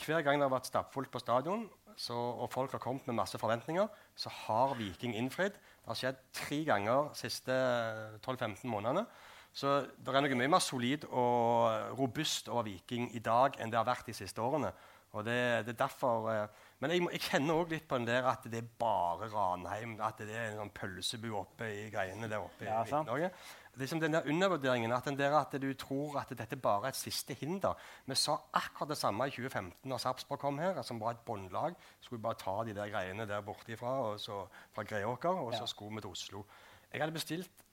[0.00, 1.66] Hver gang det har vært stappfullt på stadion,
[2.00, 5.56] så, og folk har kommet med masse forventninger, så har Viking innfridd.
[5.56, 7.58] Det har skjedd tre ganger de siste
[8.22, 9.06] 12-15 månedene.
[9.52, 13.80] Så det er noe mye mer solid og robust over Viking i dag enn det
[13.80, 14.72] har vært de siste årene.
[15.12, 18.24] Og det, det er derfor, eh, Men jeg, jeg kjenner òg litt på den der
[18.26, 19.98] at det er bare Ranheim.
[20.02, 23.10] At det er en sånn pølsebu oppe i greiene der oppe Ja, i sant.
[23.80, 26.98] Liksom den der undervurderingen at, den der at du tror at dette bare er et
[26.98, 27.78] siste hinder.
[28.06, 31.74] Vi sa akkurat det samme i 2015 da Sarpsborg kom her, som var et båndlag.
[32.00, 34.44] Skulle bare ta de der greiene der bortifra, og så,
[34.74, 36.44] fra Greåker, og så skulle vi til Oslo.
[36.92, 37.64] Jeg hadde bestilt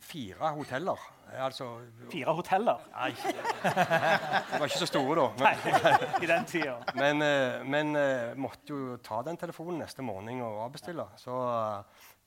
[0.00, 0.98] fire hoteller.
[1.28, 1.66] Altså,
[2.12, 5.26] Fire hoteller nei, de var ikke så store, da.
[5.42, 6.76] Men, i den tida.
[6.96, 11.04] men, eh, men eh, måtte jo ta den telefonen neste morgen og avbestille.
[11.20, 11.34] Så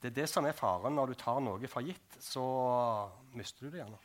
[0.02, 0.96] det er det som er faren.
[0.98, 2.44] Når du tar noe for gitt, så
[3.38, 4.00] mister du det gjerne.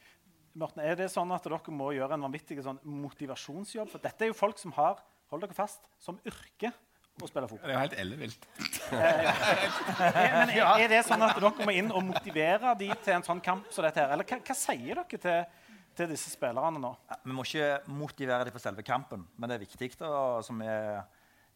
[0.57, 3.91] Morten, er det sånn at dere må gjøre en vanvittig sånn motivasjonsjobb?
[3.93, 6.71] For dette er jo folk som har hold dere fast, som yrke
[7.17, 7.65] å spille fotball.
[7.65, 8.47] Det er jo helt ellevilt.
[8.93, 13.25] Er, men er, er det sånn at dere må inn og motivere de til en
[13.25, 14.13] sånn kamp som dette her?
[14.17, 15.65] Eller hva, hva sier dere til,
[15.97, 16.93] til disse spillerne nå?
[17.09, 20.13] Ja, Vi må ikke motivere dem for selve kampen, men det er viktig da,
[20.45, 20.69] som vi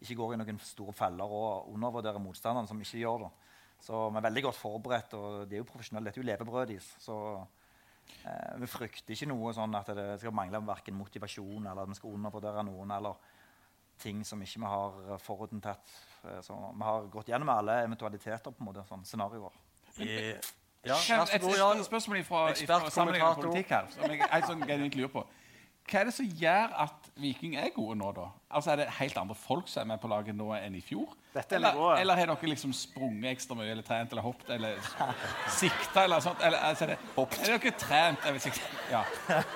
[0.00, 3.32] ikke går i noen store feller og undervurderer motstanderen, som ikke gjør det.
[3.80, 6.10] Så vi er veldig godt forberedt, og de er jo profesjonelle.
[6.10, 6.88] Dette er jo levebrødet deres.
[7.00, 7.16] Så
[8.26, 11.98] eh, vi frykter ikke noe sånn at det skal mangle verken motivasjon eller at vi
[12.00, 13.16] skal undervurdere noen eller
[14.00, 15.92] ting som ikke vi har forutinntatt.
[16.24, 19.56] Eh, Så vi har gått gjennom alle eventualiteter, på en måte, sånn scenarioer.
[20.00, 20.08] I,
[20.86, 21.82] ja, et, vær et Jan.
[21.84, 23.88] spørsmål fra, fra sammenlignet politikk her.
[23.92, 25.24] Som jeg, jeg sånn genuint lurer på.
[25.90, 28.28] Hva er det som gjør at Viking er gode nå, da?
[28.54, 31.16] Altså Er det helt andre folk som er med på laget nå enn i fjor?
[31.34, 32.00] Dette er eller, nivået.
[32.00, 34.78] eller har dere liksom sprunget ekstra mye, eller trent, eller hoppet, eller
[35.60, 36.42] sikta, eller sånt?
[36.46, 36.98] Eller, altså, er, det,
[37.42, 38.24] er dere trent?
[38.24, 38.72] Jeg vet ikke.
[38.90, 39.04] Ja.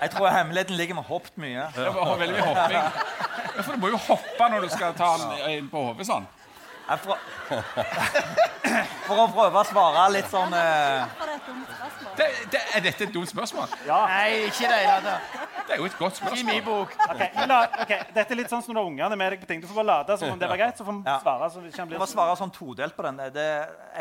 [0.00, 1.66] Jeg tror hemmeligheten ligger med hoppet mye.
[1.76, 3.02] Var veldig mye hopping.
[3.58, 6.24] For du må jo hoppe når du skal ta den inn på hodet sånn.
[7.02, 7.20] For,
[9.06, 11.81] for å prøve å svare litt sånn For
[12.16, 12.50] det spørsmål.
[12.52, 13.68] Det, er dette et dumt spørsmål?
[13.86, 15.14] Nei, ikke det Ja, det.
[15.66, 16.64] Det er jo et godt I min spørsmål.
[16.66, 16.96] bok.
[17.10, 17.98] Okay, men la, okay.
[18.14, 19.60] Dette er litt sånn som når ungene er med deg på ting.
[19.62, 21.18] Du får bare late som om det var greit, så får vi Ja.
[21.22, 21.50] svare.
[21.50, 23.16] så Jeg må svare sånn todelt på den.
[23.32, 23.46] Det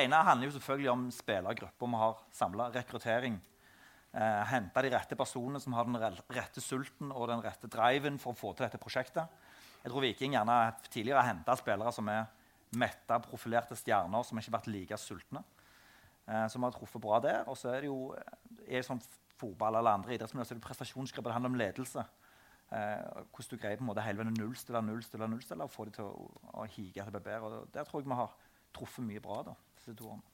[0.01, 2.72] ene handler jo selvfølgelig om spillergrupper vi har samla.
[2.74, 3.39] Rekruttering.
[4.14, 5.95] Eh, Hente de rette personene som har den
[6.30, 9.28] rette sulten og den rette driven for å få til dette prosjektet.
[9.84, 12.26] Jeg tror Viking gjerne tidligere har henta spillere som er
[12.76, 15.43] metta, profilerte stjerner som ikke har vært like sultne.
[16.30, 17.43] Eh, så vi har truffet bra der.
[17.50, 18.13] Og så er det jo
[18.67, 19.01] er i sånn
[19.41, 21.32] fotball eller andre idrettsmiljø, så er det prestasjonsgrupper.
[21.32, 22.05] Det handler om ledelse.
[22.71, 25.87] Eh, hvordan du greier på en måte hele veien å nullstille, nullstille, nullstille og få
[25.89, 26.29] dem til å,
[26.62, 27.50] å hige til å bli bedre.
[27.50, 28.36] Og der tror jeg vi har
[28.78, 29.41] truffet mye bra.
[29.50, 30.28] da, disse to årene.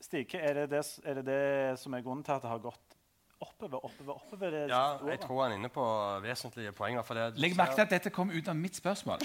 [0.00, 2.98] Stig, er det det, er det det som er grunnen til at det har gått
[3.40, 4.50] oppover, oppover, oppover?
[4.50, 5.86] Det Ja, jeg tror han er inne på
[6.22, 7.02] vesentlige poenger.
[7.02, 9.24] For det, Legg merke til at dette kom ut av mitt spørsmål.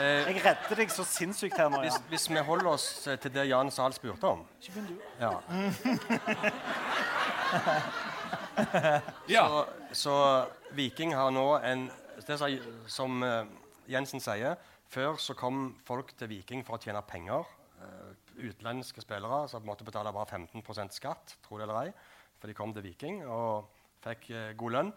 [0.00, 1.78] Eh, Jeg redder deg så sinnssykt her nå.
[1.84, 2.02] hvis, Jan.
[2.10, 2.86] hvis vi holder oss
[3.22, 4.96] til det Jan Sahl spurte om Ikke begynn du.
[5.20, 5.32] ja.
[9.28, 9.44] Ja.
[9.48, 10.14] så, så
[10.76, 11.88] Viking har nå en
[12.26, 12.54] det som,
[12.88, 13.44] som eh,
[13.90, 14.54] Jensen sier,
[14.88, 17.44] før så kom folk til Viking for å tjene penger.
[17.82, 18.12] eh,
[18.48, 21.92] utenlandske spillere som måtte betale bare 15 skatt, tro det eller ei,
[22.40, 23.66] for de kom til Viking og
[24.04, 24.92] fikk eh, god lønn.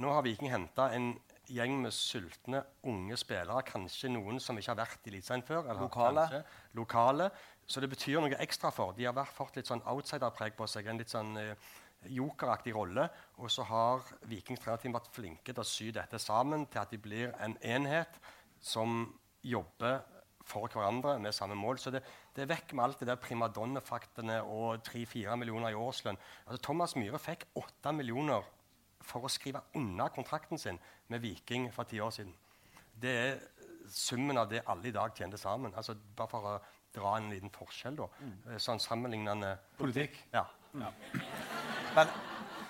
[0.00, 1.12] Nå har Viking henta en
[1.50, 5.64] gjeng med sultne unge spillere, kanskje noen som ikke har vært i Eliteserien før.
[5.68, 6.26] eller Lokale.
[6.28, 6.44] kanskje
[6.74, 7.30] lokale.
[7.66, 8.92] Så det betyr noe ekstra for.
[8.92, 10.86] De har fått litt sånn outsiderpreg på seg.
[10.86, 11.54] En litt sånn eh,
[12.12, 13.08] jokeraktig rolle.
[13.40, 16.98] Og så har Vikings trenerteam vært flinke til å sy dette sammen til at de
[16.98, 18.20] blir en enhet
[18.60, 19.06] som
[19.44, 20.02] jobber
[20.44, 21.78] for hverandre med samme mål.
[21.80, 22.02] Så det,
[22.36, 26.20] det er vekk med alt det der primadonnefaktene og 3-4 millioner i årslønn.
[26.44, 28.44] Altså, Thomas Myhre fikk 8 millioner
[29.04, 30.80] for å skrive unna kontrakten sin
[31.12, 32.34] med Viking for ti år siden.
[33.00, 33.42] Det er
[33.90, 35.74] summen av det alle i dag tjente sammen.
[35.76, 36.54] Altså, bare for å
[36.94, 38.08] dra en liten forskjell, da.
[38.62, 40.16] Sånn sammenlignende Politikk.
[40.34, 40.44] Ja.
[40.74, 42.12] Men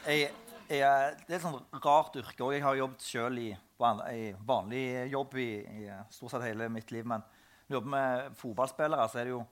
[0.04, 0.30] jeg,
[0.68, 2.40] jeg, det er et sånt rart yrke.
[2.44, 2.56] òg.
[2.56, 3.50] jeg har jobbet selv i,
[3.80, 7.06] van, i vanlig jobb i, i stort sett hele mitt liv.
[7.06, 9.44] Men når jeg jobber med fotballspillere, så er det jo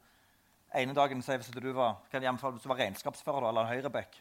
[0.80, 3.74] ene dagen så Hvis du var, kan jeg hvis du var regnskapsfører da, eller en
[3.74, 4.20] høyreback,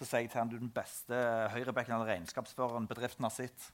[0.00, 1.16] så sier jeg til han du er den beste
[1.52, 3.66] høyrebacken eller regnskapsføreren bedriften har sett.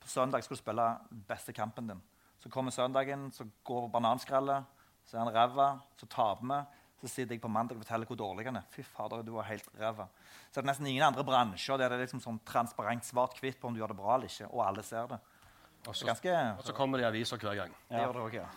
[0.00, 2.02] På søndag skal du spille den beste kampen din.
[2.40, 4.68] Så kommer søndagen, så går bananskrallet,
[5.08, 6.60] så er han ræva, så taper vi.
[7.00, 8.66] Så sitter jeg på mandag og forteller hvor dårlig han er.
[8.68, 10.04] Fy fader, du var helt ræva.
[10.52, 13.70] Så er det nesten ingen andre bransjer der det er liksom sånn transparent svart-hvitt på
[13.70, 14.50] om du gjør det bra eller ikke.
[14.52, 15.16] Og alle ser det.
[15.88, 17.76] Og så, ganske, og så kommer det i aviser hver gang.
[17.88, 18.48] det gjør det også, ja.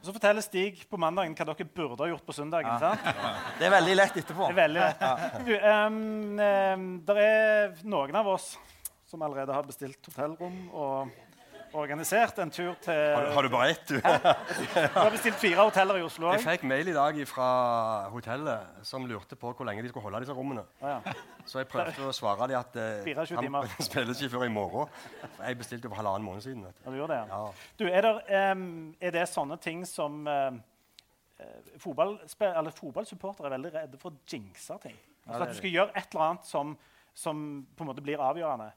[0.00, 2.78] Og så forteller Stig på mandagen hva dere burde ha gjort på søndagen.
[2.82, 3.06] sant?
[3.58, 4.48] Det er veldig lett etterpå.
[4.48, 5.04] Det er veldig lett.
[5.46, 6.00] Du, um,
[6.40, 8.52] um, der er noen av oss
[9.06, 11.14] som allerede har bestilt hotellrom og
[11.82, 13.94] organisert en tur til Har, du- har du bare ett, du?
[14.00, 17.48] Vi har bestilt fire hoteller i Oslo Jeg fikk mail i dag fra
[18.12, 20.64] hotellet som lurte på hvor lenge de skulle holde disse rommene.
[20.82, 20.98] Ja.
[21.46, 24.88] Så jeg prøvde å svare dem at eh, 24 spilles ikke før i morgen.
[25.40, 26.62] Jeg bestilte for halvannen måned siden.
[26.66, 26.70] Du.
[26.84, 27.42] Ja, du gjorde det, ja.
[27.42, 27.68] Ja.
[27.78, 30.58] Du, er, der, um, er det sånne ting som um,
[31.82, 34.96] fotballsupportere er veldig redde for å jinxe ting?
[35.26, 36.74] Altså at du skal gjøre et eller annet som,
[37.14, 37.46] som
[37.76, 38.70] på en måte blir avgjørende.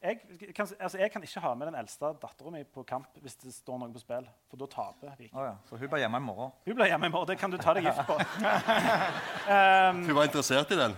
[0.00, 0.16] Jeg
[0.56, 3.50] kan, altså jeg kan ikke ha med den eldste dattera mi på kamp hvis det
[3.52, 5.34] står noe på spill, for da taper Viking.
[5.36, 5.58] Oh, ja.
[5.68, 6.54] Så hun blir hjemme i morgen.
[6.64, 7.28] Hun blir hjemme i morgen.
[7.28, 8.16] Det kan du ta deg gift på.
[8.16, 10.96] um, hun var interessert i den?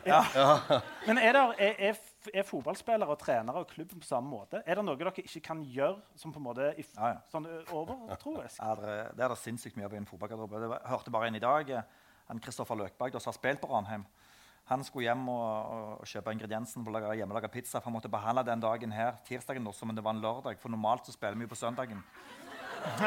[1.09, 1.99] men er, der, er, er,
[2.31, 4.63] er fotballspillere og trenere og klubben på samme måte?
[4.63, 7.21] Er det noe dere ikke kan gjøre som på en måte i, Ja, ja.
[7.35, 8.63] sånn overtroisk?
[8.63, 10.63] Ja, det, er, det er det sinnssykt mye av i en fotballgarderobe.
[10.79, 11.75] Jeg hørte bare en i dag.
[11.75, 11.91] en
[12.31, 14.07] Han Kristoffer Løkberg, som har spilt på Ranheim.
[14.73, 15.47] Han skulle hjem og,
[15.77, 17.79] og, og kjøpe ingrediensene på lage hjemmelaga pizza.
[17.79, 20.59] For han måtte behandle den dagen her, tirsdagen også, men det var en lørdag.
[20.63, 22.03] For normalt så spiller vi jo på søndagen.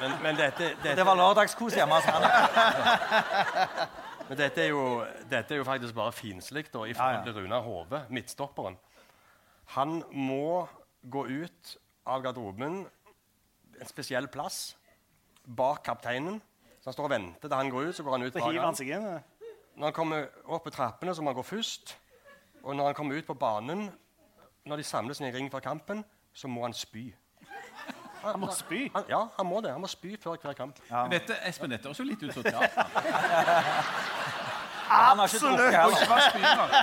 [0.00, 2.22] Men, men, dette, dette, Det var lørdagskos hjemme hos han.
[4.30, 4.84] men dette, er jo,
[5.28, 7.24] dette er jo faktisk bare finslikt da, i forhold ja.
[7.26, 8.78] til Runar Hove, midtstopperen.
[9.76, 10.64] Han må
[11.04, 11.74] gå ut
[12.08, 12.80] av garderoben
[13.80, 14.74] en spesiell plass
[15.44, 16.40] bak kapteinen.
[16.80, 17.96] Så han står og venter til han går ut.
[17.96, 19.22] Så går han ut Så bak hiver han.
[19.76, 21.96] Når han kommer opp på trappene, så må han gå først.
[22.62, 23.88] Og når han kommer ut på banen,
[24.64, 27.08] når de samles i en ring fra kampen, så må han spy.
[28.24, 28.86] Han må spy.
[28.94, 29.72] Han, ja, han må det.
[29.72, 30.78] Han må spy før hver kamp.
[30.90, 32.88] Men Dette, Espen, dette høres jo litt ut som teater.
[36.30, 36.80] Spyende.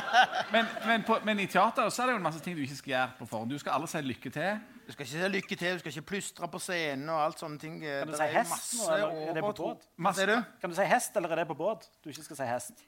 [0.52, 2.78] Men, men, på, men i teater så er det jo en masse ting du ikke
[2.78, 3.54] skal gjøre på forhånd.
[3.54, 4.62] Du skal alle si lykke til.
[4.88, 7.62] Du skal ikke si lykke til, du skal ikke plystre på scenen og alt sånne
[7.62, 7.80] ting.
[7.84, 9.86] Kan du Det si hest masse nå, eller er det på båt?
[9.98, 10.38] Masse, du?
[10.62, 11.88] Kan du si hest, eller er det på båt?
[12.04, 12.86] Du ikke skal si hest.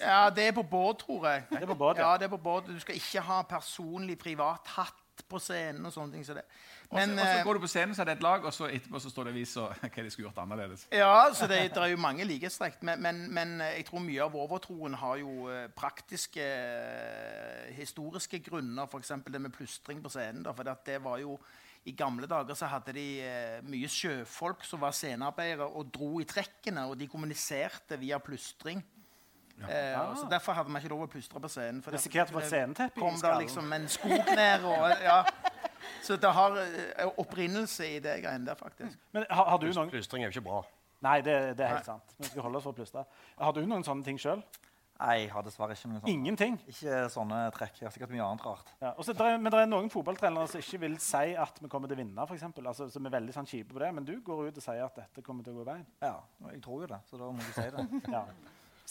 [0.00, 1.44] Ja, det er på båt, tror jeg.
[1.50, 2.10] Det er på båt, ja.
[2.10, 2.18] ja.
[2.18, 2.68] det er på båt.
[2.72, 6.24] Du skal ikke ha personlig privat hatt på scenen og sånne ting.
[6.26, 6.36] Så
[6.90, 8.68] Men, og så eh, går du på scenen, så er det et lag, og så
[8.68, 10.86] etterpå så står det avis og hva de skulle gjort annerledes.
[10.92, 12.80] Ja, så det, det er jo mange likhetstrekk.
[12.86, 16.48] Men, men, men eh, jeg tror mye av overtroen har jo eh, praktiske,
[17.78, 18.88] historiske grunner.
[18.88, 19.14] F.eks.
[19.26, 20.46] det med plystring på scenen.
[20.54, 21.38] For det var jo
[21.84, 26.28] i gamle dager så hadde de eh, mye sjøfolk som var scenearbeidere og dro i
[26.28, 28.80] trekkene, og de kommuniserte via plystring.
[29.62, 31.82] Eh, og så Derfor hadde vi ikke lov å pustre på scenen.
[31.84, 34.66] For Risikerte å få det sceneteppe i kom der liksom en skog ned.
[34.66, 35.20] Og, ja.
[36.04, 38.98] Så det har eh, opprinnelse i det greiene der, faktisk.
[39.14, 40.64] Men har, har du noen Plystring er jo ikke bra.
[41.04, 42.14] Nei, det, det er helt sant.
[42.18, 43.04] Vi skal holde oss for å plystre.
[43.38, 44.40] Har du noen sånne ting sjøl?
[44.94, 46.12] Nei, jeg har dessverre ikke noen sånne.
[46.12, 46.56] Ingenting?
[46.70, 47.80] Ikke sånne trekk.
[47.80, 48.70] Jeg har sikkert mye annet rart.
[48.78, 48.92] Ja.
[48.94, 51.90] også, der er, men det er noen fotballtrenere som ikke vil si at vi kommer
[51.90, 52.68] til å vinne, for eksempel.
[52.70, 53.90] altså, som er veldig sånn kjipe på det.
[53.96, 55.86] Men du går ut og sier at dette kommer til å gå veien.
[56.04, 56.14] Ja,
[56.52, 57.88] jeg tror jo det, så da må du si det.
[58.14, 58.22] Ja.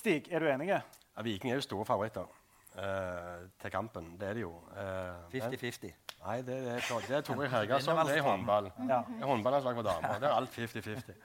[0.04, 0.66] Stig, er du enig?
[0.68, 0.82] Ja,
[1.24, 2.26] Viking er jo store favoritter
[2.76, 4.10] uh, til kampen.
[4.20, 4.50] Det er de jo.
[4.76, 5.94] Eh, men- 50-50.
[6.26, 8.02] Nei, det, det, er, det er Tore Hergansson.
[8.08, 8.68] Det er håndball.
[8.90, 8.98] Ja.
[9.08, 10.20] Det er håndballandslag for damer.
[10.20, 11.16] Det er alt 50-50.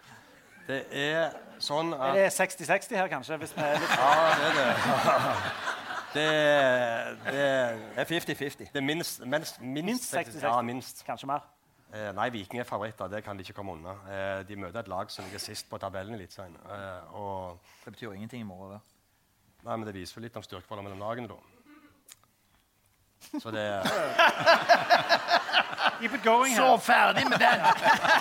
[0.68, 3.36] Det er sånn Er at det 60-60 her, kanskje?
[3.42, 3.94] Hvis vi er litt...
[3.98, 4.72] Ja, det er det.
[6.14, 8.59] Det er, det er, Det er 50-50.
[8.72, 10.42] det er minst, minst, minst, Minst 60-60.
[10.46, 11.02] Ja, minst.
[11.06, 11.46] Kanskje mer.
[11.93, 13.09] Eh, nei, Viking er favoritter.
[13.09, 13.94] Det kan de ikke komme unna.
[14.12, 16.56] Eh, de møter et lag som ligger sist på tabellen i Eliteserien.
[16.69, 18.73] Eh, og Det betyr jo ingenting i morgen.
[18.73, 18.81] det.
[19.65, 21.35] Nei, men Det viser jo litt om styrkeforholdet mellom lagene, da.
[23.40, 23.65] Så det
[26.01, 26.77] Keep it going Så her.
[26.78, 27.60] ferdig med den!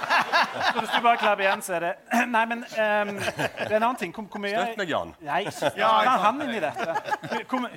[0.74, 1.96] Så hvis du bare klapper igjen, så er det
[2.36, 4.14] Nei, men um, det er en annen ting.
[4.16, 5.14] Hvor, hvor mye Støtt meg, Jan.
[5.22, 5.44] Nei,
[5.82, 5.92] ja,
[6.24, 6.96] han inn i dette.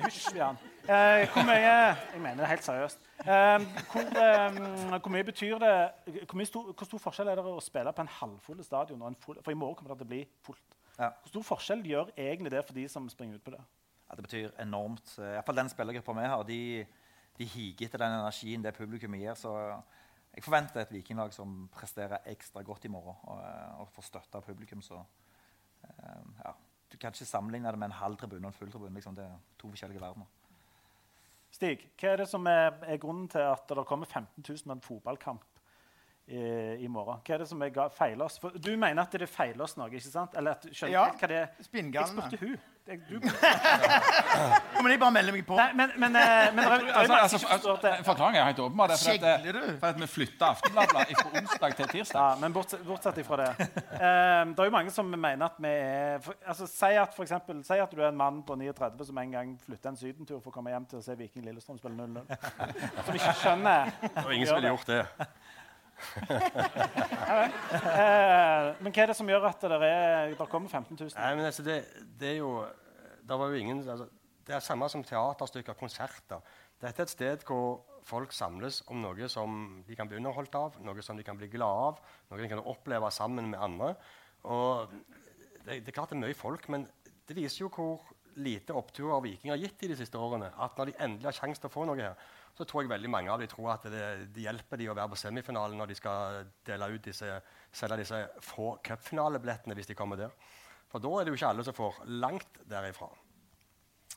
[0.07, 0.57] Hysj, Jan.
[0.81, 1.73] Eh, hvor mye
[2.13, 2.99] Jeg mener det helt seriøst.
[3.21, 5.73] Ehm, hvor, ehm, hvor mye betyr det
[6.25, 9.11] hvor, mye stor, hvor stor forskjell er det å spille på en halvfull stadion og
[9.11, 10.77] en full For i morgen kommer det til å bli fullt.
[10.97, 11.11] Ja.
[11.21, 13.61] Hvor stor forskjell gjør egentlig det for de som springer ut på det?
[14.09, 15.13] Ja, det betyr enormt.
[15.19, 16.61] Iallfall i hvert fall den spillergruppa vi har, de,
[17.37, 19.37] de higer etter den energien det publikum gir.
[19.39, 19.53] Så
[20.33, 24.41] jeg forventer et vikinglag som presterer ekstra godt i morgen og, eh, og får støtte
[24.41, 24.81] av publikum.
[24.81, 26.57] Så eh, ja.
[26.91, 28.93] Du kan ikke sammenligne det med en halv tribune og en full tribune.
[28.97, 29.15] Liksom.
[29.15, 30.40] Det er to forskjellige verdener.
[31.51, 34.77] Stig, hva er det som er, er grunnen til at det kommer 15 000 med
[34.77, 35.43] en fotballkamp
[36.27, 36.39] i,
[36.85, 37.19] i morgen?
[37.27, 38.39] Hva er det som er feiler oss?
[38.39, 40.37] For du mener at det feiler oss noe, ikke sant?
[40.39, 41.51] Eller at, skjønner Ja, hva det er?
[41.59, 43.29] Jeg Spinngalne.
[43.31, 44.91] spurte hun.
[44.91, 45.55] Jeg, bare melde meg på.
[45.55, 48.87] nei, men, men, eh, men det det Altså, altså, altså, det- Forklaringen er helt åpenbar.
[48.87, 52.19] Det er fordi at, Kjegler for at vi flytta Aftenbladet fra onsdag til tirsdag.
[52.19, 53.49] Ja, men bortsett, bortsett ifra det.
[53.59, 57.23] Um, det er jo mange som mener at vi er for, altså, si, at, for
[57.23, 60.39] eksempel, si at du er en mann på 39 som en gang flytter en sydentur
[60.41, 62.25] for å komme hjem til å se Viking Lillestrøm spille 0-0.
[63.05, 63.91] Som ikke skjønner
[64.25, 65.05] Og ingen som ville gjort det.
[66.31, 66.39] Eh,
[68.81, 71.13] Men hva er det som gjør at det, er, det kommer 15 000?
[71.17, 71.77] Nei, men altså, det,
[72.19, 72.51] det er jo
[73.27, 74.07] Det var jo ingen altså,
[74.47, 76.41] Det er samme som teaterstykker, konserter.
[76.81, 77.67] Dette er et sted hvor
[78.07, 81.51] folk samles om noe som de kan bli underholdt av, noe som de kan bli
[81.53, 81.99] glad av,
[82.31, 83.93] noe de kan oppleve sammen med andre.
[84.49, 84.89] Og
[85.61, 86.87] det, det er klart det er mye folk, men
[87.29, 88.01] det viser jo hvor
[88.41, 90.51] lite oppturer Viking har gitt i de siste årene.
[90.57, 93.09] At når de endelig har sjanse til å få noe her, så tror jeg veldig
[93.11, 94.05] mange av dem tror at det,
[94.35, 97.29] det hjelper de å være på semifinalen når de skal dele ut disse,
[97.71, 100.35] selge disse få cupfinalebillettene hvis de kommer der.
[100.91, 103.07] For da er det jo ikke alle som får langt derifra.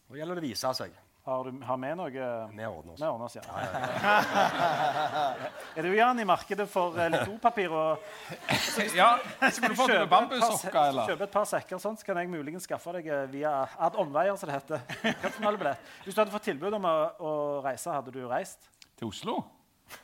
[0.09, 0.97] Da gjelder det å vise seg.
[1.27, 2.19] Har du har vi noe Vi
[2.67, 3.01] ordner oss.
[3.01, 3.43] Vi ordner oss, ja.
[5.75, 7.73] er du Jan, i markedet for eh, litt dopapir?
[7.73, 7.97] og
[8.99, 9.17] Ja,
[9.49, 11.07] Skulle du fått med bambussokker, eller?
[11.09, 14.37] Kjøpe et par sekker, sånn, så kan jeg muligens skaffe deg eh, via ad omveier,
[14.37, 14.85] som det heter.
[15.23, 15.81] Cupfinalebillett.
[16.05, 17.33] Hvis du hadde fått tilbud om å, å
[17.65, 18.61] reise, hadde du reist?
[19.01, 19.41] Til Oslo?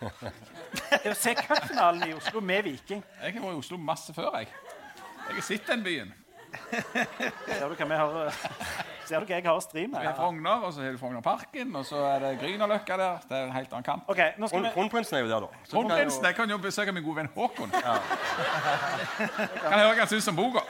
[0.00, 0.08] Det
[1.02, 3.04] er å se cupfinalen i Oslo med Viking.
[3.20, 4.40] Jeg har vært i Oslo masse før.
[4.40, 4.48] Jeg
[5.26, 6.16] Jeg har sett den byen.
[6.80, 8.40] Ser du hva vi har eh,
[9.10, 10.12] Ser dere jeg har å stri Vi er?
[10.16, 13.24] Frogner, og så er det Frognerparken, og så er det Grünerløkka der.
[13.28, 14.02] Det er en helt annen kamp.
[14.12, 15.50] Okay, nå skal Kronprinsen er jo der, da.
[15.72, 17.70] Kronprinsen jeg kan jo besøke min gode venn Håkon.
[17.74, 20.62] Kan høre hva han syns om boka.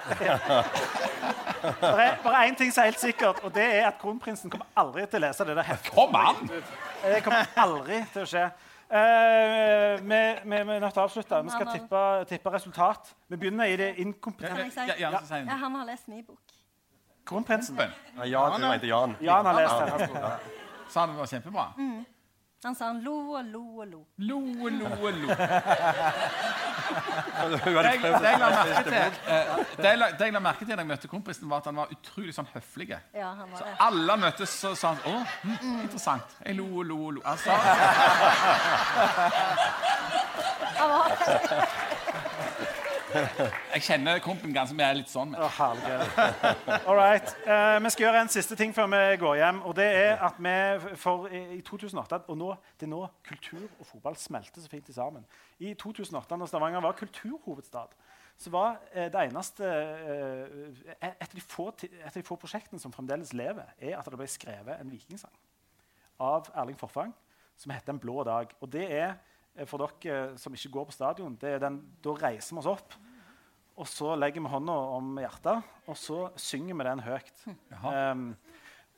[1.60, 4.66] Det er bare én ting som er helt sikkert, og det er at kronprinsen kommer
[4.80, 5.92] aldri til å lese det der heftet.
[5.94, 6.48] Kom an!
[7.04, 8.46] Det kommer aldri til å skje.
[8.90, 11.38] Eh, vi, vi, vi er nødt til å avslutte.
[11.46, 12.00] Vi skal tippe,
[12.32, 13.12] tippe resultat.
[13.30, 14.86] Vi begynner i det inkompetente.
[14.88, 15.52] Ja, ja, Ja, han.
[15.60, 16.40] han har lest min bok.
[17.26, 17.80] Kronprinsen.
[18.16, 19.16] Ja, Jan, du mente Jan.
[19.20, 20.22] Jan har lest den.
[20.88, 21.66] Sa han det var kjempebra?
[22.64, 24.00] Han sa han lo og lo og lo.
[24.18, 25.28] Lo og lo og lo.
[26.90, 28.00] Det jeg,
[30.20, 32.34] jeg la merke til jeg jeg da jeg møtte kronprinsen, var at han var utrolig
[32.34, 32.88] sånn høflig.
[33.14, 33.74] Ja, han var det.
[33.86, 36.36] Alle han møttes, så sa han å, mm, interessant.
[36.44, 37.20] Jeg lo og lo og lo.
[37.24, 37.50] Han sa
[40.80, 41.06] Han var
[43.74, 44.64] Jeg kjenner mye.
[44.78, 45.32] Jeg er litt sånn.
[45.34, 45.42] Men.
[45.56, 46.80] Herregud.
[46.86, 47.34] All right.
[47.44, 49.62] Eh, vi skal gjøre en siste ting før vi går hjem.
[49.66, 53.66] og det er at vi for i i 2008, og nå, Det er nå kultur
[53.78, 55.26] og fotball smelter så fint sammen.
[55.58, 57.96] I 2008, når Stavanger var kulturhovedstad,
[58.40, 62.80] så var eh, det eneste eh, et, av de få, et av de få prosjektene
[62.80, 65.34] som fremdeles lever, er at det ble skrevet en vikingsang
[66.20, 67.12] av Erling Forfang
[67.56, 68.54] som heter 'En blå dag'.
[68.60, 69.14] Og det er eh,
[69.68, 72.96] for dere som ikke går på stadion, det er den, da reiser vi oss opp.
[73.80, 77.46] Og så legger vi hånda om hjertet, og så synger vi den høyt.
[77.80, 78.26] Um,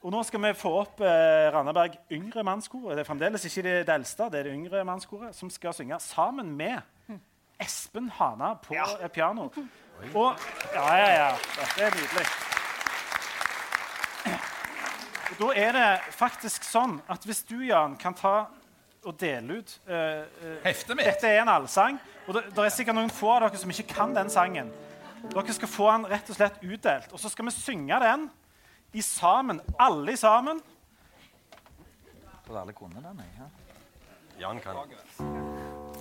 [0.03, 2.97] og nå skal vi få opp eh, Randaberg Yngre Mannskoret.
[2.99, 6.01] Det er fremdeles ikke det, det eldste, det er det yngre mannskoret, som skal synge
[6.03, 6.81] sammen med
[7.63, 8.89] Espen Hana på ja.
[9.15, 9.47] piano.
[10.15, 10.41] Og
[10.75, 11.29] Ja, ja, ja.
[11.61, 12.27] Dette er nydelig.
[15.31, 18.35] Og da er det faktisk sånn at hvis du, Jan, kan ta
[19.03, 21.09] og dele ut uh, uh, Heftet mitt.
[21.09, 23.89] Dette er en allsang, og det, det er sikkert noen få av dere som ikke
[23.91, 24.71] kan den sangen.
[25.23, 28.29] Dere skal få den rett og slett utdelt, og så skal vi synge den
[28.93, 30.61] i sammen, alle i sammen.
[32.47, 33.23] Trodde alle kunne den.
[33.23, 33.51] jeg, ja.
[34.43, 34.77] Jan kan.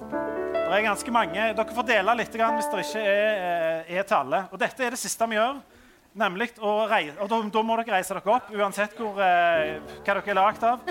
[0.01, 1.51] Det er ganske mange.
[1.53, 3.43] Dere får dele litt grann hvis det ikke er,
[3.85, 4.45] eh, er til alle.
[4.51, 5.61] Og dette er det siste vi gjør.
[6.17, 10.15] Nemlig å reise, og da, da må dere reise dere opp, uansett hvor, uh, hva
[10.17, 10.81] dere er lagd av.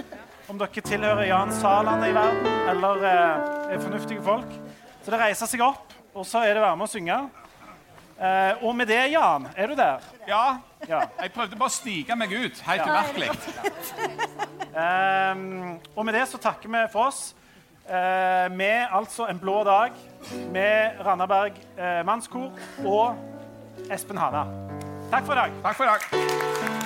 [0.50, 4.50] Om dere tilhører Jan Saland i verden eller eh, er fornuftige folk.
[5.04, 7.18] Så det reiser seg opp, og så er det være med å synge.
[8.20, 10.02] Eh, og med det, Jan, er du der?
[10.28, 10.42] Ja,
[10.88, 11.02] Ja.
[11.22, 12.58] jeg prøvde bare å stige meg ut.
[12.66, 12.90] Helt Ja.
[12.90, 13.30] umerkelig.
[14.74, 17.34] Ehm, og med det så takker vi for oss.
[17.88, 19.90] Eh, med altså En blå dag,
[20.52, 22.52] med Randaberg eh, mannskor
[22.84, 23.16] og
[23.90, 24.44] Espen Hana.
[25.10, 25.50] Takk for i dag.
[25.62, 26.79] Takk for i dag.